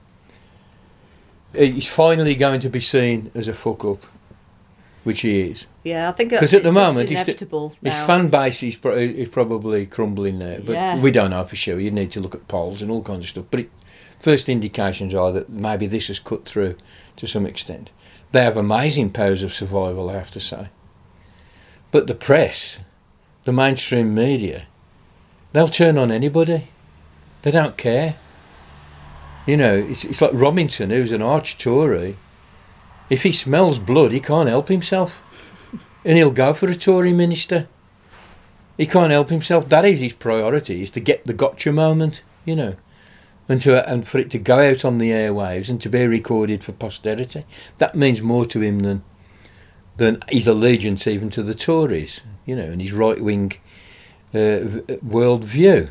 Uh, 1.58 1.62
he's 1.62 1.88
finally 1.88 2.36
going 2.36 2.60
to 2.62 2.70
be 2.70 2.80
seen 2.80 3.32
as 3.36 3.48
a 3.48 3.54
fuck 3.54 3.84
up, 3.86 4.04
which 5.04 5.22
he 5.22 5.42
is. 5.42 5.68
Yeah, 5.84 6.10
I 6.10 6.12
think 6.14 6.32
Because 6.32 6.54
at 6.54 6.64
the 6.64 6.70
it's 6.70 6.76
moment, 6.78 7.12
inevitable 7.12 7.74
His 7.84 7.98
fan 7.98 8.28
base 8.30 8.64
is, 8.64 8.76
pro- 8.76 8.96
is 8.98 9.30
probably 9.30 9.86
crumbling 9.86 10.40
now, 10.40 10.58
but 10.66 10.74
Yeah. 10.74 11.00
we 11.00 11.12
don't 11.12 11.30
know 11.32 11.44
for 11.46 11.56
sure. 11.56 11.80
You 11.80 11.92
need 11.92 12.12
to 12.12 12.20
look 12.20 12.34
at 12.36 12.48
polls 12.48 12.82
and 12.82 12.90
all 12.90 13.04
kinds 13.04 13.26
of 13.26 13.30
stuff. 13.30 13.46
But 13.52 13.60
it, 13.62 13.70
first 14.20 14.50
indications 14.50 15.14
are 15.14 15.32
that 15.32 15.50
maybe 15.50 15.86
this 15.88 16.08
has 16.08 16.20
cut 16.20 16.46
through 16.46 16.76
to 17.18 17.28
some 17.28 17.46
extent. 17.46 17.92
They 18.32 18.44
have 18.44 18.58
amazing 18.58 19.12
powers 19.12 19.44
of 19.44 19.54
survival, 19.54 20.10
I 20.10 20.14
have 20.14 20.32
to 20.32 20.40
say. 20.40 20.70
But 21.92 22.08
the 22.08 22.16
press, 22.16 22.80
the 23.46 23.54
mainstream 23.54 24.14
media, 24.14 24.66
they'll 25.54 25.68
turn 25.68 25.98
on 25.98 26.12
anybody. 26.12 26.70
They 27.44 27.52
don't 27.52 27.78
care. 27.78 28.16
You 29.46 29.58
know, 29.58 29.76
it's, 29.76 30.04
it's 30.04 30.22
like 30.22 30.32
Robinson, 30.34 30.90
who's 30.90 31.12
an 31.12 31.22
arch 31.22 31.58
Tory. 31.58 32.18
If 33.10 33.24
he 33.24 33.32
smells 33.32 33.78
blood, 33.78 34.12
he 34.12 34.20
can't 34.20 34.50
help 34.50 34.68
himself. 34.68 35.22
And 36.08 36.20
he'll 36.20 36.30
go 36.30 36.54
for 36.54 36.70
a 36.70 36.76
Tory 36.76 37.14
minister. 37.14 37.68
He 38.78 38.86
can't 38.86 39.12
help 39.12 39.32
himself. 39.32 39.70
That 39.70 39.84
is 39.84 40.00
his 40.00 40.14
priority, 40.14 40.84
is 40.84 40.92
to 40.92 41.00
get 41.00 41.26
the 41.26 41.34
gotcha 41.34 41.72
moment, 41.72 42.24
you 42.46 42.56
know. 42.56 42.76
And 43.50 43.60
to 43.62 43.88
and 43.90 44.08
for 44.08 44.20
it 44.20 44.30
to 44.30 44.38
go 44.38 44.60
out 44.60 44.86
on 44.86 45.00
the 45.00 45.10
airwaves 45.10 45.68
and 45.68 45.82
to 45.82 45.90
be 45.90 46.06
recorded 46.06 46.64
for 46.64 46.74
posterity. 46.74 47.44
That 47.80 47.96
means 47.96 48.22
more 48.22 48.46
to 48.46 48.62
him 48.62 48.82
than 48.82 49.04
than 49.98 50.20
his 50.30 50.48
allegiance 50.48 51.08
even 51.08 51.32
to 51.32 51.42
the 51.42 51.56
Tories, 51.56 52.22
you 52.46 52.56
know, 52.56 52.66
and 52.66 52.82
his 52.82 52.94
right 52.94 53.20
wing 53.20 53.54
uh, 54.34 54.60
world 55.02 55.44
view. 55.44 55.90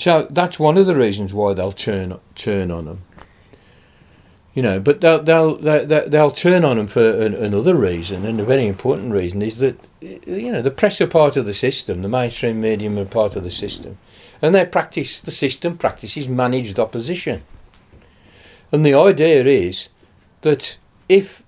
So 0.00 0.26
that's 0.30 0.58
one 0.58 0.78
of 0.78 0.86
the 0.86 0.96
reasons 0.96 1.34
why 1.34 1.52
they'll 1.52 1.72
turn 1.72 2.18
turn 2.34 2.70
on 2.70 2.86
them. 2.86 3.02
You 4.54 4.62
know, 4.62 4.80
but 4.80 5.02
they'll 5.02 5.22
they'll 5.22 5.56
they'll, 5.56 6.08
they'll 6.08 6.30
turn 6.30 6.64
on 6.64 6.78
them 6.78 6.86
for 6.86 7.06
an, 7.22 7.34
another 7.34 7.74
reason, 7.74 8.24
and 8.24 8.40
a 8.40 8.44
very 8.44 8.66
important 8.66 9.12
reason 9.12 9.42
is 9.42 9.58
that 9.58 9.78
you 10.00 10.50
know 10.50 10.62
the 10.62 10.70
press 10.70 11.02
are 11.02 11.06
part 11.06 11.36
of 11.36 11.44
the 11.44 11.52
system, 11.52 12.00
the 12.00 12.08
mainstream 12.08 12.62
medium 12.62 12.98
are 12.98 13.04
part 13.04 13.36
of 13.36 13.44
the 13.44 13.50
system, 13.50 13.98
and 14.40 14.54
they 14.54 14.64
practice 14.64 15.20
the 15.20 15.30
system 15.30 15.76
practices 15.76 16.30
managed 16.30 16.80
opposition. 16.80 17.42
And 18.72 18.86
the 18.86 18.94
idea 18.94 19.44
is 19.44 19.90
that 20.40 20.78
if 21.10 21.42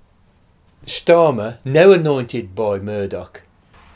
Starmer, 0.85 1.57
now 1.65 1.91
anointed 1.91 2.55
by 2.55 2.79
Murdoch, 2.81 3.41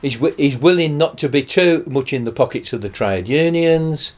is 0.01 0.17
is 0.39 0.57
willing 0.57 0.97
not 0.97 1.19
to 1.19 1.29
be 1.29 1.43
too 1.43 1.85
much 1.87 2.15
in 2.15 2.25
the 2.25 2.33
pockets 2.33 2.73
of 2.73 2.81
the 2.81 2.89
trade 2.89 3.29
unions. 3.29 4.15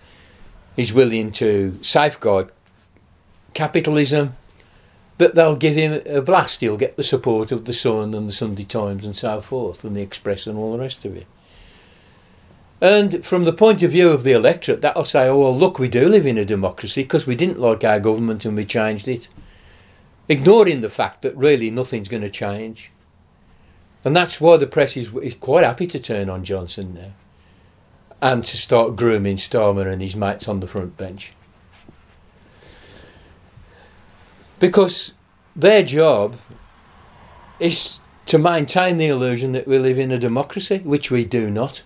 He's 0.79 0.95
willing 0.95 1.33
to 1.33 1.77
safeguard 1.83 2.53
capitalism. 3.53 4.37
That 5.19 5.35
they'll 5.35 5.57
give 5.57 5.75
him 5.75 6.01
a 6.07 6.23
blast. 6.23 6.61
He'll 6.61 6.77
get 6.77 6.97
the 6.97 7.03
support 7.03 7.51
of 7.51 7.65
the 7.65 7.73
Sun 7.73 8.15
and 8.15 8.29
the 8.29 8.33
Sunday 8.33 8.63
Times 8.63 9.05
and 9.05 9.17
so 9.17 9.41
forth, 9.41 9.83
and 9.83 9.97
the 9.97 10.03
Express 10.03 10.47
and 10.47 10.57
all 10.57 10.71
the 10.71 10.79
rest 10.79 11.05
of 11.05 11.17
it. 11.17 11.27
And 12.81 13.27
from 13.27 13.43
the 13.43 13.53
point 13.53 13.83
of 13.83 13.91
view 13.91 14.11
of 14.11 14.23
the 14.23 14.31
electorate, 14.31 14.81
that'll 14.81 15.05
say, 15.05 15.27
oh, 15.27 15.41
well, 15.41 15.57
look, 15.57 15.81
we 15.81 15.89
do 15.89 16.09
live 16.09 16.25
in 16.25 16.39
a 16.39 16.45
democracy 16.45 17.03
because 17.03 17.27
we 17.27 17.35
didn't 17.35 17.59
like 17.59 17.83
our 17.83 17.99
government 17.99 18.45
and 18.45 18.57
we 18.57 18.65
changed 18.65 19.09
it 19.09 19.29
ignoring 20.29 20.79
the 20.79 20.89
fact 20.89 21.23
that 21.23 21.37
really 21.37 21.73
nothing's 21.73 22.09
going 22.09 22.23
to 22.23 22.31
change. 22.31 22.93
And 24.05 24.15
that's 24.15 24.41
why 24.41 24.57
the 24.59 24.69
press 24.69 24.97
is, 24.97 25.13
is 25.17 25.35
quite 25.35 25.65
happy 25.65 25.89
to 25.89 25.99
turn 25.99 26.31
on 26.31 26.45
Johnson 26.45 26.95
now 26.95 27.15
and 28.21 28.45
to 28.45 28.57
start 28.57 28.97
grooming 28.97 29.37
Starmer 29.37 29.91
and 29.91 30.03
his 30.03 30.17
mates 30.17 30.49
on 30.49 30.61
the 30.61 30.67
front 30.67 30.97
bench. 30.97 31.33
Because 34.59 35.15
their 35.55 35.83
job 35.83 36.37
is 37.61 38.01
to 38.27 38.39
maintain 38.39 38.97
the 38.97 39.07
illusion 39.07 39.53
that 39.53 39.67
we 39.67 39.79
live 39.79 39.99
in 39.99 40.11
a 40.11 40.19
democracy, 40.19 40.79
which 40.79 41.11
we 41.11 41.25
do 41.25 41.51
not. 41.51 41.83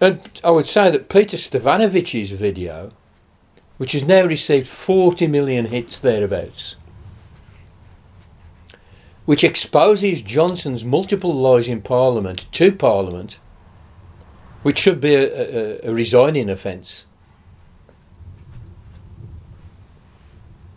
And 0.00 0.40
I 0.42 0.50
would 0.50 0.68
say 0.68 0.90
that 0.90 1.08
Peter 1.08 1.36
Stefanovic's 1.36 2.30
video 2.30 2.92
which 3.80 3.92
has 3.92 4.04
now 4.04 4.26
received 4.26 4.66
40 4.66 5.26
million 5.28 5.64
hits 5.64 5.98
thereabouts, 5.98 6.76
which 9.30 9.44
exposes 9.44 10.22
Johnson's 10.22 10.84
multiple 10.84 11.32
lies 11.32 11.68
in 11.68 11.82
Parliament 11.82 12.50
to 12.50 12.72
Parliament, 12.72 13.38
which 14.62 14.76
should 14.76 15.00
be 15.00 15.14
a, 15.14 15.22
a, 15.22 15.88
a 15.88 15.94
resigning 15.94 16.50
offence. 16.50 17.06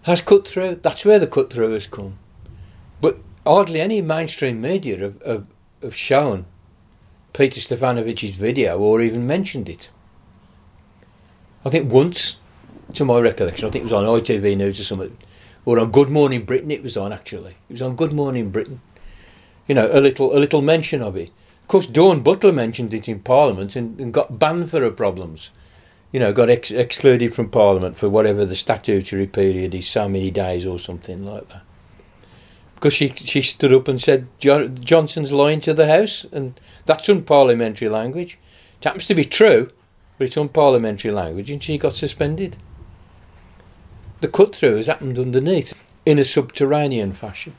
Has 0.03 0.21
cut 0.21 0.47
through. 0.47 0.75
That's 0.83 1.03
where 1.03 1.17
the 1.17 1.25
cut 1.25 1.51
through 1.51 1.71
has 1.71 1.87
come. 1.87 2.19
But 3.01 3.17
hardly 3.43 3.81
any 3.81 4.03
mainstream 4.03 4.61
media 4.61 4.99
have, 4.99 5.19
have, 5.23 5.47
have 5.81 5.95
shown 5.95 6.45
Peter 7.33 7.59
Stefanovic's 7.59 8.35
video 8.35 8.77
or 8.77 9.01
even 9.01 9.25
mentioned 9.25 9.67
it. 9.67 9.89
I 11.65 11.69
think 11.69 11.91
once 11.91 12.37
to 12.93 13.03
my 13.03 13.19
recollection. 13.19 13.67
I 13.67 13.71
think 13.71 13.81
it 13.81 13.91
was 13.91 13.93
on 13.93 14.03
ITV 14.03 14.55
News 14.57 14.79
or 14.79 14.83
something, 14.83 15.17
or 15.65 15.79
on 15.79 15.91
Good 15.91 16.09
Morning 16.09 16.45
Britain. 16.45 16.71
It 16.71 16.83
was 16.83 16.97
on 16.97 17.13
actually. 17.13 17.55
It 17.69 17.73
was 17.73 17.81
on 17.81 17.95
Good 17.95 18.13
Morning 18.13 18.49
Britain. 18.49 18.81
You 19.67 19.75
know, 19.75 19.89
a 19.91 20.01
little 20.01 20.35
a 20.35 20.39
little 20.39 20.61
mention 20.61 21.01
of 21.01 21.15
it. 21.15 21.31
Of 21.61 21.67
course, 21.67 21.87
Dawn 21.87 22.21
Butler 22.21 22.51
mentioned 22.51 22.93
it 22.93 23.07
in 23.07 23.19
Parliament 23.19 23.75
and, 23.75 23.99
and 23.99 24.13
got 24.13 24.37
banned 24.37 24.69
for 24.69 24.81
her 24.81 24.91
problems. 24.91 25.51
You 26.11 26.19
know, 26.19 26.33
got 26.33 26.49
ex- 26.49 26.71
excluded 26.71 27.33
from 27.33 27.49
Parliament 27.49 27.97
for 27.97 28.09
whatever 28.09 28.45
the 28.45 28.55
statutory 28.55 29.25
period 29.25 29.73
is, 29.73 29.87
so 29.87 30.07
many 30.07 30.29
days 30.29 30.65
or 30.65 30.77
something 30.77 31.25
like 31.25 31.49
that. 31.49 31.63
Because 32.75 32.93
she 32.93 33.13
she 33.15 33.41
stood 33.41 33.73
up 33.73 33.87
and 33.87 34.01
said 34.01 34.27
Johnson's 34.39 35.31
lying 35.31 35.61
to 35.61 35.73
the 35.73 35.87
House, 35.87 36.25
and 36.31 36.59
that's 36.85 37.07
unparliamentary 37.07 37.89
language. 37.89 38.37
It 38.79 38.83
happens 38.83 39.07
to 39.07 39.15
be 39.15 39.23
true, 39.23 39.71
but 40.17 40.25
it's 40.25 40.35
unparliamentary 40.35 41.13
language, 41.13 41.49
and 41.49 41.63
she 41.63 41.77
got 41.77 41.95
suspended 41.95 42.57
the 44.23 44.29
cut 44.29 44.55
through 44.55 44.77
has 44.77 44.87
happened 44.87 45.19
underneath 45.19 45.73
in 46.05 46.17
a 46.17 46.23
subterranean 46.23 47.11
fashion. 47.11 47.53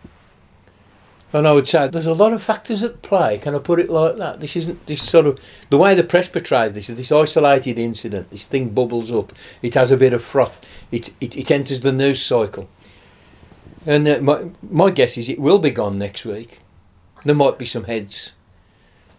And 1.31 1.47
I 1.47 1.53
would 1.53 1.69
say 1.69 1.89
there's 1.89 2.07
a 2.07 2.15
lot 2.15 2.33
of 2.33 2.43
factors 2.43 2.83
at 2.83 3.03
play. 3.03 3.37
Can 3.37 3.55
I 3.55 3.59
put 3.59 3.81
it 3.81 3.91
like 3.91 4.17
that? 4.17 4.41
This 4.41 4.57
isn't 4.57 4.87
this 4.87 5.03
sort 5.03 5.27
of 5.27 5.39
the 5.69 5.77
way 5.77 5.95
the 5.95 6.03
press 6.03 6.27
portrays 6.27 6.73
this. 6.73 6.89
Is 6.89 6.97
this 6.97 7.13
isolated 7.13 7.79
incident. 7.79 8.31
This 8.31 8.47
thing 8.47 8.71
bubbles 8.71 9.13
up. 9.13 9.35
It 9.61 9.75
has 9.75 9.93
a 9.93 9.99
bit 9.99 10.15
of 10.15 10.23
froth. 10.23 10.63
It 10.91 11.13
it, 11.21 11.37
it 11.37 11.51
enters 11.51 11.83
the 11.83 11.93
news 11.93 12.23
cycle. 12.23 12.67
And 13.85 14.09
uh, 14.09 14.21
my 14.23 14.49
my 14.63 14.91
guess 14.91 15.19
is 15.19 15.29
it 15.29 15.39
will 15.39 15.59
be 15.59 15.71
gone 15.71 15.99
next 15.99 16.25
week. 16.25 16.61
There 17.27 17.35
might 17.35 17.59
be 17.59 17.67
some 17.67 17.85
heads. 17.85 18.33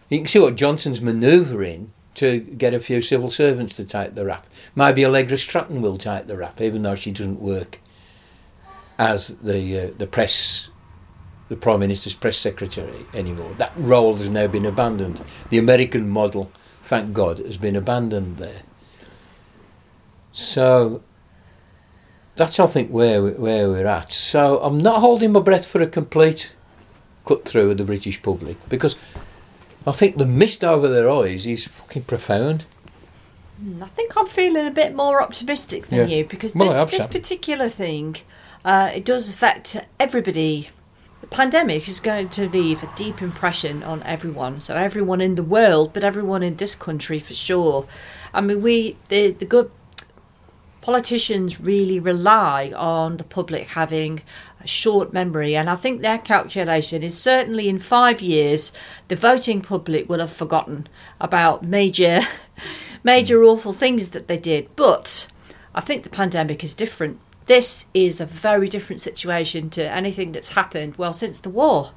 You 0.09 0.17
can 0.17 0.27
see 0.27 0.39
what 0.39 0.55
Johnson's 0.55 0.99
manoeuvring 0.99 1.91
to 2.15 2.39
get 2.39 2.73
a 2.73 2.79
few 2.79 3.01
civil 3.01 3.29
servants 3.29 3.75
to 3.75 3.83
take 3.83 4.15
the 4.15 4.25
rap. 4.25 4.47
Maybe 4.75 5.05
Allegra 5.05 5.37
Stratton 5.37 5.81
will 5.81 5.97
take 5.97 6.27
the 6.27 6.37
rap, 6.37 6.59
even 6.61 6.81
though 6.81 6.95
she 6.95 7.11
doesn't 7.11 7.39
work 7.39 7.79
as 8.97 9.35
the 9.37 9.79
uh, 9.79 9.91
the 9.97 10.07
press, 10.07 10.69
the 11.49 11.55
Prime 11.55 11.81
Minister's 11.81 12.15
press 12.15 12.37
secretary 12.37 13.05
anymore. 13.13 13.53
That 13.57 13.73
role 13.75 14.15
has 14.15 14.29
now 14.29 14.47
been 14.47 14.65
abandoned. 14.65 15.21
The 15.49 15.57
American 15.57 16.09
model, 16.09 16.51
thank 16.81 17.13
God, 17.13 17.39
has 17.39 17.57
been 17.57 17.75
abandoned 17.75 18.37
there. 18.37 18.63
So 20.31 21.03
that's 22.35 22.59
I 22.59 22.65
think 22.65 22.91
where 22.91 23.21
where 23.21 23.69
we're 23.69 23.85
at. 23.85 24.11
So 24.11 24.59
I'm 24.61 24.77
not 24.77 24.99
holding 24.99 25.33
my 25.33 25.41
breath 25.41 25.65
for 25.65 25.81
a 25.81 25.87
complete 25.87 26.55
cut 27.25 27.45
through 27.45 27.71
of 27.71 27.77
the 27.77 27.83
British 27.83 28.21
public 28.21 28.57
because 28.69 28.95
I 29.87 29.91
think 29.91 30.17
the 30.17 30.25
mist 30.25 30.63
over 30.63 30.87
their 30.87 31.09
eyes 31.09 31.45
is 31.45 31.67
fucking 31.67 32.03
profound. 32.03 32.65
Hmm, 33.59 33.83
I 33.83 33.87
think 33.87 34.17
I'm 34.17 34.27
feeling 34.27 34.67
a 34.67 34.71
bit 34.71 34.95
more 34.95 35.21
optimistic 35.21 35.87
than 35.87 36.09
yeah. 36.09 36.17
you 36.17 36.25
because 36.25 36.53
this, 36.53 36.59
well, 36.59 36.85
this 36.85 37.05
particular 37.07 37.69
thing, 37.69 38.17
uh, 38.63 38.91
it 38.93 39.05
does 39.05 39.29
affect 39.29 39.77
everybody. 39.99 40.69
The 41.21 41.27
pandemic 41.27 41.87
is 41.87 41.99
going 41.99 42.29
to 42.29 42.49
leave 42.49 42.83
a 42.83 42.89
deep 42.95 43.21
impression 43.21 43.83
on 43.83 44.03
everyone. 44.03 44.59
So 44.59 44.75
everyone 44.75 45.21
in 45.21 45.35
the 45.35 45.43
world, 45.43 45.93
but 45.93 46.03
everyone 46.03 46.43
in 46.43 46.57
this 46.57 46.75
country 46.75 47.19
for 47.19 47.33
sure. 47.33 47.87
I 48.33 48.41
mean, 48.41 48.61
we 48.61 48.97
the 49.09 49.31
the 49.31 49.45
good 49.45 49.71
politicians 50.81 51.59
really 51.59 51.99
rely 51.99 52.71
on 52.75 53.17
the 53.17 53.23
public 53.23 53.69
having 53.69 54.21
short 54.65 55.13
memory, 55.13 55.55
and 55.55 55.69
I 55.69 55.75
think 55.75 56.01
their 56.01 56.17
calculation 56.17 57.03
is 57.03 57.17
certainly 57.17 57.69
in 57.69 57.79
five 57.79 58.21
years, 58.21 58.71
the 59.07 59.15
voting 59.15 59.61
public 59.61 60.09
will 60.09 60.19
have 60.19 60.31
forgotten 60.31 60.87
about 61.19 61.63
major, 61.63 62.21
major 63.03 63.43
awful 63.43 63.73
things 63.73 64.09
that 64.09 64.27
they 64.27 64.37
did. 64.37 64.69
But 64.75 65.27
I 65.73 65.81
think 65.81 66.03
the 66.03 66.09
pandemic 66.09 66.63
is 66.63 66.73
different. 66.73 67.19
This 67.45 67.85
is 67.93 68.19
a 68.19 68.25
very 68.25 68.67
different 68.67 69.01
situation 69.01 69.69
to 69.71 69.91
anything 69.91 70.31
that's 70.31 70.49
happened, 70.49 70.95
well, 70.97 71.13
since 71.13 71.39
the 71.39 71.49
war 71.49 71.91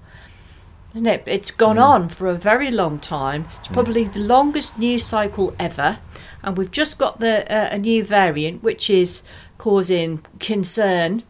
isn't 0.95 1.07
it? 1.07 1.23
It's 1.27 1.51
gone 1.51 1.77
mm. 1.77 1.85
on 1.85 2.09
for 2.09 2.29
a 2.29 2.35
very 2.35 2.71
long 2.71 2.99
time. 2.99 3.47
It's 3.59 3.69
mm. 3.69 3.75
probably 3.75 4.07
mm. 4.07 4.13
the 4.15 4.21
longest 4.21 4.79
news 4.79 5.05
cycle 5.05 5.55
ever 5.59 5.99
and 6.43 6.57
we've 6.57 6.71
just 6.71 6.99
got 6.99 7.21
the 7.21 7.51
uh, 7.53 7.69
a 7.71 7.79
new 7.79 8.05
variant 8.05 8.63
which 8.63 8.89
is 8.89 9.23
causing 9.59 10.25
concern 10.39 11.23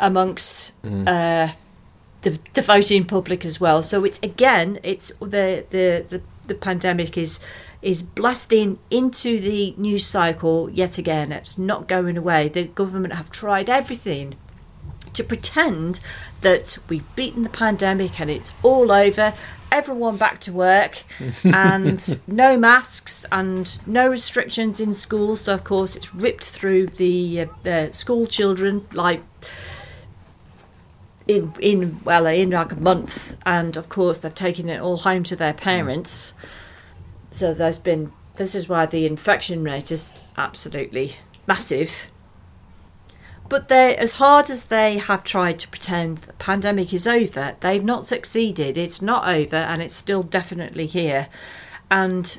amongst 0.00 0.72
mm. 0.82 1.06
uh, 1.06 1.54
the, 2.22 2.38
the 2.54 2.62
voting 2.62 3.04
public 3.04 3.44
as 3.44 3.60
well. 3.60 3.82
So 3.82 4.04
it's 4.04 4.18
again, 4.22 4.80
it's 4.82 5.12
the 5.20 5.64
the 5.70 6.04
the, 6.08 6.22
the 6.46 6.54
pandemic 6.54 7.16
is 7.16 7.38
is 7.82 8.02
blasting 8.02 8.78
into 8.90 9.40
the 9.40 9.74
news 9.76 10.04
cycle 10.04 10.68
yet 10.70 10.98
again. 10.98 11.32
It's 11.32 11.56
not 11.56 11.88
going 11.88 12.16
away. 12.16 12.48
The 12.48 12.64
government 12.64 13.14
have 13.14 13.30
tried 13.30 13.70
everything 13.70 14.34
to 15.14 15.24
pretend 15.24 16.00
that 16.42 16.78
we've 16.88 17.16
beaten 17.16 17.42
the 17.42 17.48
pandemic 17.48 18.20
and 18.20 18.30
it's 18.30 18.52
all 18.62 18.92
over. 18.92 19.34
everyone 19.72 20.16
back 20.16 20.40
to 20.40 20.52
work 20.52 21.04
and 21.44 22.20
no 22.26 22.56
masks 22.56 23.24
and 23.30 23.78
no 23.86 24.08
restrictions 24.08 24.80
in 24.80 24.92
school. 24.92 25.36
So 25.36 25.54
of 25.54 25.64
course 25.64 25.96
it's 25.96 26.14
ripped 26.14 26.44
through 26.44 26.88
the 26.88 27.42
uh, 27.42 27.46
the 27.62 27.90
school 27.92 28.26
children 28.26 28.86
like 28.92 29.22
in 31.30 31.54
in 31.60 32.00
well 32.04 32.26
in 32.26 32.50
like 32.50 32.72
a 32.72 32.80
month, 32.80 33.36
and 33.46 33.76
of 33.76 33.88
course 33.88 34.18
they've 34.18 34.34
taken 34.34 34.68
it 34.68 34.80
all 34.80 34.98
home 34.98 35.24
to 35.24 35.36
their 35.36 35.54
mm. 35.54 35.58
parents. 35.58 36.34
So 37.30 37.54
there's 37.54 37.78
been 37.78 38.12
this 38.36 38.54
is 38.54 38.68
why 38.68 38.86
the 38.86 39.06
infection 39.06 39.62
rate 39.62 39.92
is 39.92 40.22
absolutely 40.36 41.16
massive. 41.46 42.10
But 43.48 43.68
they, 43.68 43.96
as 43.96 44.12
hard 44.12 44.48
as 44.48 44.66
they 44.66 44.98
have 44.98 45.24
tried 45.24 45.58
to 45.58 45.68
pretend 45.68 46.18
the 46.18 46.32
pandemic 46.34 46.94
is 46.94 47.06
over, 47.06 47.56
they've 47.58 47.82
not 47.82 48.06
succeeded. 48.06 48.78
It's 48.78 49.02
not 49.02 49.26
over, 49.26 49.56
and 49.56 49.82
it's 49.82 49.94
still 49.94 50.22
definitely 50.22 50.86
here. 50.86 51.26
And 51.90 52.38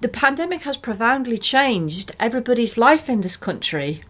the 0.00 0.08
pandemic 0.08 0.62
has 0.62 0.76
profoundly 0.76 1.38
changed 1.38 2.14
everybody's 2.20 2.78
life 2.78 3.08
in 3.08 3.22
this 3.22 3.36
country. 3.36 4.04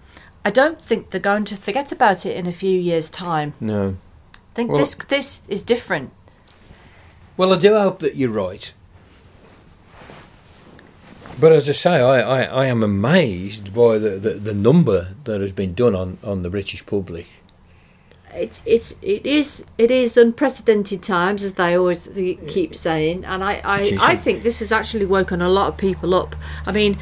I 0.44 0.50
don't 0.50 0.80
think 0.80 1.10
they're 1.10 1.20
going 1.20 1.44
to 1.46 1.56
forget 1.56 1.90
about 1.90 2.26
it 2.26 2.36
in 2.36 2.46
a 2.46 2.52
few 2.52 2.78
years' 2.78 3.08
time. 3.10 3.54
No. 3.60 3.96
I 4.34 4.54
think 4.54 4.70
Well- 4.70 4.80
this 4.80 4.94
this 4.94 5.40
is 5.48 5.62
different. 5.62 6.10
Well, 7.36 7.52
I 7.52 7.56
do 7.58 7.76
hope 7.76 7.98
that 7.98 8.14
you're 8.14 8.30
right. 8.30 8.72
But 11.40 11.50
as 11.50 11.68
I 11.68 11.72
say, 11.72 12.00
I, 12.00 12.20
I, 12.20 12.42
I 12.42 12.66
am 12.66 12.84
amazed 12.84 13.74
by 13.74 13.98
the, 13.98 14.10
the, 14.10 14.30
the 14.34 14.54
number 14.54 15.14
that 15.24 15.40
has 15.40 15.50
been 15.50 15.74
done 15.74 15.96
on, 15.96 16.18
on 16.22 16.42
the 16.44 16.50
British 16.50 16.86
public. 16.86 17.26
It's 18.32 18.60
it's 18.64 18.94
it 19.00 19.24
is 19.26 19.64
it 19.78 19.90
is 19.90 20.16
unprecedented 20.16 21.02
times 21.02 21.42
as 21.44 21.54
they 21.54 21.76
always 21.76 22.08
keep 22.48 22.74
saying, 22.74 23.24
and 23.24 23.44
I 23.44 23.60
I, 23.64 23.96
I 24.00 24.16
think 24.16 24.42
this 24.42 24.58
has 24.58 24.72
actually 24.72 25.06
woken 25.06 25.40
a 25.40 25.48
lot 25.48 25.68
of 25.68 25.76
people 25.76 26.14
up. 26.14 26.36
I 26.66 26.72
mean. 26.72 26.98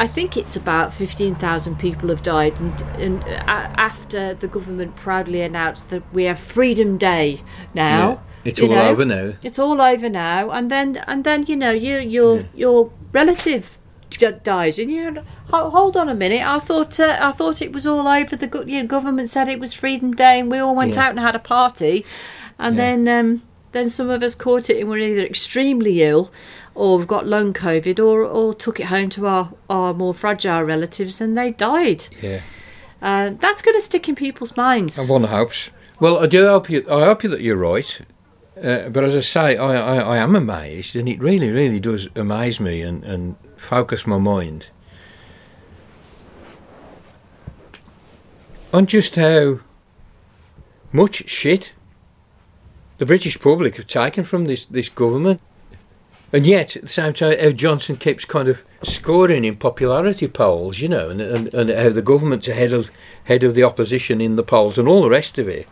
I 0.00 0.06
think 0.08 0.36
it's 0.36 0.56
about 0.56 0.92
15,000 0.92 1.78
people 1.78 2.08
have 2.08 2.22
died, 2.22 2.58
and, 2.60 2.82
and 3.00 3.24
uh, 3.24 3.70
after 3.78 4.34
the 4.34 4.48
government 4.48 4.96
proudly 4.96 5.40
announced 5.42 5.90
that 5.90 6.02
we 6.12 6.24
have 6.24 6.38
Freedom 6.38 6.98
Day 6.98 7.42
now, 7.74 8.08
Yeah. 8.10 8.18
It's 8.44 8.60
all 8.60 8.68
know, 8.68 8.88
over 8.90 9.04
now. 9.06 9.32
It's 9.42 9.58
all 9.58 9.80
over 9.80 10.08
now, 10.10 10.50
and 10.50 10.70
then 10.70 11.02
and 11.06 11.24
then 11.24 11.44
you 11.46 11.56
know 11.56 11.70
you 11.70 11.96
your 11.98 12.44
your 12.54 12.90
relative 13.12 13.78
dies, 14.42 14.78
and 14.78 14.90
you 14.90 15.16
"Ho- 15.50 15.70
hold 15.70 15.96
on 15.96 16.10
a 16.10 16.14
minute. 16.14 16.42
I 16.42 16.58
thought 16.58 17.00
uh, 17.00 17.16
I 17.22 17.32
thought 17.32 17.62
it 17.62 17.72
was 17.72 17.86
all 17.86 18.06
over. 18.06 18.36
The 18.36 18.64
you 18.66 18.82
know, 18.82 18.86
government 18.86 19.30
said 19.30 19.48
it 19.48 19.58
was 19.60 19.72
Freedom 19.72 20.12
Day, 20.12 20.40
and 20.40 20.50
we 20.50 20.58
all 20.58 20.74
went 20.76 20.92
Yeah. 20.92 21.04
out 21.04 21.10
and 21.12 21.20
had 21.20 21.34
a 21.34 21.38
party, 21.38 22.04
and 22.58 22.76
Yeah. 22.76 22.82
then 22.84 23.08
um, 23.08 23.42
then 23.72 23.88
some 23.88 24.10
of 24.10 24.22
us 24.22 24.34
caught 24.34 24.68
it 24.68 24.78
and 24.78 24.90
were 24.90 24.98
either 24.98 25.22
extremely 25.24 26.02
ill. 26.02 26.30
Or 26.74 26.98
we've 26.98 27.06
got 27.06 27.26
long 27.26 27.52
COVID, 27.52 27.98
or, 27.98 28.22
or 28.24 28.54
took 28.54 28.80
it 28.80 28.86
home 28.86 29.08
to 29.10 29.26
our, 29.26 29.52
our 29.70 29.94
more 29.94 30.12
fragile 30.12 30.62
relatives 30.62 31.20
and 31.20 31.38
they 31.38 31.52
died. 31.52 32.06
Yeah. 32.20 32.40
Uh, 33.00 33.30
that's 33.38 33.62
going 33.62 33.76
to 33.76 33.80
stick 33.80 34.08
in 34.08 34.14
people's 34.14 34.56
minds. 34.56 34.98
And 34.98 35.08
one 35.08 35.24
hopes. 35.24 35.70
Well, 36.00 36.18
I 36.18 36.26
do 36.26 36.48
hope 36.48 36.68
you. 36.68 36.84
I 36.90 37.04
hope 37.04 37.22
you 37.22 37.30
that 37.30 37.42
you're 37.42 37.56
right. 37.56 38.00
Uh, 38.60 38.88
but 38.88 39.04
as 39.04 39.14
I 39.14 39.20
say, 39.20 39.56
I, 39.56 39.72
I, 39.72 39.98
I 39.98 40.16
am 40.18 40.34
amazed, 40.34 40.96
and 40.96 41.08
it 41.08 41.20
really, 41.20 41.50
really 41.50 41.80
does 41.80 42.08
amaze 42.14 42.60
me 42.60 42.82
and, 42.82 43.04
and 43.04 43.36
focus 43.56 44.06
my 44.06 44.18
mind 44.18 44.66
on 48.72 48.86
just 48.86 49.14
how 49.14 49.60
much 50.92 51.28
shit 51.28 51.72
the 52.98 53.06
British 53.06 53.38
public 53.38 53.76
have 53.76 53.86
taken 53.86 54.24
from 54.24 54.46
this, 54.46 54.66
this 54.66 54.88
government. 54.88 55.40
And 56.34 56.44
yet, 56.48 56.74
at 56.74 56.82
the 56.82 56.88
same 56.88 57.14
time, 57.14 57.38
how 57.38 57.50
Johnson 57.50 57.96
keeps 57.96 58.24
kind 58.24 58.48
of 58.48 58.64
scoring 58.82 59.44
in 59.44 59.54
popularity 59.54 60.26
polls, 60.26 60.80
you 60.80 60.88
know, 60.88 61.08
and, 61.08 61.20
and, 61.20 61.54
and 61.54 61.70
how 61.70 61.90
the 61.90 62.02
government's 62.02 62.48
ahead 62.48 62.72
of 62.72 62.90
head 63.22 63.44
of 63.44 63.54
the 63.54 63.62
opposition 63.62 64.20
in 64.20 64.34
the 64.34 64.42
polls 64.42 64.76
and 64.76 64.88
all 64.88 65.02
the 65.04 65.10
rest 65.10 65.38
of 65.38 65.46
it. 65.46 65.68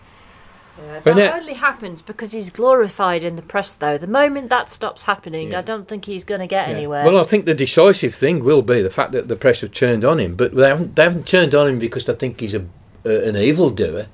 Yeah, 0.81 1.01
that 1.01 1.17
no- 1.17 1.33
only 1.33 1.55
happens 1.55 2.01
because 2.01 2.31
he's 2.31 2.49
glorified 2.49 3.25
in 3.25 3.35
the 3.35 3.43
press, 3.43 3.75
though. 3.75 3.99
The 3.99 4.07
moment 4.07 4.51
that 4.51 4.71
stops 4.71 5.03
happening, 5.03 5.51
Yeah. 5.51 5.59
I 5.59 5.63
don't 5.63 5.89
think 5.89 6.05
he's 6.05 6.23
going 6.23 6.41
to 6.41 6.47
get 6.47 6.69
Yeah. 6.69 6.77
anywhere. 6.77 7.05
Well, 7.05 7.19
I 7.19 7.25
think 7.25 7.45
the 7.45 7.55
decisive 7.55 8.15
thing 8.15 8.45
will 8.45 8.63
be 8.63 8.83
the 8.83 8.91
fact 8.91 9.11
that 9.13 9.27
the 9.27 9.35
press 9.37 9.63
have 9.63 9.73
turned 9.73 10.05
on 10.05 10.21
him, 10.21 10.37
but 10.37 10.55
they 10.55 10.69
haven't, 10.69 10.95
they 10.95 11.03
haven't 11.03 11.27
turned 11.27 11.57
on 11.57 11.67
him 11.67 11.79
because 11.81 12.05
they 12.07 12.15
think 12.15 12.39
he's 12.39 12.55
a, 12.55 12.61
uh, 13.05 13.11
an 13.11 13.35
evildoer. 13.37 14.07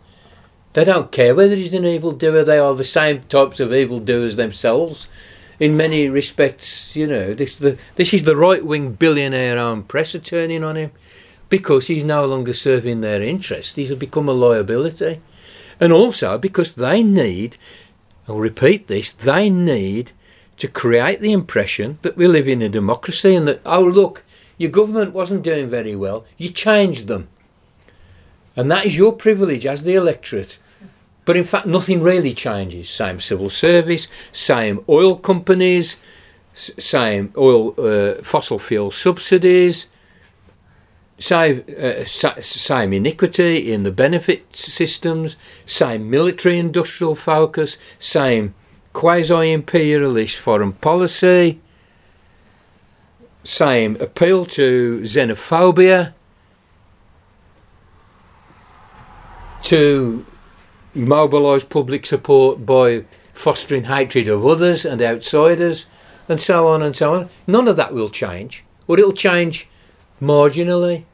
They 0.73 0.85
don't 0.85 1.13
care 1.13 1.35
whether 1.35 1.57
he's 1.57 1.75
an 1.75 1.85
evildoer. 1.85 2.43
They 2.43 2.59
are 2.59 2.75
the 2.75 2.85
same 2.85 3.21
types 3.29 3.61
of 3.61 3.71
evildoers 3.73 4.37
themselves. 4.37 5.09
In 5.61 5.77
many 5.77 6.09
respects, 6.09 6.95
you 6.95 7.07
know, 7.07 7.35
this 7.35 7.59
the 7.59 7.77
this 7.97 8.15
is 8.15 8.23
the 8.23 8.37
right 8.37 8.65
wing 8.65 8.93
billionaire 8.93 9.59
owned 9.59 9.89
press 9.89 10.15
are 10.15 10.21
turning 10.21 10.63
on 10.63 10.77
him 10.77 10.93
because 11.49 11.89
he's 11.89 12.05
no 12.05 12.27
longer 12.27 12.53
serving 12.53 13.01
their 13.01 13.23
interests. 13.23 13.75
He's 13.75 13.93
become 13.95 14.29
a 14.29 14.33
liability, 14.33 15.21
and 15.81 15.93
also 15.93 16.39
because 16.39 16.75
they 16.75 17.03
need. 17.03 17.57
I'll 18.29 18.37
repeat 18.37 18.87
this: 18.87 19.13
they 19.13 19.51
need 19.51 20.13
to 20.59 20.69
create 20.69 21.21
the 21.21 21.33
impression 21.33 21.99
that 22.03 22.17
we 22.17 22.29
live 22.29 22.47
in 22.47 22.63
a 22.63 22.69
democracy 22.69 23.35
and 23.35 23.49
that 23.49 23.61
oh 23.65 23.83
look, 23.83 24.25
your 24.59 24.71
government 24.71 25.13
wasn't 25.13 25.43
doing 25.43 25.69
very 25.69 25.97
well. 25.97 26.25
You 26.37 26.51
changed 26.51 27.09
them, 27.09 27.27
and 28.55 28.71
that 28.71 28.87
is 28.87 28.97
your 28.97 29.13
privilege 29.13 29.67
as 29.67 29.83
the 29.83 29.95
electorate. 29.95 30.61
But 31.29 31.37
in 31.37 31.45
fact, 31.45 31.67
nothing 31.67 32.03
really 32.03 32.33
changes. 32.33 32.89
Same 32.89 33.21
civil 33.21 33.51
service, 33.51 34.09
same 34.33 34.83
oil 34.89 35.15
companies, 35.15 35.99
same 36.55 37.35
oil 37.37 37.75
uh, 37.79 38.23
fossil 38.23 38.59
fuel 38.59 38.91
subsidies, 38.93 39.89
same 41.19 41.65
uh, 41.79 42.03
same 42.05 42.95
iniquity 42.95 43.71
in 43.71 43.83
the 43.83 43.91
benefit 43.91 44.57
systems, 44.57 45.37
same 45.67 46.09
military 46.09 46.59
industrial 46.59 47.15
focus, 47.15 47.77
same 47.99 48.55
quasi 48.95 49.53
imperialist 49.53 50.39
foreign 50.39 50.73
policy, 50.73 51.61
same 53.45 53.97
appeal 54.01 54.47
to 54.47 55.01
xenophobia, 55.03 56.15
to 59.65 60.25
mobilise 60.95 61.65
public 61.65 62.07
support 62.07 62.65
by 62.65 63.05
fostering 63.35 63.85
hatred 63.85 64.29
of 64.29 64.45
others 64.45 64.85
and 64.85 65.01
outsiders, 65.01 65.87
and 66.29 66.41
so 66.41 66.69
on 66.69 66.83
and 66.83 66.97
so 66.97 67.15
on. 67.15 67.29
None 67.47 67.69
of 67.69 67.77
that 67.77 67.95
will 67.95 68.11
change, 68.11 68.65
or 68.87 68.99
it'll 68.99 69.13
change 69.13 69.69
marginally. 70.21 71.05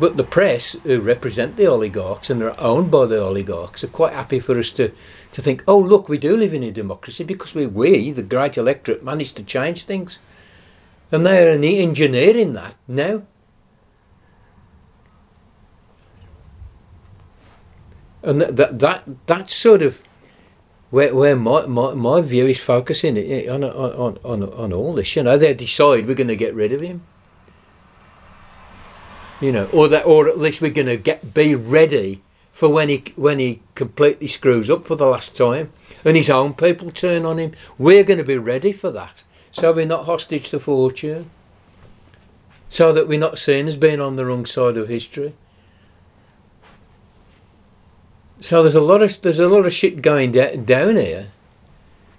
But 0.00 0.16
the 0.16 0.24
press, 0.24 0.72
who 0.82 1.00
represent 1.00 1.56
the 1.56 1.66
oligarchs 1.66 2.28
and 2.28 2.42
are 2.42 2.58
owned 2.58 2.90
by 2.90 3.06
the 3.06 3.22
oligarchs, 3.22 3.84
are 3.84 3.88
quite 3.88 4.12
happy 4.12 4.40
for 4.40 4.58
us 4.58 4.72
to, 4.72 4.90
to 5.30 5.40
think, 5.40 5.62
oh, 5.68 5.78
look, 5.78 6.08
we 6.08 6.18
do 6.18 6.36
live 6.36 6.52
in 6.52 6.64
a 6.64 6.72
democracy 6.72 7.22
because 7.22 7.54
we, 7.54 7.66
we, 7.66 8.10
the 8.10 8.22
great 8.22 8.58
electorate, 8.58 9.04
managed 9.04 9.36
to 9.36 9.44
change 9.44 9.84
things. 9.84 10.18
And 11.12 11.24
they 11.24 11.46
are 11.46 11.50
en- 11.50 11.62
engineering 11.62 12.54
that 12.54 12.74
now. 12.88 13.22
And 18.22 18.40
that, 18.40 18.56
that, 18.56 18.78
that 18.78 19.04
that's 19.26 19.54
sort 19.54 19.82
of 19.82 20.02
where, 20.90 21.14
where 21.14 21.36
my, 21.36 21.66
my, 21.66 21.94
my 21.94 22.20
view 22.20 22.46
is 22.46 22.58
focusing 22.58 23.16
on, 23.48 23.64
on, 23.64 24.18
on, 24.22 24.42
on 24.42 24.72
all 24.72 24.94
this. 24.94 25.16
You 25.16 25.22
know, 25.22 25.38
they 25.38 25.54
decide 25.54 26.06
we're 26.06 26.14
going 26.14 26.28
to 26.28 26.36
get 26.36 26.54
rid 26.54 26.72
of 26.72 26.80
him 26.80 27.02
you 29.42 29.50
know, 29.50 29.66
or 29.72 29.88
that, 29.88 30.06
or 30.06 30.28
at 30.28 30.38
least 30.38 30.62
we're 30.62 30.70
going 30.70 30.86
to 30.86 30.96
get 30.96 31.34
be 31.34 31.54
ready 31.54 32.22
for 32.52 32.68
when 32.68 32.88
he 32.88 33.04
when 33.16 33.40
he 33.40 33.60
completely 33.74 34.28
screws 34.28 34.70
up 34.70 34.86
for 34.86 34.94
the 34.94 35.04
last 35.04 35.36
time, 35.36 35.72
and 36.04 36.16
his 36.16 36.30
own 36.30 36.54
people 36.54 36.92
turn 36.92 37.26
on 37.26 37.38
him. 37.38 37.52
We're 37.76 38.04
going 38.04 38.18
to 38.18 38.24
be 38.24 38.38
ready 38.38 38.72
for 38.72 38.90
that, 38.92 39.24
so 39.50 39.72
we're 39.72 39.84
not 39.84 40.06
hostage 40.06 40.50
to 40.50 40.60
fortune, 40.60 41.28
so 42.68 42.92
that 42.92 43.08
we're 43.08 43.18
not 43.18 43.36
seen 43.36 43.66
as 43.66 43.76
being 43.76 44.00
on 44.00 44.14
the 44.14 44.24
wrong 44.24 44.46
side 44.46 44.76
of 44.76 44.88
history. 44.88 45.34
So 48.42 48.60
there's 48.62 48.74
a 48.74 48.80
lot 48.80 49.00
of 49.02 49.22
there's 49.22 49.38
a 49.38 49.46
lot 49.48 49.64
of 49.66 49.72
shit 49.72 50.02
going 50.02 50.32
da- 50.32 50.56
down 50.56 50.96
here, 50.96 51.28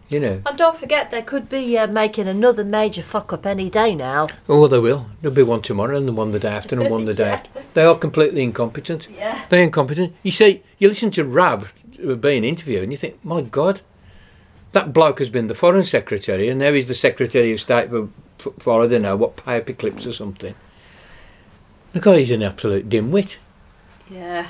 you 0.09 0.19
know. 0.21 0.41
and 0.45 0.57
don't 0.57 0.77
forget, 0.77 1.11
they 1.11 1.21
could 1.21 1.49
be 1.49 1.77
uh, 1.77 1.85
making 1.87 2.27
another 2.29 2.63
major 2.63 3.03
fuck 3.03 3.33
up 3.33 3.45
any 3.45 3.69
day 3.69 3.93
now. 3.93 4.29
Oh, 4.47 4.67
they 4.67 4.79
will. 4.79 5.07
There'll 5.21 5.35
be 5.35 5.43
one 5.43 5.61
tomorrow, 5.61 5.97
and 5.97 6.07
then 6.07 6.15
one 6.15 6.31
the 6.31 6.39
day 6.39 6.47
after, 6.55 6.79
and 6.79 6.89
one 6.89 7.03
the 7.05 7.13
day 7.23 7.25
Yeah. 7.27 7.33
after. 7.33 7.61
They 7.73 7.83
are 7.85 7.97
completely 7.97 8.41
incompetent. 8.41 9.09
Yeah. 9.13 9.43
They're 9.49 9.63
incompetent. 9.63 10.15
You 10.23 10.31
see, 10.31 10.63
you 10.79 10.87
listen 10.87 11.11
to 11.11 11.25
Raab 11.25 11.67
uh, 12.07 12.15
being 12.15 12.45
interviewed, 12.45 12.83
and 12.83 12.91
you 12.93 12.97
think, 12.97 13.23
my 13.25 13.41
God, 13.41 13.81
that 14.71 14.93
bloke 14.93 15.19
has 15.19 15.29
been 15.29 15.47
the 15.47 15.55
foreign 15.55 15.83
secretary, 15.83 16.47
and 16.47 16.57
now 16.59 16.71
he's 16.71 16.87
the 16.87 16.93
secretary 16.95 17.51
of 17.51 17.59
state 17.59 17.89
for, 17.89 18.07
for, 18.37 18.53
for 18.59 18.81
I 18.83 18.87
don't 18.87 19.01
know 19.01 19.17
what 19.17 19.35
paper 19.35 19.73
clips 19.73 20.07
or 20.07 20.13
something. 20.13 20.55
The 21.91 21.99
guy's 21.99 22.31
an 22.31 22.41
absolute 22.43 22.87
dimwit. 22.87 23.39
Yeah. 24.09 24.47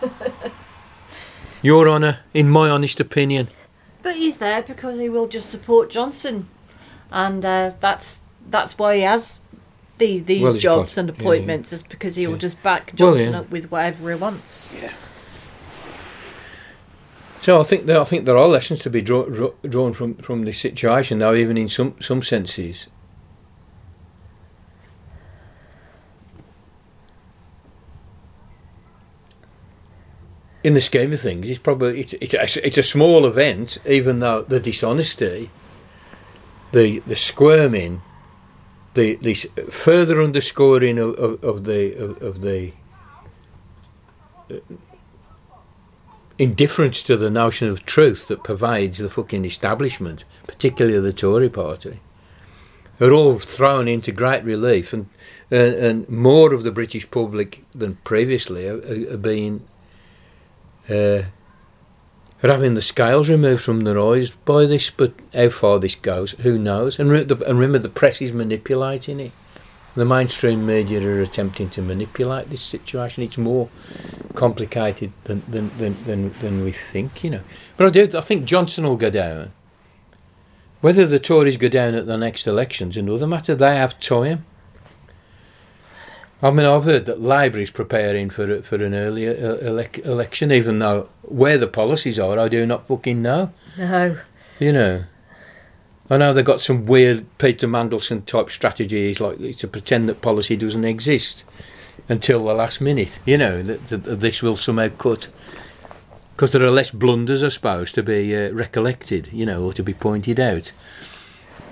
Your 1.62 1.88
Honour, 1.88 2.20
in 2.34 2.48
my 2.48 2.68
honest 2.70 3.00
opinion. 3.00 3.48
But 4.02 4.16
he's 4.16 4.36
there 4.38 4.62
because 4.62 4.98
he 4.98 5.08
will 5.08 5.26
just 5.26 5.50
support 5.50 5.90
Johnson, 5.90 6.48
and 7.10 7.44
uh, 7.44 7.72
that's 7.80 8.20
that's 8.48 8.78
why 8.78 8.96
he 8.96 9.02
has 9.02 9.40
these 9.98 10.24
these 10.24 10.42
Well, 10.42 10.54
jobs 10.54 10.94
got- 10.94 11.00
and 11.00 11.08
yeah, 11.08 11.14
yeah. 11.16 11.20
appointments, 11.20 11.72
is 11.72 11.82
because 11.82 12.14
he 12.16 12.26
will 12.26 12.34
Yeah. 12.34 12.38
just 12.40 12.62
back 12.62 12.92
Well, 12.98 13.10
Johnson 13.14 13.32
yeah. 13.32 13.40
up 13.40 13.50
with 13.50 13.70
whatever 13.70 14.10
he 14.10 14.16
wants. 14.16 14.72
Yeah. 14.80 14.92
So 17.40 17.60
I 17.60 17.64
think 17.64 17.86
there, 17.86 18.00
I 18.00 18.04
think 18.04 18.24
there 18.24 18.36
are 18.36 18.48
lessons 18.48 18.80
to 18.80 18.90
be 18.90 19.00
draw, 19.00 19.24
draw, 19.26 19.50
drawn 19.62 19.92
from, 19.92 20.14
from 20.16 20.44
this 20.44 20.58
situation, 20.58 21.18
though, 21.18 21.34
even 21.34 21.56
in 21.56 21.68
some 21.68 21.94
some 22.00 22.22
senses. 22.22 22.88
In 30.68 30.74
the 30.74 30.82
scheme 30.82 31.14
of 31.14 31.20
things, 31.22 31.48
it's 31.48 31.58
probably 31.58 32.00
it's 32.00 32.12
it's 32.20 32.34
a, 32.34 32.66
it's 32.66 32.76
a 32.76 32.82
small 32.82 33.24
event, 33.24 33.78
even 33.86 34.18
though 34.18 34.42
the 34.42 34.60
dishonesty, 34.60 35.48
the 36.72 36.98
the 37.06 37.16
squirming, 37.16 38.02
the 38.92 39.14
the 39.14 39.32
further 39.70 40.20
underscoring 40.20 40.98
of, 40.98 41.14
of, 41.14 41.42
of 41.42 41.64
the 41.64 41.94
of, 41.94 42.22
of 42.22 42.42
the 42.42 42.74
uh, 44.50 44.56
indifference 46.38 47.02
to 47.04 47.16
the 47.16 47.30
notion 47.30 47.68
of 47.68 47.86
truth 47.86 48.28
that 48.28 48.44
pervades 48.44 48.98
the 48.98 49.08
fucking 49.08 49.46
establishment, 49.46 50.26
particularly 50.46 51.00
the 51.00 51.14
Tory 51.14 51.48
party, 51.48 52.00
are 53.00 53.10
all 53.10 53.38
thrown 53.38 53.88
into 53.88 54.12
great 54.12 54.44
relief, 54.44 54.92
and 54.92 55.08
and, 55.50 55.72
and 55.72 56.08
more 56.10 56.52
of 56.52 56.62
the 56.62 56.72
British 56.72 57.10
public 57.10 57.64
than 57.74 57.96
previously 58.04 58.68
are, 58.68 58.80
are, 58.80 59.14
are 59.14 59.16
being 59.32 59.66
uh, 60.90 61.22
are 62.42 62.52
having 62.52 62.74
the 62.74 62.82
scales 62.82 63.28
removed 63.28 63.62
from 63.62 63.84
their 63.84 63.98
eyes 64.00 64.30
by 64.30 64.64
this. 64.66 64.90
But 64.90 65.12
how 65.34 65.48
far 65.48 65.78
this 65.78 65.94
goes, 65.94 66.32
who 66.32 66.58
knows? 66.58 66.98
And, 66.98 67.10
the, 67.10 67.44
and 67.46 67.58
remember, 67.58 67.78
the 67.78 67.88
press 67.88 68.20
is 68.20 68.32
manipulating 68.32 69.20
it. 69.20 69.32
The 69.96 70.04
mainstream 70.04 70.64
media 70.64 71.00
are 71.08 71.20
attempting 71.20 71.70
to 71.70 71.82
manipulate 71.82 72.50
this 72.50 72.60
situation. 72.60 73.24
It's 73.24 73.38
more 73.38 73.68
complicated 74.34 75.12
than 75.24 75.42
than, 75.48 75.70
than, 75.78 76.04
than, 76.04 76.32
than 76.40 76.64
we 76.64 76.70
think, 76.70 77.24
you 77.24 77.30
know. 77.30 77.40
But 77.76 77.86
I 77.86 77.90
do. 77.90 78.16
I 78.16 78.20
think 78.20 78.44
Johnson 78.44 78.84
will 78.84 78.96
go 78.96 79.10
down. 79.10 79.52
Whether 80.80 81.04
the 81.04 81.18
Tories 81.18 81.56
go 81.56 81.66
down 81.68 81.94
at 81.94 82.06
the 82.06 82.16
next 82.16 82.46
elections, 82.46 82.96
another 82.96 83.26
matter. 83.26 83.56
They 83.56 83.74
have 83.74 83.98
time. 83.98 84.44
I 86.40 86.52
mean, 86.52 86.66
I've 86.66 86.84
heard 86.84 87.06
that 87.06 87.20
Labour 87.20 87.58
is 87.58 87.70
preparing 87.70 88.30
for 88.30 88.62
for 88.62 88.76
an 88.76 88.94
earlier 88.94 89.32
uh, 89.32 89.64
elec 89.64 90.04
election, 90.06 90.52
even 90.52 90.78
though 90.78 91.08
where 91.22 91.58
the 91.58 91.66
policies 91.66 92.18
are, 92.18 92.38
I 92.38 92.48
do 92.48 92.64
not 92.64 92.86
fucking 92.86 93.20
know. 93.20 93.52
No, 93.76 94.18
You 94.60 94.72
know, 94.72 95.04
I 96.08 96.16
know 96.16 96.32
they've 96.32 96.44
got 96.44 96.60
some 96.60 96.86
weird 96.86 97.26
Peter 97.38 97.66
Mandelson 97.66 98.24
type 98.24 98.50
strategies, 98.50 99.20
like 99.20 99.56
to 99.58 99.68
pretend 99.68 100.08
that 100.08 100.22
policy 100.22 100.56
doesn't 100.56 100.84
exist 100.84 101.44
until 102.08 102.44
the 102.44 102.54
last 102.54 102.80
minute. 102.80 103.18
You 103.26 103.36
know 103.36 103.62
that, 103.64 103.86
that, 103.86 104.04
that 104.04 104.20
this 104.20 104.40
will 104.40 104.56
somehow 104.56 104.88
cut 104.90 105.28
because 106.36 106.52
there 106.52 106.64
are 106.64 106.70
less 106.70 106.92
blunders, 106.92 107.42
I 107.42 107.48
suppose, 107.48 107.90
to 107.92 108.02
be 108.04 108.36
uh, 108.36 108.50
recollected. 108.52 109.28
You 109.32 109.44
know, 109.44 109.64
or 109.64 109.72
to 109.72 109.82
be 109.82 109.94
pointed 109.94 110.38
out. 110.38 110.70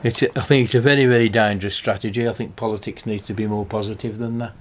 It's 0.03 0.23
a, 0.23 0.39
I 0.39 0.43
think 0.43 0.65
it's 0.65 0.75
a 0.75 0.81
very 0.81 1.07
very 1.07 1.29
dangerous 1.29 1.75
strategy. 1.75 2.29
I 2.29 2.33
think 2.33 2.57
politics 2.57 3.07
needs 3.07 3.23
to 3.27 3.35
be 3.35 3.47
more 3.47 3.65
positive 3.67 4.19
than 4.19 4.39
that, 4.39 4.53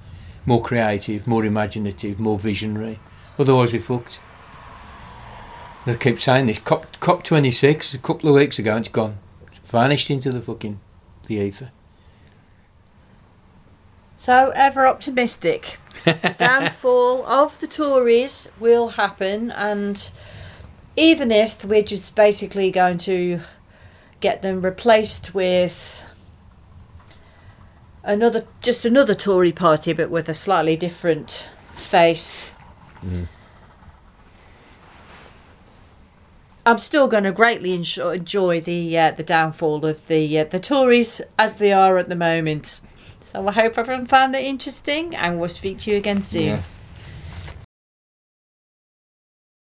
more 0.45 0.61
creative, 0.61 1.27
more 1.27 1.45
imaginative, 1.45 2.19
more 2.19 2.39
visionary. 2.39 2.99
Otherwise, 3.37 3.73
we're 3.73 3.81
fucked. 3.81 4.19
I 5.85 5.93
keep 5.93 6.19
saying 6.19 6.47
this. 6.47 6.57
COP, 6.57 6.99
COP 6.99 7.23
26, 7.23 7.93
a 7.93 7.99
couple 7.99 8.29
of 8.29 8.35
weeks 8.35 8.57
ago, 8.57 8.71
and 8.71 8.79
it's 8.79 8.89
gone. 8.89 9.19
It's 9.47 9.57
vanished 9.69 10.09
into 10.09 10.31
the 10.31 10.41
fucking 10.41 10.79
the 11.27 11.35
ether. 11.35 11.71
so 14.17 14.51
ever 14.55 14.87
optimistic. 14.87 15.77
the 16.03 16.35
downfall 16.37 17.25
of 17.25 17.59
the 17.59 17.67
Tories 17.67 18.49
will 18.59 18.89
happen, 18.89 19.51
and 19.51 20.09
even 20.95 21.31
if 21.31 21.63
we're 21.63 21.83
just 21.83 22.15
basically 22.15 22.71
going 22.71 22.97
to 22.99 23.41
get 24.19 24.41
them 24.41 24.61
replaced 24.61 25.33
with 25.33 26.03
another, 28.03 28.45
just 28.61 28.85
another 28.85 29.15
Tory 29.15 29.51
party, 29.51 29.93
but 29.93 30.09
with 30.09 30.29
a 30.29 30.33
slightly 30.33 30.75
different 30.77 31.49
face. 31.73 32.53
I'm 36.65 36.79
still 36.79 37.07
going 37.07 37.25
to 37.25 37.31
greatly 37.31 37.73
enjoy, 37.73 38.13
enjoy 38.13 38.61
the 38.61 38.97
uh, 38.97 39.11
the 39.11 39.23
downfall 39.23 39.85
of 39.85 40.07
the 40.07 40.39
uh, 40.39 40.45
the 40.45 40.59
Tories 40.59 41.21
as 41.37 41.55
they 41.55 41.71
are 41.71 41.97
at 41.99 42.09
the 42.09 42.15
moment. 42.15 42.81
So 43.21 43.47
I 43.47 43.51
hope 43.51 43.77
everyone 43.77 44.07
found 44.07 44.35
it 44.35 44.43
interesting, 44.43 45.15
and 45.15 45.39
we'll 45.39 45.49
speak 45.49 45.77
to 45.79 45.91
you 45.91 45.97
again 45.97 46.21
soon. 46.23 46.43
Yeah. 46.43 46.61